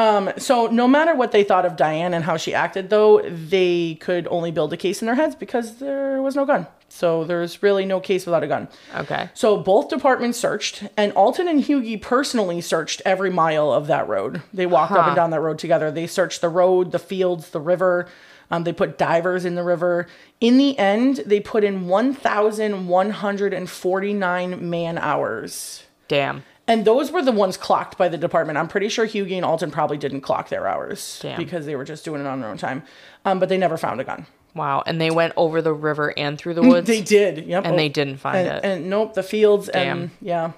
[0.00, 3.98] Um, so no matter what they thought of Diane and how she acted, though, they
[4.00, 6.66] could only build a case in their heads because there was no gun.
[6.88, 8.68] So there's really no case without a gun.
[8.96, 9.28] okay.
[9.34, 14.40] So both departments searched, and Alton and Hugi personally searched every mile of that road.
[14.54, 15.90] They walked up and down that road together.
[15.90, 18.08] They searched the road, the fields, the river.
[18.50, 20.06] Um, they put divers in the river.
[20.40, 25.82] In the end, they put in 1,149 man hours.
[26.08, 26.42] Damn.
[26.70, 28.56] And those were the ones clocked by the department.
[28.56, 31.36] I'm pretty sure Hugi and Alton probably didn't clock their hours Damn.
[31.36, 32.84] because they were just doing it on their own time.
[33.24, 34.26] Um, but they never found a gun.
[34.54, 34.84] Wow.
[34.86, 36.86] And they went over the river and through the woods.
[36.86, 37.44] They did.
[37.44, 37.66] Yep.
[37.66, 38.64] And they didn't find and, it.
[38.64, 40.52] And nope, the fields and yeah.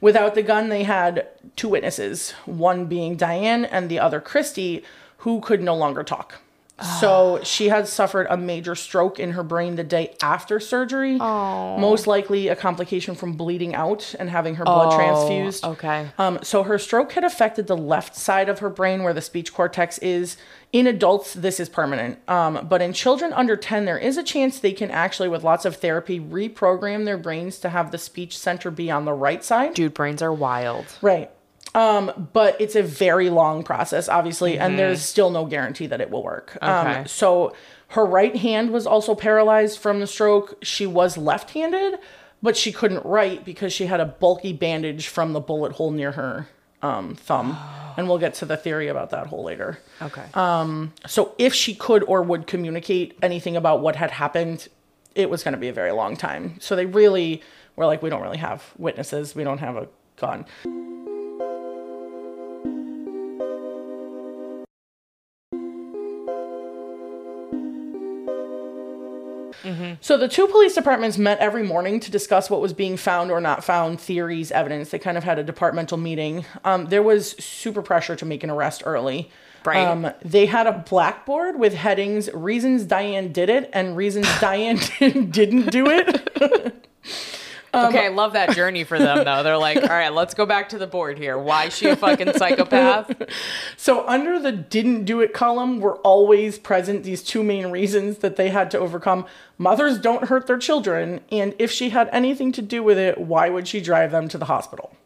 [0.00, 4.84] Without the gun, they had two witnesses, one being Diane and the other Christy,
[5.18, 6.40] who could no longer talk.
[7.00, 11.16] So she had suffered a major stroke in her brain the day after surgery.
[11.18, 11.78] Oh.
[11.78, 15.64] Most likely a complication from bleeding out and having her blood transfused.
[15.64, 16.08] okay.
[16.18, 19.54] Um, so her stroke had affected the left side of her brain where the speech
[19.54, 20.36] cortex is.
[20.72, 22.18] In adults, this is permanent.
[22.28, 25.64] Um, but in children under 10, there is a chance they can actually, with lots
[25.64, 29.72] of therapy, reprogram their brains to have the speech center be on the right side.
[29.74, 30.84] Dude, brains are wild.
[31.00, 31.30] Right.
[31.76, 36.10] Um, but it's a very long process, obviously, and there's still no guarantee that it
[36.10, 36.56] will work.
[36.56, 36.66] Okay.
[36.66, 37.54] Um, so
[37.88, 40.56] her right hand was also paralyzed from the stroke.
[40.62, 41.98] She was left handed,
[42.42, 46.12] but she couldn't write because she had a bulky bandage from the bullet hole near
[46.12, 46.48] her
[46.80, 47.58] um, thumb.
[47.98, 49.78] and we'll get to the theory about that hole later.
[50.00, 50.24] Okay.
[50.32, 54.68] Um, So if she could or would communicate anything about what had happened,
[55.14, 56.56] it was going to be a very long time.
[56.58, 57.42] So they really
[57.76, 59.34] were like, we don't really have witnesses.
[59.34, 60.46] We don't have a gun.
[70.00, 73.40] So the two police departments met every morning to discuss what was being found or
[73.40, 74.90] not found, theories, evidence.
[74.90, 76.44] They kind of had a departmental meeting.
[76.64, 79.30] Um, there was super pressure to make an arrest early.
[79.64, 79.84] Right.
[79.84, 85.70] Um, they had a blackboard with headings: reasons Diane did it and reasons Diane didn't
[85.70, 86.86] do it.
[87.72, 89.42] Um, okay, I love that journey for them though.
[89.42, 91.36] They're like, all right, let's go back to the board here.
[91.38, 93.12] Why is she a fucking psychopath?
[93.76, 98.36] So under the didn't do it column were always present these two main reasons that
[98.36, 99.26] they had to overcome.
[99.58, 103.48] Mothers don't hurt their children, and if she had anything to do with it, why
[103.48, 104.96] would she drive them to the hospital?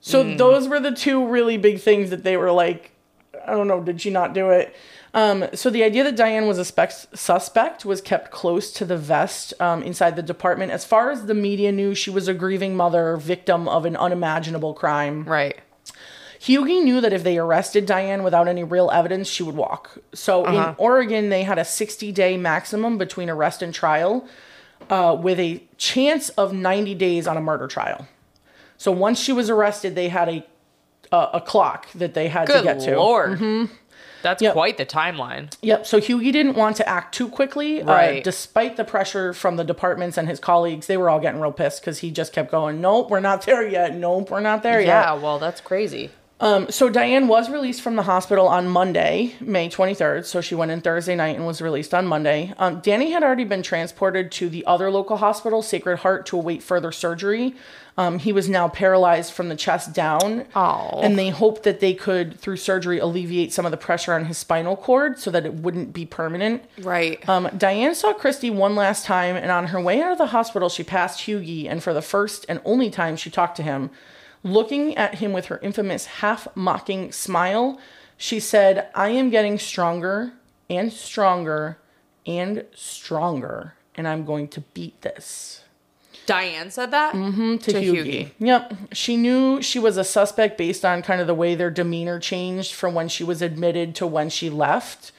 [0.00, 0.36] So hmm.
[0.36, 2.92] those were the two really big things that they were like,
[3.46, 4.74] I don't know, did she not do it?
[5.14, 8.96] Um, so the idea that Diane was a spec- suspect was kept close to the
[8.96, 10.72] vest um, inside the department.
[10.72, 14.72] As far as the media knew, she was a grieving mother, victim of an unimaginable
[14.72, 15.24] crime.
[15.24, 15.60] Right.
[16.40, 19.98] Hugi knew that if they arrested Diane without any real evidence, she would walk.
[20.12, 24.26] So in Oregon, they had a 60 day maximum between arrest and trial,
[24.90, 28.08] uh, with a chance of 90 days on a murder trial.
[28.76, 30.46] So once she was arrested, they had a
[31.12, 32.96] a, a clock that they had to get to.
[32.96, 33.68] lord.
[34.22, 34.52] That's Yep.
[34.52, 35.50] quite the timeline.
[35.62, 35.86] Yep.
[35.86, 40.16] So Hugi didn't want to act too quickly, uh, despite the pressure from the departments
[40.16, 40.86] and his colleagues.
[40.86, 43.66] They were all getting real pissed because he just kept going, "Nope, we're not there
[43.66, 43.94] yet.
[43.94, 46.10] Nope, we're not there yet." Yeah, well, that's crazy.
[46.42, 50.24] So Diane was released from the hospital on Monday, May 23rd.
[50.24, 52.52] So she went in Thursday night and was released on Monday.
[52.58, 56.62] Um, Danny had already been transported to the other local hospital, Sacred Heart, to await
[56.62, 57.54] further surgery.
[57.96, 60.46] Um, he was now paralyzed from the chest down.
[60.56, 61.00] Oh.
[61.02, 64.38] And they hoped that they could, through surgery, alleviate some of the pressure on his
[64.38, 66.64] spinal cord so that it wouldn't be permanent.
[66.78, 67.26] Right.
[67.28, 70.68] Um, Diane saw Christy one last time, and on her way out of the hospital,
[70.68, 73.90] she passed Hugi, and for the first and only time she talked to him,
[74.42, 77.78] looking at him with her infamous half mocking smile,
[78.16, 80.32] she said, I am getting stronger
[80.70, 81.78] and stronger
[82.26, 85.60] and stronger, and I'm going to beat this.
[86.24, 88.04] Diane said that To, to Hugi.
[88.04, 88.30] Hugi.
[88.38, 88.74] Yep.
[88.92, 92.74] She knew she was a suspect based on kind of the way their demeanor changed
[92.74, 95.10] from when she was admitted to when she left.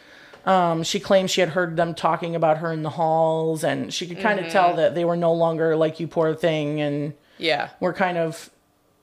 [0.46, 4.08] Um, she claimed she had heard them talking about her in the halls, and she
[4.08, 7.70] could kind of tell that they were no longer like, you poor thing, and Yeah.
[7.82, 8.50] were kind of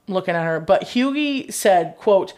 [0.09, 0.61] looking at her.
[0.61, 2.35] But Hugi said, quote,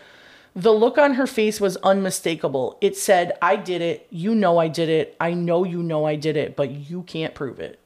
[0.55, 2.77] the look on her face was unmistakable.
[2.81, 4.07] It said, I did it.
[4.11, 5.17] You know I did it.
[5.19, 7.85] I know you know I did it, but you can't prove it.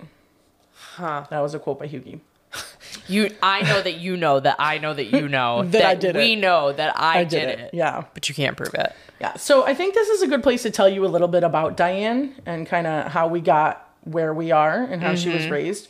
[0.72, 1.26] Huh.
[1.30, 2.20] That was a quote by Hugi.
[3.08, 6.16] You I know that you know that I know that you know That I did
[6.16, 6.36] we it.
[6.36, 7.58] know that I, I did, did it.
[7.60, 7.74] it.
[7.74, 8.04] Yeah.
[8.14, 8.92] But you can't prove it.
[9.20, 9.36] Yeah.
[9.36, 11.76] So I think this is a good place to tell you a little bit about
[11.76, 15.52] Diane and kind of how we got where we are and how she was mm-hmm.
[15.52, 15.88] raised.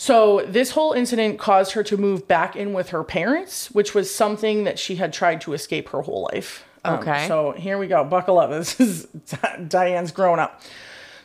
[0.00, 4.14] So this whole incident caused her to move back in with her parents, which was
[4.14, 6.64] something that she had tried to escape her whole life.
[6.84, 7.26] Um, Okay.
[7.26, 8.04] so here we go.
[8.04, 8.50] Buckle up.
[8.58, 9.08] This is
[9.66, 10.62] Diane's grown up.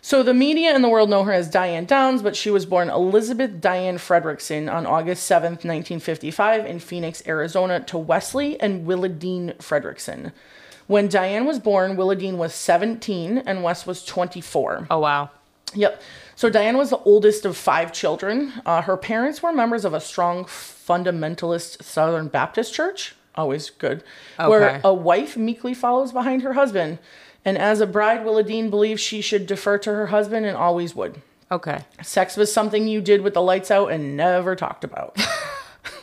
[0.01, 2.89] So the media and the world know her as Diane Downs, but she was born
[2.89, 10.31] Elizabeth Diane Fredrickson on August 7th, 1955 in Phoenix, Arizona to Wesley and Willadine Fredrickson.
[10.87, 14.87] When Diane was born, Willadine was 17 and Wes was 24.
[14.89, 15.29] Oh wow.
[15.75, 16.01] Yep.
[16.35, 18.53] So Diane was the oldest of five children.
[18.65, 23.15] Uh, her parents were members of a strong fundamentalist Southern Baptist church.
[23.35, 24.03] Always good.
[24.37, 26.99] Where a wife meekly follows behind her husband.
[27.45, 31.21] And as a bride, Willadine believed she should defer to her husband and always would.
[31.51, 31.83] Okay.
[32.01, 35.17] Sex was something you did with the lights out and never talked about.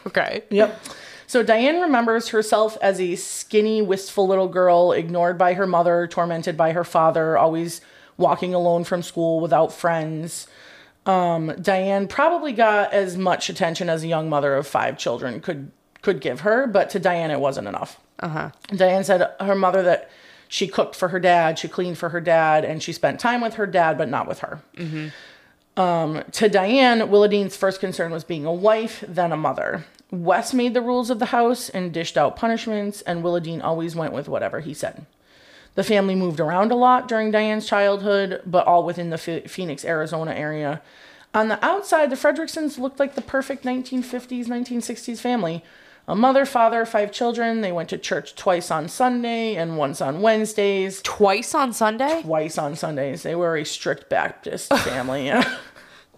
[0.07, 0.45] Okay.
[0.51, 0.81] Yep.
[1.27, 6.57] So Diane remembers herself as a skinny, wistful little girl, ignored by her mother, tormented
[6.57, 7.81] by her father, always
[8.21, 10.47] walking alone from school without friends.
[11.07, 15.73] Um, Diane probably got as much attention as a young mother of five children could
[16.03, 18.01] could give her, but to Diane it wasn't enough.
[18.21, 18.51] Uh-huh.
[18.69, 20.11] Diane said her mother that
[20.49, 23.55] she cooked for her dad, she cleaned for her dad, and she spent time with
[23.55, 24.61] her dad, but not with her.
[25.77, 29.85] Um, to Diane, Willadine's first concern was being a wife, then a mother.
[30.11, 34.13] Wes made the rules of the house and dished out punishments, and Willadine always went
[34.13, 35.07] with whatever he said.
[35.75, 39.85] The family moved around a lot during Diane's childhood, but all within the Ph- Phoenix,
[39.85, 40.83] Arizona area.
[41.33, 45.65] On the outside, the Fredricksons looked like the perfect 1950s, 1960s family.
[46.09, 47.61] A mother, father, five children.
[47.61, 52.23] They went to church twice on Sunday and once on Wednesdays Twice on Sunday?
[52.23, 53.23] twice on Sundays.
[53.23, 55.27] They were a strict Baptist family.
[55.27, 55.57] Yeah.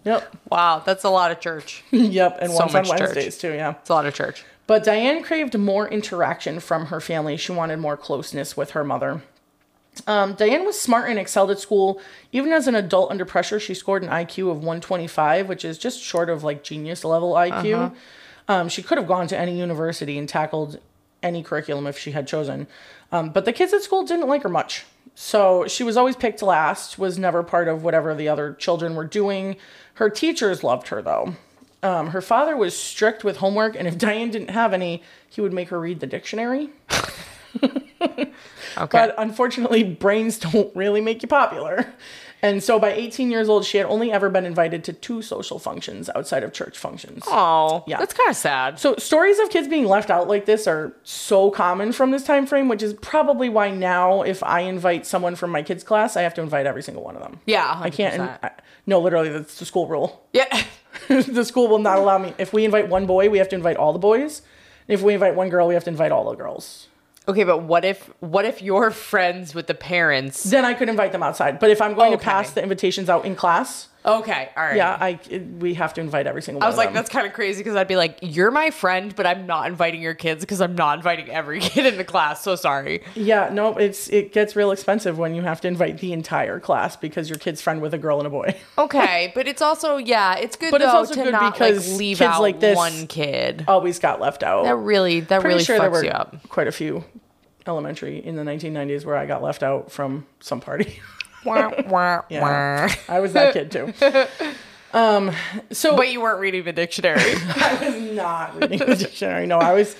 [0.03, 0.35] yep.
[0.49, 1.83] Wow, that's a lot of church.
[1.91, 2.39] Yep.
[2.41, 2.99] And So once on much church.
[3.01, 3.53] Wednesdays too.
[3.53, 3.75] Yeah.
[3.81, 4.43] It's a lot of church.
[4.65, 7.37] But Diane craved more interaction from her family.
[7.37, 9.21] She wanted more closeness with her mother.
[10.07, 12.01] Um, Diane was smart and excelled at school.
[12.31, 16.01] Even as an adult under pressure, she scored an IQ of 125, which is just
[16.01, 17.93] short of like genius level IQ.
[18.47, 20.79] Um, she could have gone to any university and tackled
[21.21, 22.67] any curriculum if she had chosen.
[23.11, 24.85] Um, but the kids at school didn't like her much.
[25.15, 29.05] So she was always picked last, was never part of whatever the other children were
[29.05, 29.55] doing.
[29.95, 31.35] Her teachers loved her though.
[31.83, 35.53] Um, her father was strict with homework, and if Diane didn't have any, he would
[35.53, 36.69] make her read the dictionary.
[38.75, 38.87] Okay.
[38.91, 41.93] But unfortunately, brains don't really make you popular.
[42.41, 45.59] And so by 18 years old, she had only ever been invited to two social
[45.59, 47.23] functions outside of church functions.
[47.27, 47.99] oh, Yeah.
[47.99, 48.79] That's kind of sad.
[48.79, 52.45] So stories of kids being left out like this are so common from this time
[52.47, 56.23] frame, which is probably why now if I invite someone from my kids' class, I
[56.23, 57.39] have to invite every single one of them.
[57.45, 57.81] yeah, 100%.
[57.81, 58.21] I can't.
[58.21, 58.51] I,
[58.87, 60.27] no, literally, that's the school rule.
[60.33, 60.63] yeah.
[61.07, 62.33] the school will not allow me.
[62.37, 64.41] If we invite one boy, we have to invite all the boys.
[64.87, 66.87] If we invite one girl, we have to invite all the girls.
[67.27, 70.43] Okay, but what if what if you're friends with the parents?
[70.43, 71.59] Then I could invite them outside.
[71.59, 72.19] But if I'm going Okay.
[72.19, 74.75] to pass the invitations out in class, Okay, all right.
[74.75, 75.19] yeah, I
[75.59, 76.65] we have to invite every single one.
[76.65, 79.25] I was like, that's kind of crazy because I'd be like, you're my friend, but
[79.25, 82.43] I'm not inviting your kids because I'm not inviting every kid in the class.
[82.43, 83.01] So sorry.
[83.15, 86.95] yeah, no, it's it gets real expensive when you have to invite the entire class
[86.97, 88.55] because your kid's friend with a girl and a boy.
[88.77, 91.97] Okay, but it's also yeah, it's good But it's also to good not because like
[91.99, 93.63] leave kids out like this- one kid.
[93.67, 94.63] Always got left out.
[94.65, 96.49] That really that Pretty really sure there fucks were you up.
[96.49, 97.05] quite a few
[97.65, 100.99] elementary in the 1990s where I got left out from some party.
[101.45, 102.41] Wah, wah, Yeah.
[102.87, 102.93] wah.
[103.07, 103.93] I was that kid too.
[104.93, 105.31] Um,
[105.71, 107.19] so But you weren't reading the dictionary.
[107.55, 109.47] I was not reading the dictionary.
[109.47, 109.95] No, I was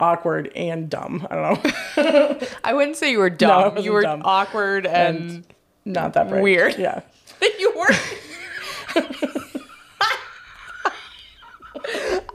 [0.00, 1.26] awkward and dumb.
[1.30, 1.64] I don't
[1.98, 2.40] know.
[2.64, 3.64] I wouldn't say you were dumb.
[3.64, 4.22] wasn't you were dumb.
[4.24, 5.44] awkward and, And
[5.84, 6.42] Not that bright.
[6.42, 6.78] Weird.
[6.78, 7.02] Yeah.
[7.58, 7.94] you were.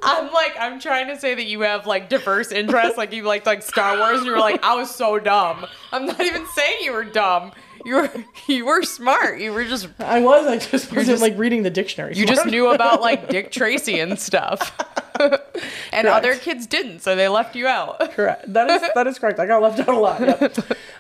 [0.04, 3.46] I'm like, I'm trying to say that you have like diverse interests, like you liked
[3.46, 5.66] like Star Wars, and you were like, I was so dumb.
[5.92, 7.52] I'm not even saying you were dumb.
[7.86, 8.12] You were
[8.48, 9.40] you were smart.
[9.42, 10.48] You were just I was.
[10.48, 12.16] I just wasn't just- like reading the dictionary.
[12.16, 14.72] you just knew about like Dick Tracy and stuff.
[15.92, 18.00] and other kids didn't, so they left you out.
[18.12, 18.52] correct.
[18.54, 19.40] That is that is correct.
[19.40, 20.22] I got left out a lot.
[20.22, 20.58] Yep.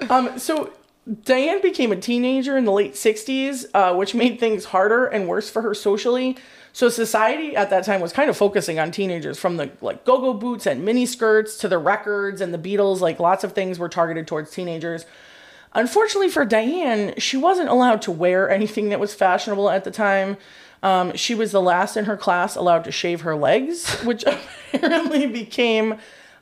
[0.10, 0.38] um.
[0.40, 0.72] So
[1.24, 5.50] Diane became a teenager in the late '60s, uh, which made things harder and worse
[5.50, 6.38] for her socially.
[6.76, 10.34] So society at that time was kind of focusing on teenagers, from the like go-go
[10.34, 13.00] boots and mini skirts to the records and the Beatles.
[13.00, 15.06] Like lots of things were targeted towards teenagers.
[15.74, 20.38] Unfortunately for Diane, she wasn't allowed to wear anything that was fashionable at the time.
[20.82, 25.28] Um, she was the last in her class allowed to shave her legs, which apparently
[25.28, 26.00] became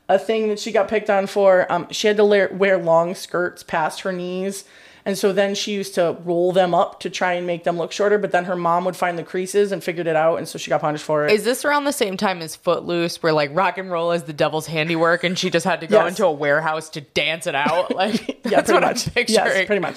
[0.08, 1.70] a thing that she got picked on for.
[1.70, 4.64] Um, she had to wear, wear long skirts past her knees.
[5.04, 7.90] And so then she used to roll them up to try and make them look
[7.90, 10.58] shorter, but then her mom would find the creases and figured it out, and so
[10.58, 11.32] she got punished for it.
[11.32, 14.32] Is this around the same time as Footloose, where like rock and roll is the
[14.32, 16.10] devil's handiwork, and she just had to go Yes.
[16.10, 17.94] into a warehouse to dance it out?
[17.96, 19.06] Like, Yeah, that's pretty what much.
[19.08, 19.46] I'm picturing.
[19.46, 19.96] Yes, pretty much.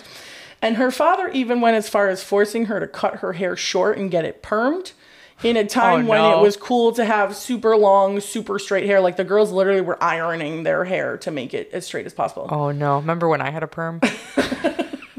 [0.62, 4.00] And her father even went as far as forcing her to cut her hair short
[4.00, 4.94] and get it permed
[5.44, 6.40] in a oh, time Oh, when no.
[6.40, 9.02] it was cool to have super long, super straight hair.
[9.02, 12.48] Like the girls literally were ironing their hair to make it as straight as possible.
[12.50, 12.96] Oh no!
[12.98, 14.00] Remember when I had a perm?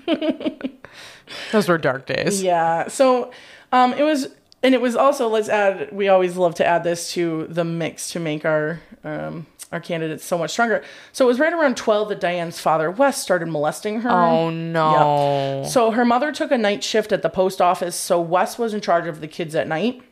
[1.53, 2.43] Those were dark days.
[2.43, 2.89] Yeah.
[2.89, 3.33] So
[3.73, 4.29] um, it was,
[4.63, 8.11] and it was also, let's add, we always love to add this to the mix
[8.13, 8.81] to make our.
[9.05, 10.85] Um, our candidates so much stronger.
[11.13, 14.11] So it was right around 12 that Diane's father, Wes, started molesting her.
[14.11, 15.65] Oh no.
[15.69, 18.81] So her mother took a night shift at the post office, so Wes was in
[18.81, 20.03] charge of the kids at night.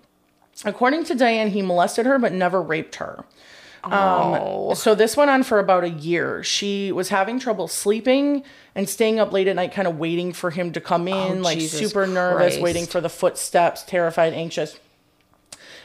[0.65, 3.25] According to Diane, he molested her but never raped her.
[3.91, 4.71] Oh.
[4.71, 6.43] Um, so this went on for about a year.
[6.43, 8.43] She was having trouble sleeping
[8.75, 11.57] and staying up late at night, kind of waiting for him to come in, like
[11.57, 14.79] Oh, Jesus super nervous, waiting for the footsteps, terrified, anxious.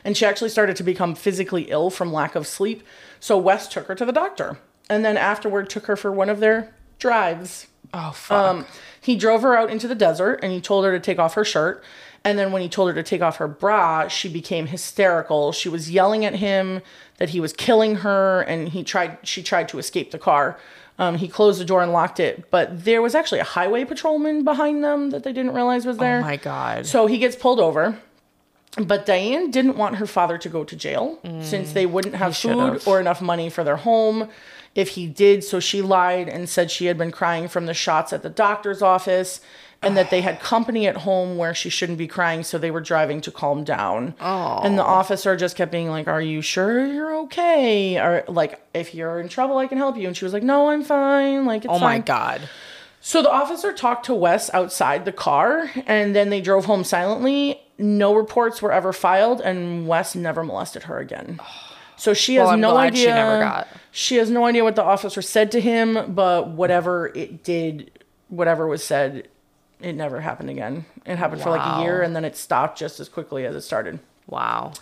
[0.03, 2.83] And she actually started to become physically ill from lack of sleep.
[3.19, 4.57] So Wes took her to the doctor
[4.89, 7.67] and then afterward took her for one of their drives.
[7.93, 8.31] oh fuck.
[8.55, 8.65] Um,
[9.01, 11.43] he drove her out into the desert and he told her to take off her
[11.45, 11.83] shirt.
[12.25, 15.51] And then when he told her to take off her bra, she became hysterical.
[15.51, 16.81] She was yelling at him
[17.17, 20.59] that he was killing her and he tried she tried to escape the car.
[20.97, 24.43] Um, he closed the door and locked it, but there was actually a highway patrolman
[24.43, 26.19] behind them that they didn't realize was there.
[26.19, 26.85] oh my god.
[26.85, 27.97] So he gets pulled over.
[28.77, 32.81] But Diane didn't want her father to go to jail since they wouldn't have food
[32.85, 34.29] or enough money for their home
[34.75, 35.43] if he did.
[35.43, 38.81] So she lied and said she had been crying from the shots at the doctor's
[38.83, 39.41] office
[39.81, 42.43] and that they had company at home where she shouldn't be crying.
[42.43, 44.13] So they were driving to calm down.
[44.19, 47.97] And the officer just kept being like, Are you sure you're okay?
[47.97, 50.07] Or like, if you're in trouble, I can help you.
[50.07, 51.45] And she was like, No, I'm fine.
[51.45, 52.41] Like, it's oh my fine." god.
[53.01, 57.61] So the officer talked to Wes outside the car and then they drove home silently.
[57.77, 61.39] No reports were ever filed and Wes never molested her again.
[61.95, 64.75] So she has Well, I'm no glad she never got- She has no idea what
[64.75, 67.91] the officer said to him, but whatever it did,
[68.27, 69.29] whatever was said,
[69.81, 70.85] it never happened again.
[71.05, 73.61] It happened for like a year and then it stopped just as quickly as it
[73.61, 73.99] started.
[74.27, 74.73] Wow.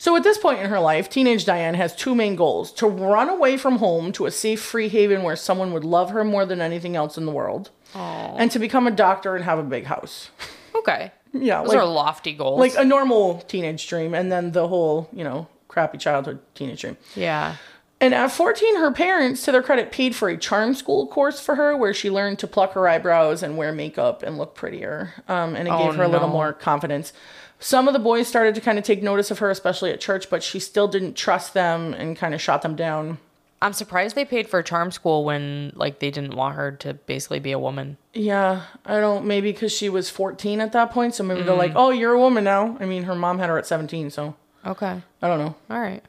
[0.00, 3.28] So at this point in her life, teenage Diane has two main goals to run
[3.28, 6.60] away from home to a safe, free haven where someone would love her more than
[6.60, 10.30] anything else in the world, and to become a doctor and have a big house.
[10.76, 11.10] Okay.
[11.32, 12.60] Yeah, Those like, are lofty goals.
[12.60, 16.96] like a normal teenage dream, and then the whole, you know, crappy childhood teenage dream.
[17.16, 17.56] yeah.
[18.00, 21.56] And at 14, her parents, to their credit, paid for a charm school course for
[21.56, 25.14] her where she learned to pluck her eyebrows and wear makeup and look prettier.
[25.28, 27.12] Um, and it Oh, gave her a little more confidence.
[27.58, 30.30] Some of the boys started to kind of take notice of her, especially at church,
[30.30, 33.18] but she still didn't trust them and kind of shot them down.
[33.60, 37.40] I'm surprised they paid for charm school when like they didn't want her to basically
[37.40, 37.96] be a woman.
[38.14, 41.16] Yeah, I don't, maybe because she was 14 at that point.
[41.16, 41.58] So maybe they're Mm.
[41.58, 42.76] like, oh, you're a woman now.
[42.78, 45.02] I mean, her mom had her at 17, so Okay.
[45.20, 45.56] I don't know.
[45.68, 46.04] All right.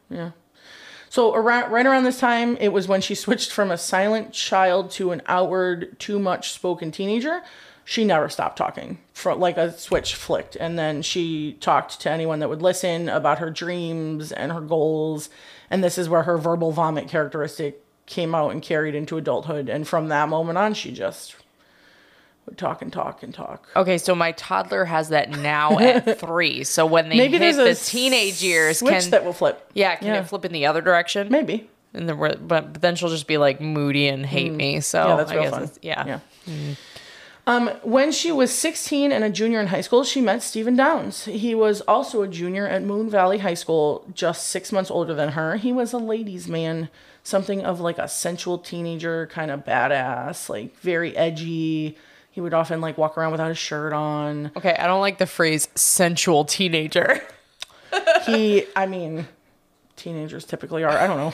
[1.09, 4.91] So around right around this time, it was when she switched from a silent child
[4.91, 7.41] to an outward, too much spoken teenager.
[7.83, 8.99] She never stopped talking.
[9.13, 13.39] For like a switch flicked, and then she talked to anyone that would listen about
[13.39, 15.31] her dreams and her goals.
[15.71, 19.69] And this is where her verbal vomit characteristic came out and carried into adulthood.
[19.69, 21.35] And from that moment on, she just
[22.49, 23.67] would talk and talk and talk.
[23.75, 26.63] Okay, so my toddler has that now at three.
[26.63, 29.69] So when they Maybe hit there's the teenage years, switch can that will flip.
[29.73, 30.19] yeah, can Yeah.
[30.21, 31.29] it flip in the other direction?
[31.29, 31.69] Maybe.
[31.93, 34.79] And the re- but, but then she'll just be like moody and hate me.
[34.81, 35.07] So Mm.
[35.09, 35.69] Yeah, that's I real guess fun.
[35.81, 36.19] yeah.
[36.47, 36.75] Yeah.
[37.47, 41.25] Um, when she was 16 and a junior in high school, she met Stephen Downs.
[41.25, 45.29] He was also a junior at Moon Valley High School, just six months older than
[45.29, 45.55] her.
[45.55, 46.89] He was a ladies' man,
[47.23, 51.97] something of like a sensual teenager, kind of badass, like very edgy.
[52.39, 54.51] He would often like walk around without a shirt on.
[54.55, 57.21] Okay, I don't like the phrase sensual teenager.
[58.25, 59.27] He, I mean,
[59.95, 60.91] teenagers typically are.
[60.91, 61.33] I don't know.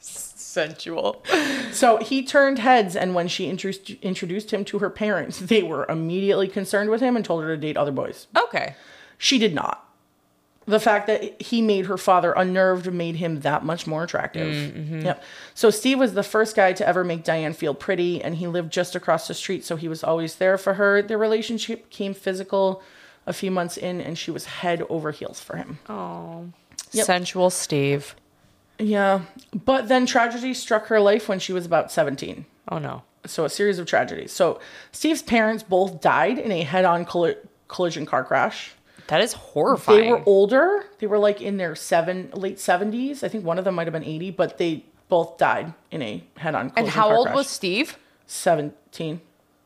[0.00, 1.22] sensual.
[1.70, 5.84] So he turned heads, and when she introduced introduced him to her parents, they were
[5.88, 8.26] immediately concerned with him and told her to date other boys.
[8.36, 8.74] Okay.
[9.18, 9.86] She did not.
[10.66, 14.54] The fact that he made her father unnerved made him that much more attractive.
[14.54, 15.00] Mm, mm-hmm.
[15.00, 15.24] Yep.
[15.54, 18.72] So Steve was the first guy to ever make Diane feel pretty, and he lived
[18.72, 21.02] just across the street, so he was always there for her.
[21.02, 22.82] Their relationship became physical
[23.26, 25.78] a few months in, and she was head over heels for him.
[25.88, 26.48] Oh.
[26.92, 27.06] Yep.
[27.06, 28.14] Sensual Steve.
[28.78, 29.22] Yeah.
[29.52, 32.44] But then tragedy struck her life when she was about 17.
[32.68, 33.02] Oh no.
[33.26, 34.32] So a series of tragedies.
[34.32, 34.60] So
[34.90, 37.36] Steve's parents both died in a head-on colli-
[37.68, 38.72] collision car crash.
[39.12, 40.00] That is horrifying.
[40.00, 40.86] They were older.
[40.98, 43.22] They were like in their seven late seventies.
[43.22, 46.24] I think one of them might have been eighty, but they both died in a
[46.38, 46.72] head-on.
[46.76, 47.36] and how old crash.
[47.36, 47.98] was Steve?
[48.24, 49.20] seventeen?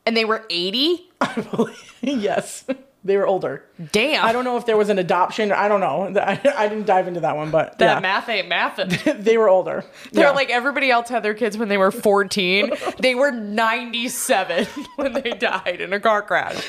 [0.05, 1.11] And they were 80?
[2.03, 2.65] yes,
[3.07, 3.65] they were older.
[3.93, 4.25] Damn.
[4.25, 5.53] I don't know if there was an adoption.
[5.53, 6.13] I don't know.
[6.21, 9.23] I, I didn't dive into that one, but that yeah, math ain't mathing.
[9.25, 9.85] they were older.
[10.13, 10.31] They're Yeah.
[10.33, 12.73] like everybody else had their kids when they were 14.
[12.99, 14.67] they were 97
[14.97, 16.63] when they died in a car crash.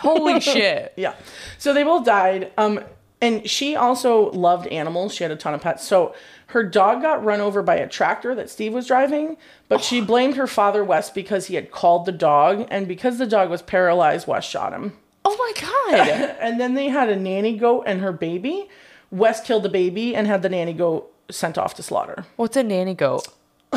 [0.00, 0.92] Holy shit.
[0.96, 1.14] Yeah.
[1.58, 2.52] So they both died.
[2.58, 2.80] Um,
[3.20, 5.12] And she also loved animals.
[5.14, 5.84] She had a ton of pets.
[5.84, 6.14] So
[6.52, 9.36] her dog got run over by a tractor that Steve was driving,
[9.68, 12.66] but she blamed her father, Wes, because he had called the dog.
[12.70, 14.92] And because the dog was paralyzed, Wes shot him.
[15.30, 16.36] Oh my god.
[16.40, 18.70] And then they had a nanny goat and her baby.
[19.10, 22.24] Wes killed the baby and had the nanny goat sent off to slaughter.
[22.36, 23.28] What's a nanny goat?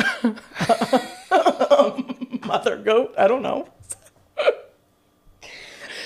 [2.46, 3.14] Mother goat?
[3.18, 3.68] I don't know.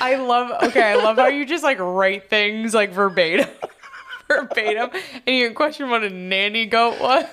[0.01, 3.49] I love okay, I love how you just like write things like verbatim.
[4.29, 4.91] verbatim.
[5.29, 7.27] And you question what a nanny goat was.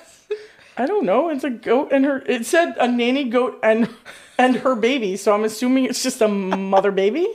[0.78, 1.30] I don't know.
[1.30, 2.22] It's a goat and her.
[2.28, 3.90] It said a nanny goat and
[4.38, 5.18] and her baby.
[5.18, 7.28] So I'm assuming it's just a mother baby.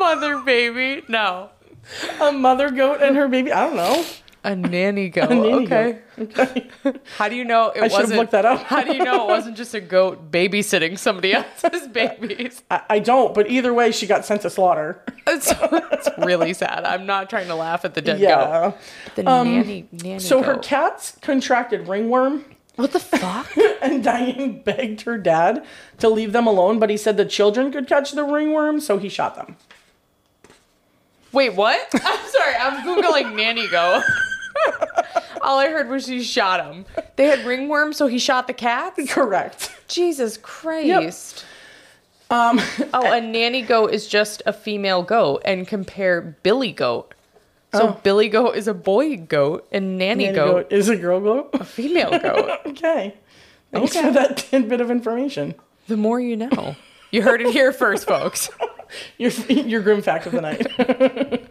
[0.00, 1.02] Mother baby.
[1.08, 1.50] No.
[2.20, 3.52] A mother goat and her baby.
[3.52, 4.04] I don't know.
[4.42, 5.28] A nanny goat.
[5.28, 5.98] nanny okay.
[6.18, 6.68] Okay.
[7.18, 8.62] How do you know it I should have wasn't looked that up.
[8.62, 12.62] How do you know it wasn't just a goat babysitting somebody else's babies?
[12.70, 13.34] I, I don't.
[13.34, 15.04] But either way, she got sent to slaughter.
[15.26, 16.82] It's, it's really sad.
[16.82, 18.26] I'm not trying to laugh at the dead goat.
[18.26, 18.72] Yeah.
[19.14, 22.46] The um, nanny nanny So her cats contracted ringworm.
[22.74, 23.46] What the fuck?
[23.80, 25.64] And Diane begged her dad
[25.98, 29.08] to leave them alone, but he said the children could catch the ringworm, so he
[29.08, 29.56] shot them.
[31.32, 31.80] Wait, what?
[31.94, 32.54] I'm sorry.
[32.60, 34.02] I'm googling nanny goat.
[35.42, 36.84] All I heard was she shot him.
[37.16, 39.12] They had ringworm, so he shot the cats.
[39.12, 39.74] Correct.
[39.88, 41.44] Jesus Christ.
[42.30, 42.60] Um,
[42.94, 47.14] Oh, a nanny goat is just a female goat, and compare billy goat.
[47.72, 51.20] So billy goat is a boy goat, and nanny, nanny goat, goat is a girl
[51.20, 51.50] goat.
[51.54, 52.60] a female goat.
[52.66, 53.14] Okay.
[53.72, 54.08] Thanks Okay.
[54.08, 55.54] for that tidbit of information.
[55.86, 56.74] the more you know.
[57.12, 58.50] You heard it here first, folks.
[59.18, 61.50] Your your grim fact of the night.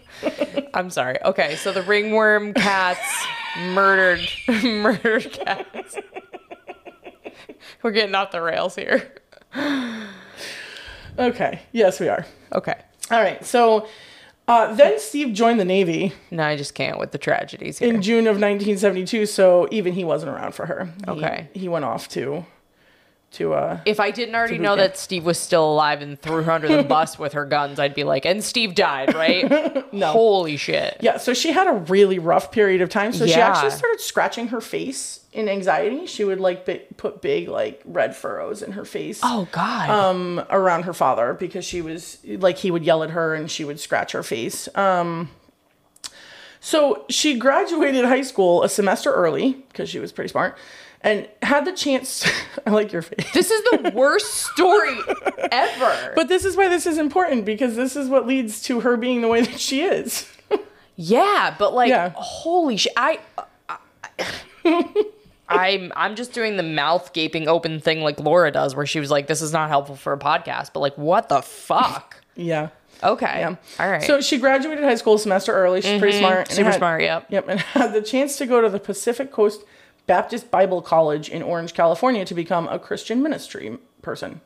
[0.73, 1.17] I'm sorry.
[1.23, 3.25] Okay, so the ringworm cats
[3.59, 4.27] murdered
[4.63, 5.97] murdered cats.
[7.81, 9.13] We're getting off the rails here.
[11.17, 11.61] okay.
[11.71, 12.25] Yes, we are.
[12.53, 12.75] Okay.
[13.11, 13.43] All right.
[13.45, 13.87] So
[14.47, 17.93] uh, then Steve joined the Navy No, I just can't with the tragedies here.
[17.93, 19.25] in June of 1972.
[19.27, 20.89] So even he wasn't around for her.
[21.05, 21.49] He- Okay.
[21.53, 22.45] He, went off to
[23.31, 24.80] to uh if I didn't already know camp.
[24.93, 27.93] that Steve was still alive and threw her under the bus with her guns, I'd
[27.93, 29.85] be like, and Steve died, right?
[29.93, 30.11] No.
[30.11, 30.97] Holy shit.
[31.01, 33.11] Yeah, so she had a really rough period of time.
[33.11, 36.06] So she actually started scratching her face in anxiety.
[36.06, 39.89] She would like put big like red furrows in her face Oh God.
[39.89, 43.65] um around her father because she was like he would yell at her and she
[43.65, 44.69] would scratch her face.
[44.76, 45.30] Um
[46.60, 50.57] so she graduated high school a semester early because she was pretty smart
[51.01, 52.30] and had the chance
[52.65, 53.31] I like your face.
[53.34, 54.97] this is the worst story
[55.51, 56.13] ever.
[56.15, 59.21] But this is why this is important because this is what leads to her being
[59.21, 60.30] the way that she is.
[61.01, 62.11] Yeah, but like, Yeah.
[62.13, 62.91] holy shit!
[62.97, 63.19] I,
[63.69, 63.77] I
[65.47, 69.09] I'm I'm just doing the mouth gaping open thing like Laura does, where she was
[69.09, 72.21] like, "This is not helpful for a podcast," but like, what the fuck?
[72.35, 72.69] Yeah.
[73.01, 73.55] Okay, Yeah.
[73.80, 74.03] all right.
[74.03, 75.80] So she graduated high school a semester early.
[75.81, 76.27] She's pretty mm-hmm.
[76.27, 76.51] smart.
[76.51, 77.01] super had- smart.
[77.01, 77.27] Yep.
[77.30, 79.61] Yep, and had the chance to go to the Pacific Coast
[80.10, 84.41] Baptist Bible College in Orange, California to become a Christian ministry person.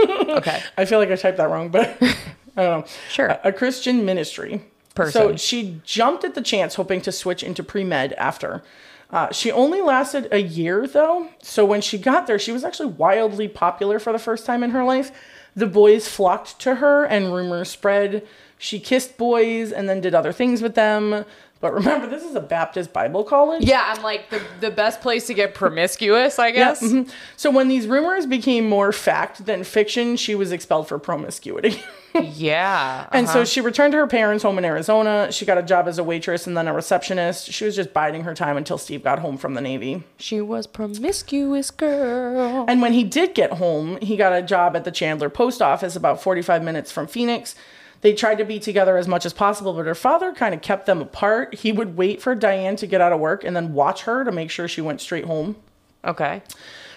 [0.00, 0.62] Okay.
[0.78, 1.98] I feel like I typed that wrong, but
[2.56, 2.84] I don't know.
[3.10, 3.26] Sure.
[3.26, 4.62] A, a Christian ministry
[4.94, 5.12] Person.
[5.12, 8.62] So she jumped at the chance, hoping to switch into pre med after.
[9.10, 12.88] Uh, she only lasted a year though, so when she got there, she was actually
[12.88, 15.12] wildly popular for the first time in her life.
[15.54, 18.26] The boys flocked to her, and rumors spread.
[18.56, 21.26] She kissed boys and then did other things with them.
[21.60, 23.64] But remember, this is a Baptist Bible college.
[23.64, 26.82] Yeah, I'm like the the best place to get promiscuous, I guess.
[26.82, 27.08] mhm.
[27.36, 31.82] So when these rumors became more fact than fiction, she was expelled for promiscuity.
[32.22, 33.08] Yeah.
[33.12, 33.40] And uh-huh.
[33.40, 35.30] so she returned to her parents' home in Arizona.
[35.30, 37.52] She got a job as a waitress and then a receptionist.
[37.52, 40.02] She was just biding her time until Steve got home from the Navy.
[40.18, 42.64] she was promiscuous girl.
[42.68, 45.94] And when he did get home, he got a job at the Chandler Post Office
[45.94, 47.54] about 45 minutes from Phoenix.
[48.00, 50.86] They tried to be together as much as possible, but her father kind of kept
[50.86, 51.54] them apart.
[51.54, 54.32] He would wait for Diane to get out of work and then watch her to
[54.32, 55.56] make sure she went straight home.
[56.04, 56.42] Okay.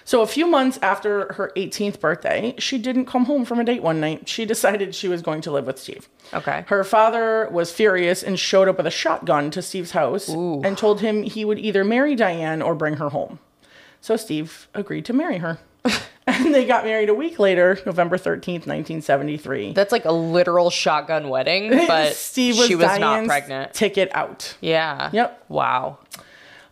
[0.05, 3.83] So a few months after her 18th birthday, she didn't come home from a date
[3.83, 4.27] one night.
[4.27, 6.09] She decided she was going to live with Steve.
[6.33, 6.63] Okay.
[6.67, 10.61] Her father was furious and showed up with a shotgun to Steve's house Ooh.
[10.63, 13.37] and told him he would either marry Diane or bring her home.
[14.01, 15.59] So Steve agreed to marry her.
[16.27, 19.73] and they got married a week later, November 13th, 1973.
[19.73, 23.73] That's like a literal shotgun wedding, but Steve was, she was not Diane's pregnant.
[23.73, 24.55] ticket out.
[24.61, 25.09] Yeah.
[25.13, 25.45] Yep.
[25.49, 25.99] Wow.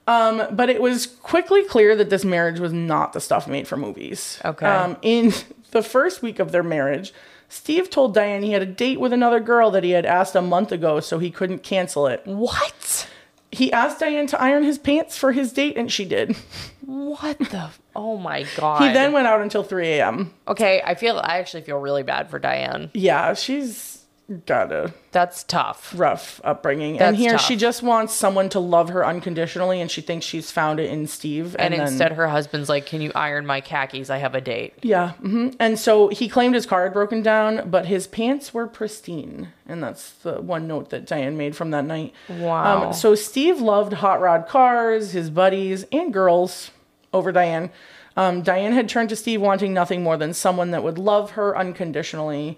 [0.07, 3.75] Um, but it was quickly clear that this marriage was not the stuff made for
[3.75, 4.39] movies.
[4.45, 4.65] Okay.
[4.65, 5.33] Um, in
[5.71, 7.13] the first week of their marriage,
[7.49, 10.41] Steve told Diane he had a date with another girl that he had asked a
[10.41, 12.21] month ago, so he couldn't cancel it.
[12.25, 13.07] What?
[13.51, 16.35] He asked Diane to iron his pants for his date, and she did.
[16.81, 17.69] What the?
[17.95, 18.81] Oh my god.
[18.81, 20.33] He then went out until 3 a.m.
[20.47, 22.91] Okay, I feel I actually feel really bad for Diane.
[22.93, 23.96] Yeah, she's
[24.45, 25.93] got a That's tough.
[25.95, 26.99] rough upbringing.
[26.99, 27.41] and here tough.
[27.45, 31.07] she just wants someone to love her unconditionally, and she thinks she's found it in
[31.07, 31.55] Steve.
[31.57, 34.09] And, then- instead, her husband's like, "Can you iron my khakis?
[34.09, 35.11] I have a date." Yeah.
[35.13, 39.49] hmm And so he claimed his car had broken down, but his pants were pristine.
[39.65, 42.13] And that's the one note that Diane made from that night.
[42.29, 42.87] Wow.
[42.87, 46.71] Um, so Steve loved hot rod cars, his buddies, and girls
[47.13, 47.69] over Diane.
[48.17, 51.55] Um, Diane had turned to Steve wanting nothing more than someone that would love her
[51.57, 52.57] unconditionally.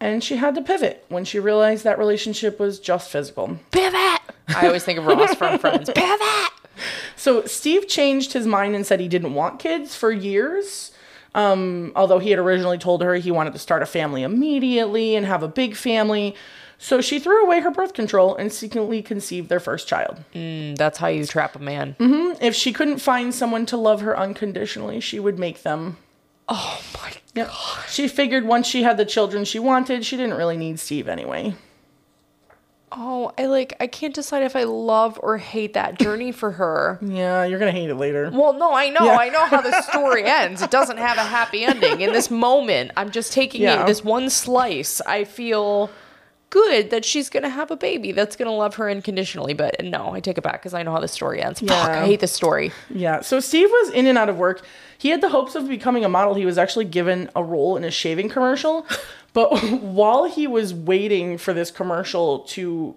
[0.00, 3.58] And she had to pivot when she realized that relationship was just physical.
[3.72, 4.20] Pivot.
[4.48, 5.90] I always think of Ross from Friends.
[5.94, 6.50] Pivot.
[7.16, 10.92] So Steve changed his mind and said he didn't want kids for years.
[11.34, 15.26] Um, although he had originally told her he wanted to start a family immediately and
[15.26, 16.34] have a big family.
[16.78, 20.18] So she threw away her birth control and secretly conceived their first child.
[20.32, 21.96] Mm, That's how you trap a man.
[22.40, 25.96] If she couldn't find someone to love her unconditionally, she would make them.
[26.48, 27.50] Oh my Yep.
[27.88, 31.54] She figured once she had the children she wanted, she didn't really need Steve anyway.
[32.90, 36.98] Oh, I like I can't decide if I love or hate that journey for her.
[37.08, 38.30] Yeah, you're gonna hate it later.
[38.32, 39.04] Well, no, I know.
[39.04, 39.16] Yeah.
[39.18, 40.62] I know how the story ends.
[40.62, 42.00] It doesn't have a happy ending.
[42.00, 43.82] In this moment, I'm just taking Yeah.
[43.82, 45.00] it this one slice.
[45.02, 45.90] I feel
[46.50, 49.84] good that she's going to have a baby that's going to love her unconditionally, but
[49.84, 51.60] no, I take it back cuz I know how the story ends.
[51.60, 52.72] Fuck, I hate this story.
[52.88, 53.20] Yeah.
[53.20, 54.62] So Steve was in and out of work.
[54.98, 56.34] He had the hopes of becoming a model.
[56.34, 58.86] He was actually given a role in a shaving commercial.
[59.34, 62.96] But while he was waiting for this commercial to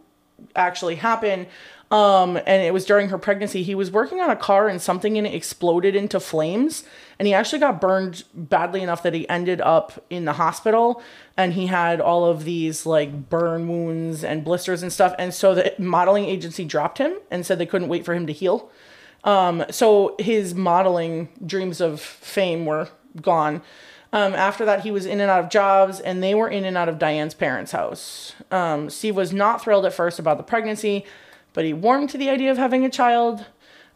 [0.55, 1.45] actually happen,
[1.91, 5.17] um, and it was during her pregnancy, he was working on a car and something
[5.17, 6.85] in it exploded into flames.
[7.19, 11.03] And he actually got burned badly enough that he ended up in the hospital
[11.35, 15.13] and he had all of these like burn wounds and blisters and stuff.
[15.19, 18.33] And so the modeling agency dropped him and said they couldn't wait for him to
[18.33, 18.71] heal.
[19.23, 22.89] Um, so his modeling dreams of fame were
[23.21, 23.61] gone.
[24.13, 26.77] Um, after that, he was in and out of jobs, and they were in and
[26.77, 28.33] out of Diane's parents' house.
[28.51, 31.05] Um, Steve was not thrilled at first about the pregnancy,
[31.53, 33.45] but he warmed to the idea of having a child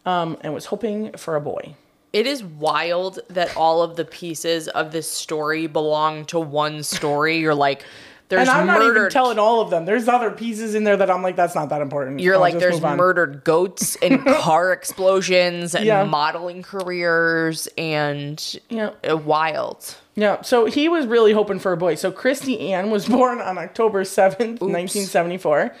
[0.06, 1.74] um, and was hoping for a boy.
[2.12, 7.38] It is wild that all of the pieces of this story belong to one story.
[7.38, 7.84] You're like
[8.28, 9.84] there's and I'm not even telling all of them.
[9.84, 12.20] There's other pieces in there that I'm like, that's not that important.
[12.20, 16.04] You're I'll like, there's murdered goats and car explosions and Yeah.
[16.04, 18.90] modeling careers and Yeah.
[19.08, 19.96] uh, wild.
[20.18, 21.94] Yeah, so he was really hoping for a boy.
[21.94, 25.74] So Christy Ann was born on October 7th, 1974.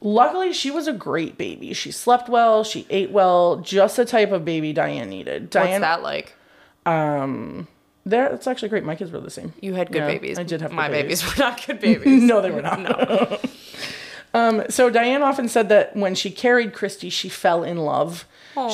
[0.00, 1.74] Luckily, she was a great baby.
[1.74, 5.42] She slept well, she ate well, just the type of baby Diane needed.
[5.44, 6.34] What's Diane, that like?
[8.08, 8.84] There, that's actually great.
[8.84, 9.52] My kids were the same.
[9.60, 10.38] You had good Yeah, babies.
[10.38, 11.20] I did have good my babies.
[11.22, 11.36] babies.
[11.38, 12.22] were not good babies.
[12.22, 13.44] no, they were not.
[14.34, 18.24] um, so Diane often said that when she carried Christy, she fell in love.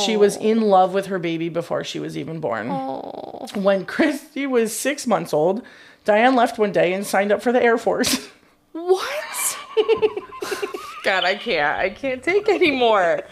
[0.07, 2.71] She was in love with her baby before she was even born.
[3.63, 5.63] When Christy was six months old,
[6.07, 8.29] Diane left one day and signed up for the Air Force.
[8.73, 9.59] What?
[11.05, 11.79] God, I can't.
[11.79, 13.23] I can't take anymore.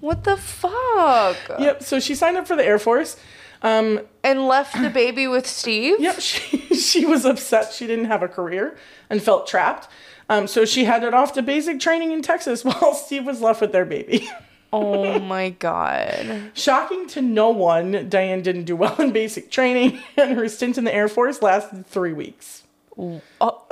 [0.00, 1.36] What the fuck?
[1.58, 1.82] yep.
[1.82, 3.16] So she signed up for the Air Force.
[3.64, 5.96] And left the baby with Steve?
[5.98, 6.20] Yep.
[6.20, 8.76] She she was upset she didn't have a career
[9.10, 9.88] and felt trapped.
[10.28, 13.72] Um, so she headed off to basic training in Texas while Steve was left with
[13.72, 14.30] their baby.
[14.72, 16.50] Oh my god.
[16.54, 20.84] Shocking to no one, Diane didn't do well in basic training, and her stint in
[20.84, 22.64] the Air Force lasted three weeks.
[22.98, 23.66] Oh,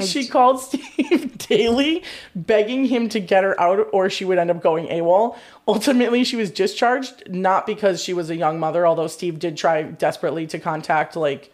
[0.00, 2.02] she called Steve daily,
[2.34, 5.36] begging him to get her out, or she would end up going AWOL.
[5.66, 9.82] Ultimately, she was discharged, not because she was a young mother, although Steve did try
[9.82, 11.52] desperately to contact like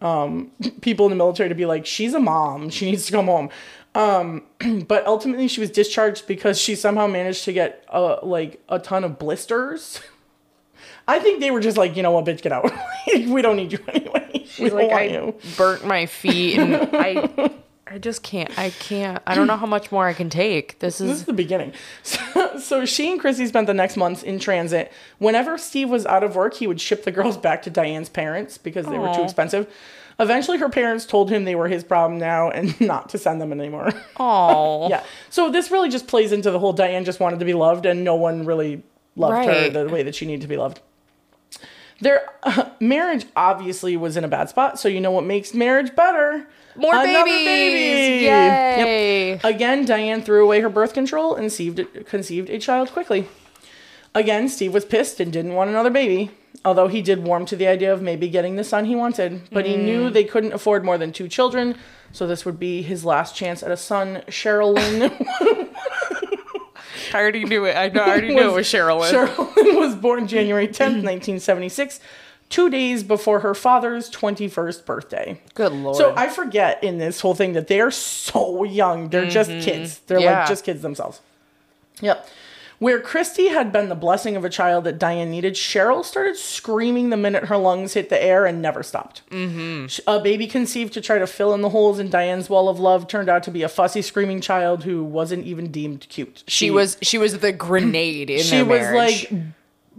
[0.00, 3.26] um, people in the military to be like, she's a mom, she needs to come
[3.26, 3.50] home.
[3.94, 4.42] Um,
[4.86, 9.04] but ultimately, she was discharged because she somehow managed to get uh, like a ton
[9.04, 10.00] of blisters.
[11.08, 12.70] I think they were just like, you know what, bitch, get out.
[13.06, 14.35] we don't need you anyway.
[14.58, 15.34] We She's don't like, I you.
[15.56, 17.50] burnt my feet and I
[17.88, 18.56] I just can't.
[18.58, 19.22] I can't.
[19.28, 20.80] I don't know how much more I can take.
[20.80, 21.72] This This is is the beginning.
[22.02, 24.92] So, so she and Chrissy spent the next months in transit.
[25.18, 28.58] Whenever Steve was out of work, he would ship the girls back to Diane's parents
[28.58, 29.72] because they were too expensive.
[30.18, 33.52] Eventually, her parents told him they were his problem now and not to send them
[33.52, 33.90] anymore.
[34.18, 35.04] oh yeah.
[35.30, 38.02] So this really just plays into the whole Diane just wanted to be loved and
[38.02, 38.82] no one really
[39.14, 39.72] loved Right.
[39.72, 40.80] her the way that she needed to be loved.
[42.00, 42.28] Their
[42.80, 44.78] marriage obviously was in a bad spot.
[44.78, 46.46] So you know what makes marriage better?
[46.76, 47.44] more Another babies!
[47.44, 48.24] baby.
[48.24, 48.86] Yep.
[48.86, 49.32] Yay!
[49.44, 53.28] Again, Diane threw away her birth control and conceived, conceived a child quickly.
[54.14, 56.30] Again, Steve was pissed and didn't want another baby,
[56.64, 59.42] although he did warm to the idea of maybe getting the son he wanted.
[59.50, 60.12] But he knew mm.
[60.12, 61.76] they couldn't afford more than two children,
[62.12, 64.22] so this would be his last chance at a son.
[64.28, 65.65] Cheryl Lynn,
[67.16, 67.76] I already knew it.
[67.76, 68.02] I know.
[68.02, 69.14] I already knew it was Cheryl Lynn.
[69.14, 72.00] Cheryl was born January 10th, 1976,
[72.48, 75.40] two days before her father's 21st birthday.
[75.54, 75.96] Good lord.
[75.96, 79.08] So I forget in this whole thing that they're so young.
[79.08, 79.60] They're just mm-hmm.
[79.60, 79.98] kids.
[80.00, 80.40] They're Yeah.
[80.40, 81.20] like just kids themselves.
[82.00, 82.28] Yep.
[82.78, 87.08] Where Christy had been the blessing of a child that Diane needed, Cheryl started screaming
[87.08, 89.22] the minute her lungs hit the air and never stopped.
[89.30, 89.86] Mm-hmm.
[90.06, 93.08] A baby conceived to try to fill in the holes in Diane's wall of love
[93.08, 96.44] turned out to be a fussy, screaming child who wasn't even deemed cute.
[96.46, 99.30] she was she was the grenade in she was marriage.
[99.32, 99.42] like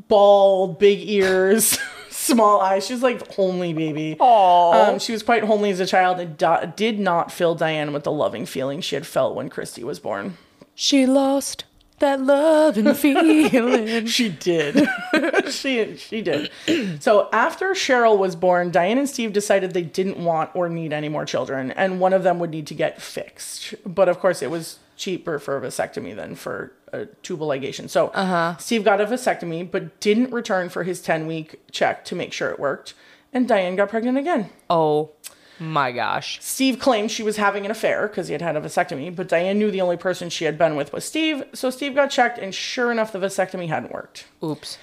[0.08, 1.80] bald, big ears,
[2.12, 2.86] small eyes.
[2.86, 4.18] She was like homely baby.
[4.20, 4.90] Aww.
[4.90, 8.04] Um, she was quite homely as a child and do- did not fill Diane with
[8.04, 10.38] the loving feeling she had felt when Christy was born.
[10.76, 11.64] she lost
[12.00, 14.06] that love and feeling.
[14.06, 14.88] She did.
[15.50, 16.52] she she did.
[17.02, 21.10] So after Cheryl was born, Diane and Steve decided they didn't want or need any
[21.10, 23.76] more children, and one of them would need to get fixed.
[23.86, 27.90] But of course, it was cheaper for a vasectomy than for a tubal ligation.
[27.90, 28.58] So uh-huh.
[28.58, 32.50] Steve got a vasectomy, but didn't return for his ten week check to make sure
[32.50, 32.94] it worked,
[33.34, 34.50] and Diane got pregnant again.
[34.70, 35.12] oh
[35.60, 36.40] my gosh.
[36.42, 39.58] Steve claimed she was having an affair because he had had a vasectomy, but Diane
[39.60, 42.54] knew the only person she had been with was Steve, so Steve got checked, and
[42.54, 44.26] sure enough, the vasectomy hadn't worked.
[44.44, 44.78] Oops.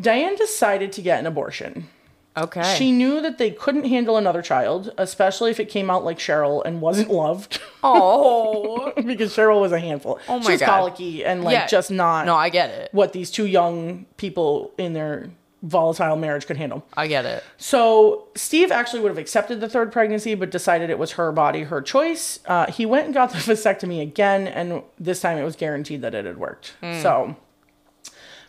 [0.00, 1.88] Diane decided to get an abortion.
[2.36, 2.76] Okay.
[2.78, 6.62] She knew that they couldn't handle another child, especially if it came out like Cheryl
[6.64, 8.92] and wasn't loved, oh.
[9.04, 10.18] because Cheryl was a handful.
[10.28, 10.66] Oh my she was God.
[10.68, 11.66] colicky and like Yeah.
[11.66, 12.88] just not No, I get it.
[12.92, 15.30] what these two young people in their
[15.62, 16.84] volatile marriage could handle.
[16.96, 17.44] I get it.
[17.58, 21.64] So Steve actually would have accepted the third pregnancy, but decided it was her body,
[21.64, 22.40] her choice.
[22.46, 26.14] Uh, he went and got the vasectomy again, and this time it was guaranteed that
[26.14, 26.74] it had worked.
[26.80, 27.36] So.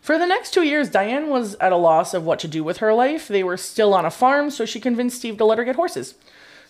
[0.00, 2.78] For the next two years, Diane was at a loss of what to do with
[2.78, 3.28] her life.
[3.28, 6.16] They were still on a farm, so she convinced Steve to let her get horses.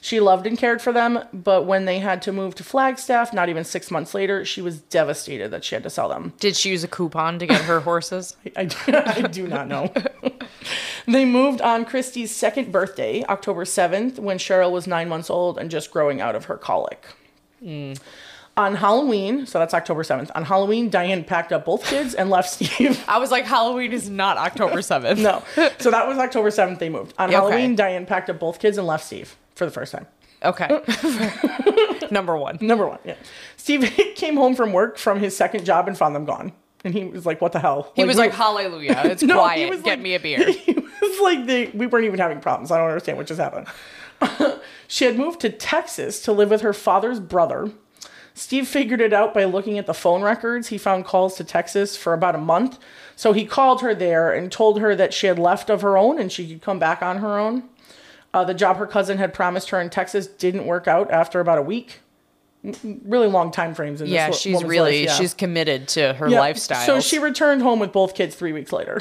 [0.02, 3.48] She loved and cared for them, but when they had to move to Flagstaff, not
[3.48, 6.32] even six months later, she was devastated that she had to sell them.
[6.40, 8.36] Did she use a coupon to get her horses?
[8.56, 9.92] I do, I do not know.
[11.06, 15.70] they moved on Christy's second birthday, October 7th, when Cheryl was nine months old and
[15.70, 17.06] just growing out of her colic.
[17.62, 17.92] Hmm.
[18.54, 22.50] On Halloween, so that's October 7th, on Halloween, Diane packed up both kids and left
[22.50, 23.02] Steve.
[23.08, 25.18] I was like, Halloween is not October 7th.
[25.22, 25.42] no.
[25.78, 27.14] So that was October 7th they moved.
[27.18, 27.34] On Okay.
[27.36, 30.06] Halloween, Diane packed up both kids and left Steve for the first time.
[30.44, 30.68] Okay.
[32.10, 32.58] Number one.
[32.60, 33.14] Number one, yeah.
[33.56, 36.52] Steve came home from work from his second job and found them gone.
[36.84, 37.92] And he was like, what the hell?
[37.94, 39.00] He was we- like, Hallelujah.
[39.04, 39.70] It's No, quiet.
[39.70, 40.50] was Get like- me a beer.
[41.02, 42.70] He was like, they, we weren't even having problems.
[42.70, 43.66] I don't understand what just happened.
[44.88, 47.70] she had moved to Texas to live with her father's brother.
[48.34, 50.68] Steve figured it out by looking at the phone records.
[50.68, 52.78] He found calls to Texas for about a month.
[53.16, 56.18] So he called her there and told her that she had left of her own
[56.20, 57.64] and she could come back on her own.
[58.32, 61.58] Uh, the job her cousin had promised her in Texas didn't work out after about
[61.58, 61.98] a week.
[63.04, 65.14] Really long time frames in Yeah, this she's really life, yeah.
[65.16, 66.86] she's committed to her Yeah, lifestyle.
[66.86, 69.00] So she returned home with both kids three weeks later.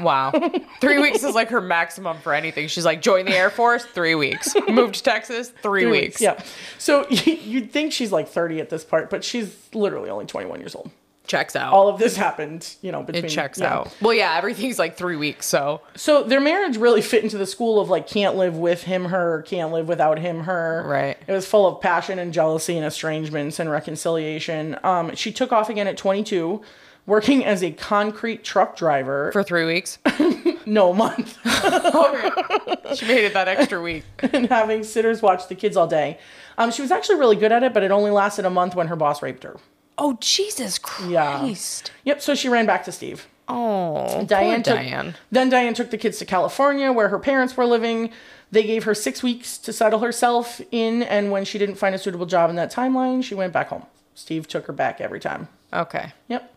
[0.00, 0.32] wow,
[0.80, 2.68] three weeks is like her maximum for anything.
[2.68, 4.54] She's like, join the Air Force, three weeks.
[4.66, 6.20] Moved to Texas, three, Three weeks.
[6.22, 6.42] Yeah.
[6.78, 10.74] So you'd think she's like 30 at this part, but she's literally only 21 years
[10.74, 10.90] old.
[11.26, 11.72] Checks out.
[11.72, 13.74] All of this happened, you know, between it checks yeah.
[13.74, 13.96] out.
[14.00, 15.46] Well, yeah, everything's like three weeks.
[15.46, 19.06] So So their marriage really fit into the school of like can't live with him,
[19.06, 20.84] her, can't live without him, her.
[20.86, 21.16] Right.
[21.26, 24.78] It was full of passion and jealousy and estrangements and reconciliation.
[24.82, 26.62] Um, she took off again at 22,
[27.06, 29.32] working as a concrete truck driver.
[29.32, 29.98] for three weeks,
[30.66, 31.38] no month.
[32.94, 34.04] she made it that extra week.
[34.32, 36.18] and having sitters watch the kids all day.
[36.58, 38.88] Um, she was actually really good at it, but it only lasted a month when
[38.88, 39.56] her boss raped her.
[39.98, 41.92] Oh Jesus Christ!
[42.04, 42.12] Yeah.
[42.12, 42.22] Yep.
[42.22, 43.26] So she ran back to Steve.
[43.48, 45.14] Oh, Diane poor took, Diane.
[45.30, 48.10] Then Diane took the kids to California, where her parents were living.
[48.50, 51.98] They gave her six weeks to settle herself in, and when she didn't find a
[51.98, 53.84] suitable job in that timeline, she went back home.
[54.14, 55.48] Steve took her back every time.
[55.72, 56.12] Okay.
[56.28, 56.54] Yep.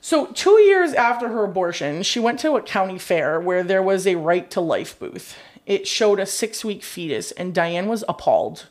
[0.00, 4.06] So, two years after her abortion, she went to a county fair where there was
[4.06, 5.36] a right to life booth.
[5.64, 8.66] It showed a six week fetus, and Diane was appalled,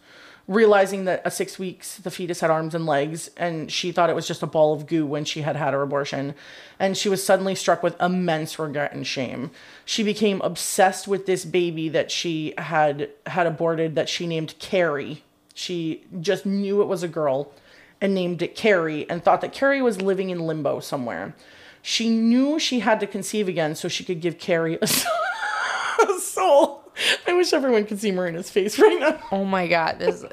[0.52, 4.16] realizing that at six weeks the fetus had arms and legs, and she thought it
[4.16, 6.36] was just a ball of goo when she had had her abortion.
[6.78, 9.52] And she was suddenly struck with immense regret and shame.
[9.86, 15.24] She became obsessed with this baby that she had had aborted, that she named Carrie.
[15.54, 17.54] She just knew it was a girl
[18.02, 21.34] and named it Carrie and thought that Carrie was living in limbo somewhere.
[21.82, 24.88] She knew she had to conceive again so she could give Carrie a
[26.20, 26.81] soul.
[27.28, 29.20] I wish everyone could see Marina's face right now.
[29.32, 30.00] Oh my God!
[30.00, 30.24] This,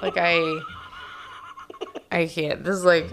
[0.00, 0.60] like, I,
[2.10, 2.64] I can't.
[2.64, 3.06] This is like,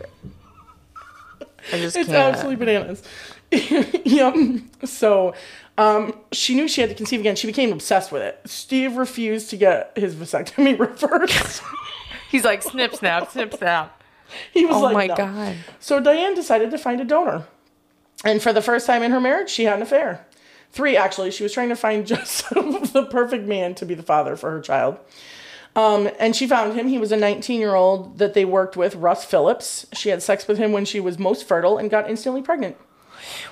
[1.74, 2.36] I just It's can't.
[2.36, 3.04] absolutely bananas.
[3.52, 4.36] yep.
[4.86, 5.34] So
[5.78, 7.36] um, she knew she had to conceive again.
[7.36, 8.40] She became obsessed with it.
[8.46, 11.62] Steve refused to get his vasectomy reversed.
[12.32, 14.04] He's like snip snap, snip snap.
[14.54, 15.56] he was Oh like, my "No." God!
[15.80, 17.46] So Diane decided to find a donor.
[18.24, 20.26] And for the first time in her marriage, she had an affair.
[20.72, 21.32] Three, actually.
[21.32, 24.62] She was trying to find just the perfect man to be the father for her
[24.62, 24.98] child.
[25.76, 26.88] Um, and she found him.
[26.88, 29.86] He was a 19 year old that they worked with, Russ Phillips.
[29.94, 32.76] She had sex with him when she was most fertile and got instantly pregnant.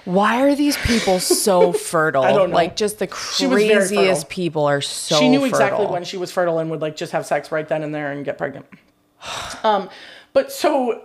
[0.05, 2.23] Why are these people so fertile?
[2.23, 2.55] I don't know.
[2.55, 3.97] Like just the She was very fertile.
[3.97, 5.15] craziest people are so.
[5.15, 5.25] Fertile.
[5.25, 7.83] She knew exactly when she was fertile and would like just have sex right then
[7.83, 8.65] and there and get pregnant.
[9.63, 9.89] Um,
[10.33, 11.03] but so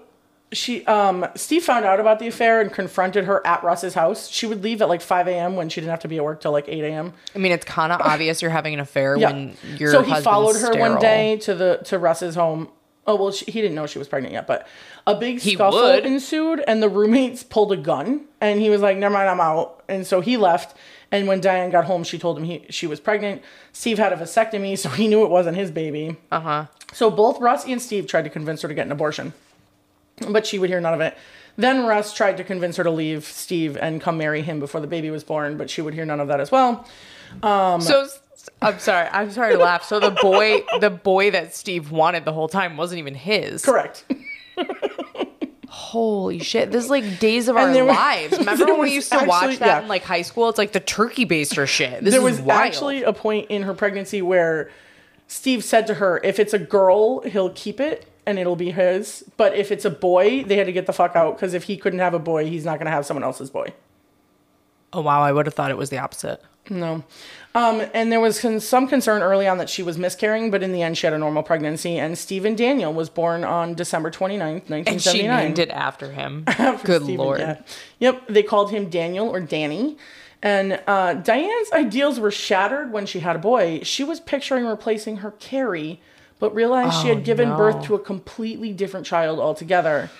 [0.52, 4.28] she, um, Steve found out about the affair and confronted her at Russ's house.
[4.28, 5.56] She would leave at like 5 a.m.
[5.56, 7.12] when she didn't have to be at work till like 8 a.m.
[7.34, 9.30] I mean, it's kind of obvious you're having an affair Yeah.
[9.32, 12.68] when your so he followed her one day to the to Russ's home.
[13.04, 14.66] Oh well, she, he didn't know she was pregnant yet, but
[15.08, 16.06] a big He scuffle would.
[16.06, 19.82] ensued, and the roommates pulled a gun, and he was like, "Never mind, I'm out."
[19.88, 20.76] And so he left.
[21.10, 23.42] And when Diane got home, she told him he she was pregnant.
[23.72, 26.16] Steve had a vasectomy, so he knew it wasn't his baby.
[26.30, 26.66] Uh huh.
[26.92, 29.32] So both Russ and Steve tried to convince her to get an abortion,
[30.28, 31.16] but she would hear none of it.
[31.56, 34.86] Then Russ tried to convince her to leave Steve and come marry him before the
[34.86, 36.86] baby was born, but she would hear none of that as well.
[37.42, 38.08] Um, so
[38.60, 39.08] I'm sorry.
[39.12, 39.84] I'm sorry to laugh.
[39.84, 43.64] So the boy, the boy that Steve wanted the whole time wasn't even his.
[43.64, 44.04] Correct.
[45.68, 46.70] Holy shit!
[46.70, 48.38] This is like days of our there was- lives.
[48.38, 49.82] Remember when we used to watch that yeah.
[49.82, 50.48] in like high school?
[50.48, 52.04] It's like the turkey baster shit.
[52.04, 52.60] This there is was wild.
[52.60, 54.70] actually a point in her pregnancy where
[55.28, 59.24] Steve said to her, if it's a girl, he'll keep it and it'll be his.
[59.36, 61.76] But if it's a boy, they had to get the fuck out because if he
[61.76, 63.72] couldn't have a boy, he's not going to have someone else's boy.
[64.92, 65.22] Oh wow!
[65.22, 66.42] I would have thought it was the opposite.
[66.70, 67.02] No.
[67.54, 70.72] Um, and there was con- some concern early on that she was miscarrying, but in
[70.72, 71.98] the end, she had a normal pregnancy.
[71.98, 75.44] And Stephen Daniel was born on December 29th, And she 1979.
[75.44, 76.44] named it after him.
[76.84, 77.40] Good Stephen, lord.
[77.40, 77.62] yeah.
[77.98, 79.98] Yep, they called him Daniel or Danny.
[80.40, 83.80] And uh, Diane's ideals were shattered when she had a boy.
[83.82, 86.00] She was picturing replacing her Carrie,
[86.42, 87.56] but realized she Oh, had given no.
[87.56, 90.10] birth to a completely different child altogether.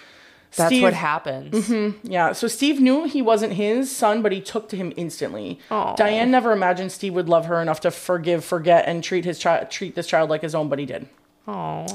[0.55, 1.69] That's Steve- what happens.
[2.05, 5.59] Yeah, so Steve knew he wasn't his son, but he took to him instantly.
[5.73, 5.97] Aw.
[5.97, 9.69] Diane never imagined Steve would love her enough to forgive, forget, and treat his child,
[9.69, 11.09] treat this child like his own, but he did.
[11.49, 11.87] Oh.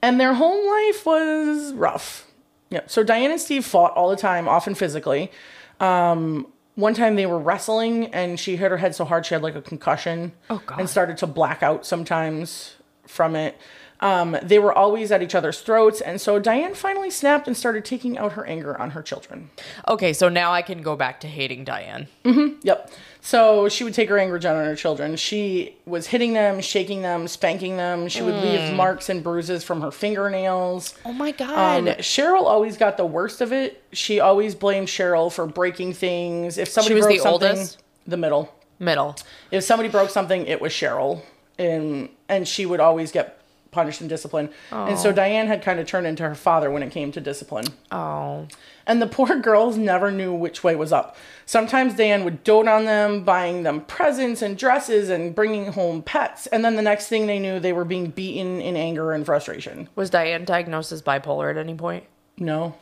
[0.00, 2.26] And their home life was rough.
[2.70, 2.80] Yeah.
[2.86, 5.30] So Diane and Steve fought all the time, often physically.
[5.78, 6.46] Um,
[6.76, 9.54] one time they were wrestling and she hit her head so hard she had like
[9.56, 10.32] a concussion.
[10.48, 10.80] Oh, God.
[10.80, 12.76] And started to black out sometimes
[13.14, 13.56] from it.
[14.00, 17.84] Um, they were always at each other's throats, and so Diane finally snapped and started
[17.86, 19.48] taking out her anger on her children.
[19.88, 22.08] Okay, so now I can go back to hating Diane.
[22.24, 22.90] Yep.
[23.22, 25.16] So she would take her anger out on her children.
[25.16, 28.08] She was hitting them, shaking them, spanking them.
[28.08, 30.94] She would leave marks and bruises from her fingernails.
[31.06, 31.88] Oh my god.
[31.88, 33.82] Um, Cheryl always got the worst of it.
[33.92, 36.58] She always blamed Cheryl for breaking things.
[36.58, 37.82] If somebody She was broke the something, oldest?
[38.06, 38.54] the middle.
[38.78, 39.16] Middle.
[39.50, 41.22] If somebody broke something, it was Cheryl,
[41.58, 43.40] and and she would always get
[43.74, 44.48] punished and disciplined.
[44.70, 47.66] And so Diane had kind of turned into her father when it came to discipline.
[47.90, 48.46] Oh.
[48.86, 51.16] And the poor girls never knew which way was up.
[51.44, 56.46] Sometimes Diane would dote on them, buying them presents and dresses and bringing home pets.
[56.46, 59.88] And then the next thing they knew, they were being beaten in anger and frustration.
[59.96, 62.04] Was Diane diagnosed as bipolar at any point?
[62.38, 62.76] No.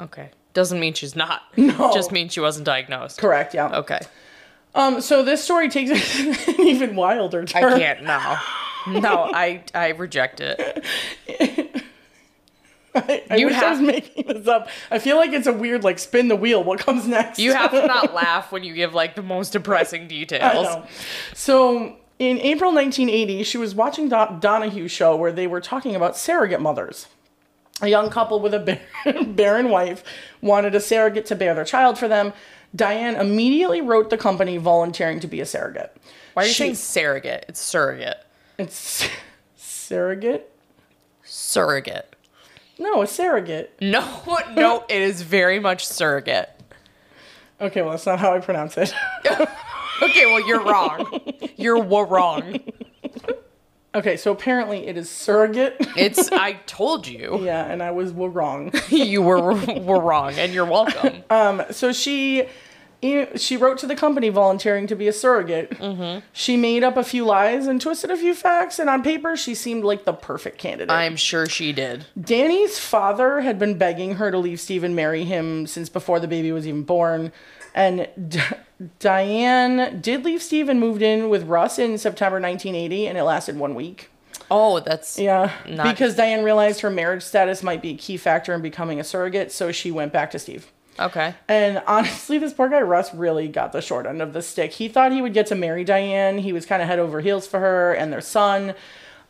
[0.00, 0.30] Okay.
[0.54, 1.42] Doesn't mean she's not.
[1.56, 1.92] No.
[1.92, 3.18] Just means she wasn't diagnosed.
[3.18, 3.78] Correct, yeah.
[3.80, 4.00] Okay.
[4.74, 7.64] Um, so this story takes it an even wilder turn.
[7.64, 8.36] I can't no.
[9.00, 10.84] No, I I reject it.
[12.94, 14.68] I, I You wish I was have- making this up.
[14.90, 16.62] I feel like it's a weird, like, spin the wheel.
[16.64, 17.38] What comes next?
[17.38, 20.86] You have to not laugh when you give like the most depressing details.
[21.34, 26.16] So in April 1980, she was watching Don- Donahue show where they were talking about
[26.16, 27.06] surrogate mothers.
[27.80, 28.58] A young couple with a
[29.04, 30.02] bar- barren wife
[30.40, 32.32] wanted a surrogate to bear their child for them.
[32.76, 35.96] Diane immediately wrote the company volunteering to be a surrogate.
[36.34, 37.46] Why are you She- saying surrogate?
[37.48, 38.18] It's surrogate.
[38.58, 39.08] It's
[39.56, 40.50] surrogate?
[41.24, 42.14] Surrogate.
[42.78, 43.76] No, a surrogate.
[43.80, 44.04] No,
[44.54, 46.48] no, it is very much surrogate.
[47.60, 48.92] Okay, well, that's not how I pronounce it.
[50.00, 51.20] Okay, well you're wrong.
[51.56, 52.60] You're wrong.
[53.94, 55.76] Okay, so apparently it is surrogate.
[55.96, 57.40] It's I told you.
[57.42, 58.72] yeah, and I was wrong.
[58.88, 61.22] You were were wrong and you're welcome.
[61.30, 62.48] Um, So she
[63.36, 65.70] she wrote to the company volunteering to be a surrogate.
[65.70, 66.24] Mm-hmm.
[66.32, 69.54] She made up a few lies and twisted a few facts, and on paper, she
[69.54, 70.90] seemed like the perfect candidate.
[70.90, 72.06] I'm sure she did.
[72.20, 76.26] Danny's father had been begging her to leave Steve and marry him since before the
[76.26, 77.30] baby was even born.
[77.74, 78.40] And D-
[78.98, 83.56] Diane did leave Steve and moved in with Russ in September 1980, and it lasted
[83.58, 84.10] one week.
[84.50, 88.54] Oh, that's Yeah, Not- because Diane realized her marriage status might be a key factor
[88.54, 90.70] in becoming a surrogate, so she went back to Steve.
[90.98, 91.34] okay.
[91.48, 94.72] And honestly, this poor guy Russ really got the short end of the stick.
[94.72, 96.38] He thought he would get to marry Diane.
[96.38, 98.74] He was kind of head over heels for her and their son.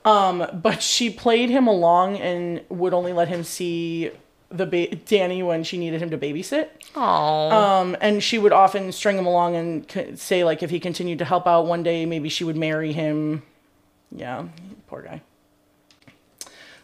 [0.04, 4.10] Um, but she played him along and would only let him see
[4.50, 6.68] the ba- Danny when she needed him to babysit.
[6.96, 7.50] Oh.
[7.50, 11.18] Um, and she would often string him along and c- say like if he continued
[11.18, 13.42] to help out one day, maybe she would marry him.
[14.10, 14.48] Yeah,
[14.86, 15.22] poor guy.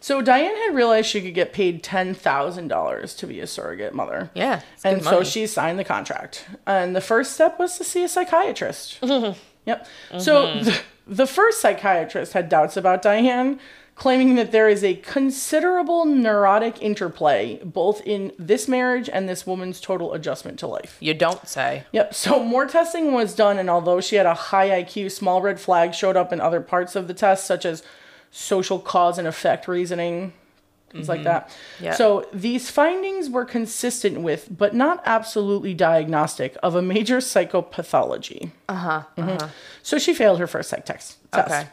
[0.01, 3.95] So Diane had realized she could get paid ten thousand dollars to be a surrogate
[3.95, 4.31] mother.
[4.35, 4.61] yeah.
[4.85, 6.45] And so she signed the contract.
[6.67, 8.99] And the first step was to see a psychiatrist.
[9.65, 9.87] yep.
[10.19, 13.59] So the, the first psychiatrist had doubts about Diane,
[13.95, 19.81] claiming that there is a considerable neurotic interplay both in this marriage and this woman's
[19.81, 20.97] total adjustment to life.
[21.01, 21.85] You don't say.
[21.93, 22.13] Yep.
[22.15, 25.97] So more testing was done, and although she had a high IQ, small red flags
[25.97, 27.83] showed up in other parts of the test, such as
[28.31, 30.33] social cause and effect reasoning,
[30.91, 31.25] things like mm-hmm.
[31.25, 31.57] that.
[31.81, 31.95] Yeah.
[31.95, 38.51] So these findings were consistent with, but not absolutely diagnostic, of a major psychopathology.
[38.69, 39.49] Uh huh.
[39.83, 41.49] So she failed her first psych text test.
[41.49, 41.69] Okay.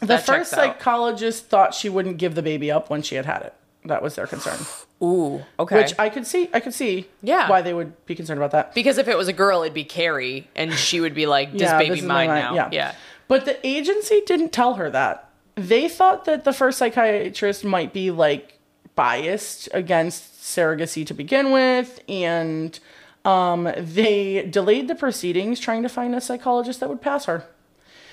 [0.00, 3.54] The first psychologist thought she wouldn't give the baby up when she had had it.
[3.84, 4.58] That was their concern.
[5.02, 5.44] Ooh.
[5.58, 5.76] Okay.
[5.76, 6.50] Which I could see.
[6.52, 7.06] I could see.
[7.22, 7.48] Yeah.
[7.48, 8.74] Why they would be concerned about that.
[8.74, 11.62] because if it was a girl, it'd be Carrie, and she would be like, "This
[11.62, 12.68] Yeah, baby this mine mine, now." yeah.
[12.72, 12.94] yeah.
[13.28, 15.28] But the agency didn't tell her that.
[15.54, 18.58] They thought that the first psychiatrist might be like
[18.96, 22.78] biased against surrogacy to begin with, and
[23.24, 27.44] um, they delayed the proceedings trying to find a psychologist that would pass her.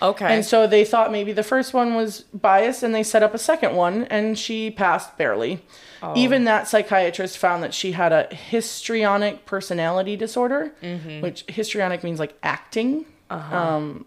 [0.02, 0.26] Okay.
[0.36, 3.38] And so they thought maybe the first one was biased and they set up a
[3.38, 5.62] second one and she passed barely.
[6.16, 10.72] Even that psychiatrist found that she had a histrionic personality disorder,
[11.22, 13.06] which histrionic means like acting.
[13.30, 14.06] Um,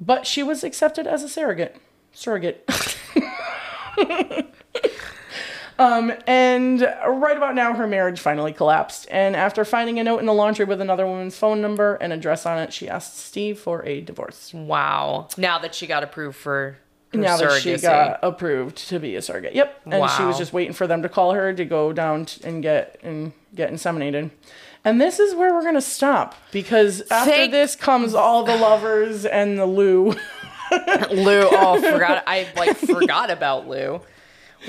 [0.00, 1.76] but she was accepted as a surrogate.
[2.12, 2.68] Surrogate.
[5.78, 9.06] Um, and right about now, her marriage finally collapsed.
[9.10, 12.46] And after finding a note in the laundry with another woman's phone number and address
[12.46, 14.52] on it, she asked Steve for a divorce.
[14.52, 15.28] wow.
[15.36, 16.78] Now that she got approved for
[17.12, 19.54] now that she got approved to be a surrogate.
[19.54, 19.80] Yep.
[19.86, 22.62] And she was just waiting for them to call her to go down t- and
[22.62, 24.30] get and get inseminated.
[24.84, 29.24] And this is where we're gonna stop because after Thank- this comes all the lovers
[29.24, 30.10] and the Lou
[31.10, 31.48] Lou.
[31.50, 32.24] Oh, forgot.
[32.26, 34.00] I like forgot about Lou.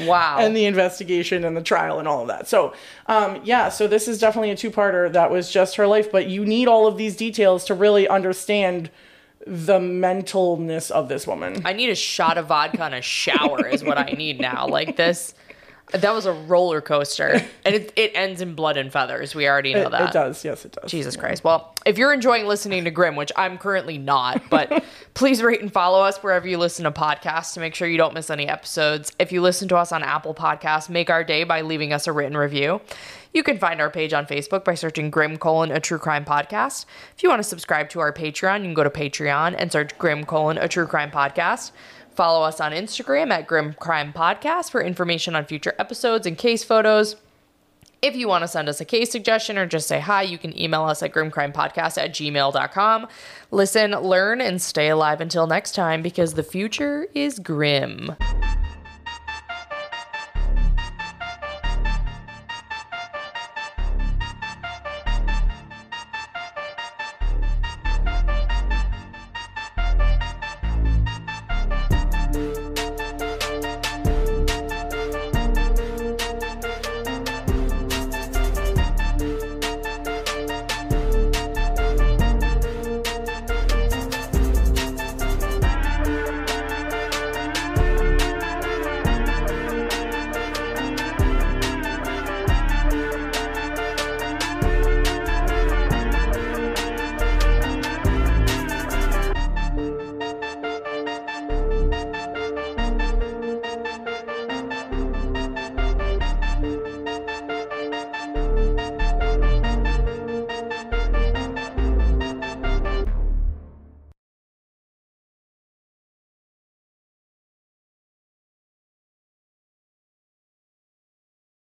[0.02, 0.38] Wow.
[0.40, 2.48] and the investigation and the trial and all of that.
[2.48, 2.74] So,
[3.08, 6.46] um, yeah, so this is definitely a two-parter that was just her life, but you
[6.46, 8.90] need all of these details to really understand
[9.48, 11.62] the mentalness of this woman.
[11.66, 14.68] I need a shot of vodka and a shower is what I need now.
[14.68, 15.34] Like this.
[15.92, 19.34] That was a roller coaster, and it, it ends in blood and feathers.
[19.34, 20.10] We already know It, that.
[20.10, 20.90] it does, yes, it does.
[20.92, 21.44] Jesus Christ.
[21.44, 24.84] Well, if you're enjoying listening to Grimm, which I'm currently not, but
[25.16, 28.14] please rate and follow us wherever you listen to podcasts to make sure you don't
[28.14, 29.12] miss any episodes.
[29.18, 32.12] If you listen to us on Apple Podcasts, make our day by leaving us a
[32.12, 32.82] written review.
[33.34, 36.86] You can find our page on Facebook by searching Grimm colon a true crime podcast.
[37.16, 39.96] If you want to subscribe to our Patreon, you can go to Patreon and search
[40.00, 41.72] Grimm colon a true crime podcast.
[42.20, 46.66] Follow us on Instagram at Grimm Crime Podcast for information on future episodes and case
[46.66, 47.16] photos.
[48.02, 50.60] If you want to send us a case suggestion or just say hi, you can
[50.60, 53.08] email us at grimcrimepodcast at gmail.com.
[53.52, 58.18] Listen, learn, and stay alive until next time because the future is grim.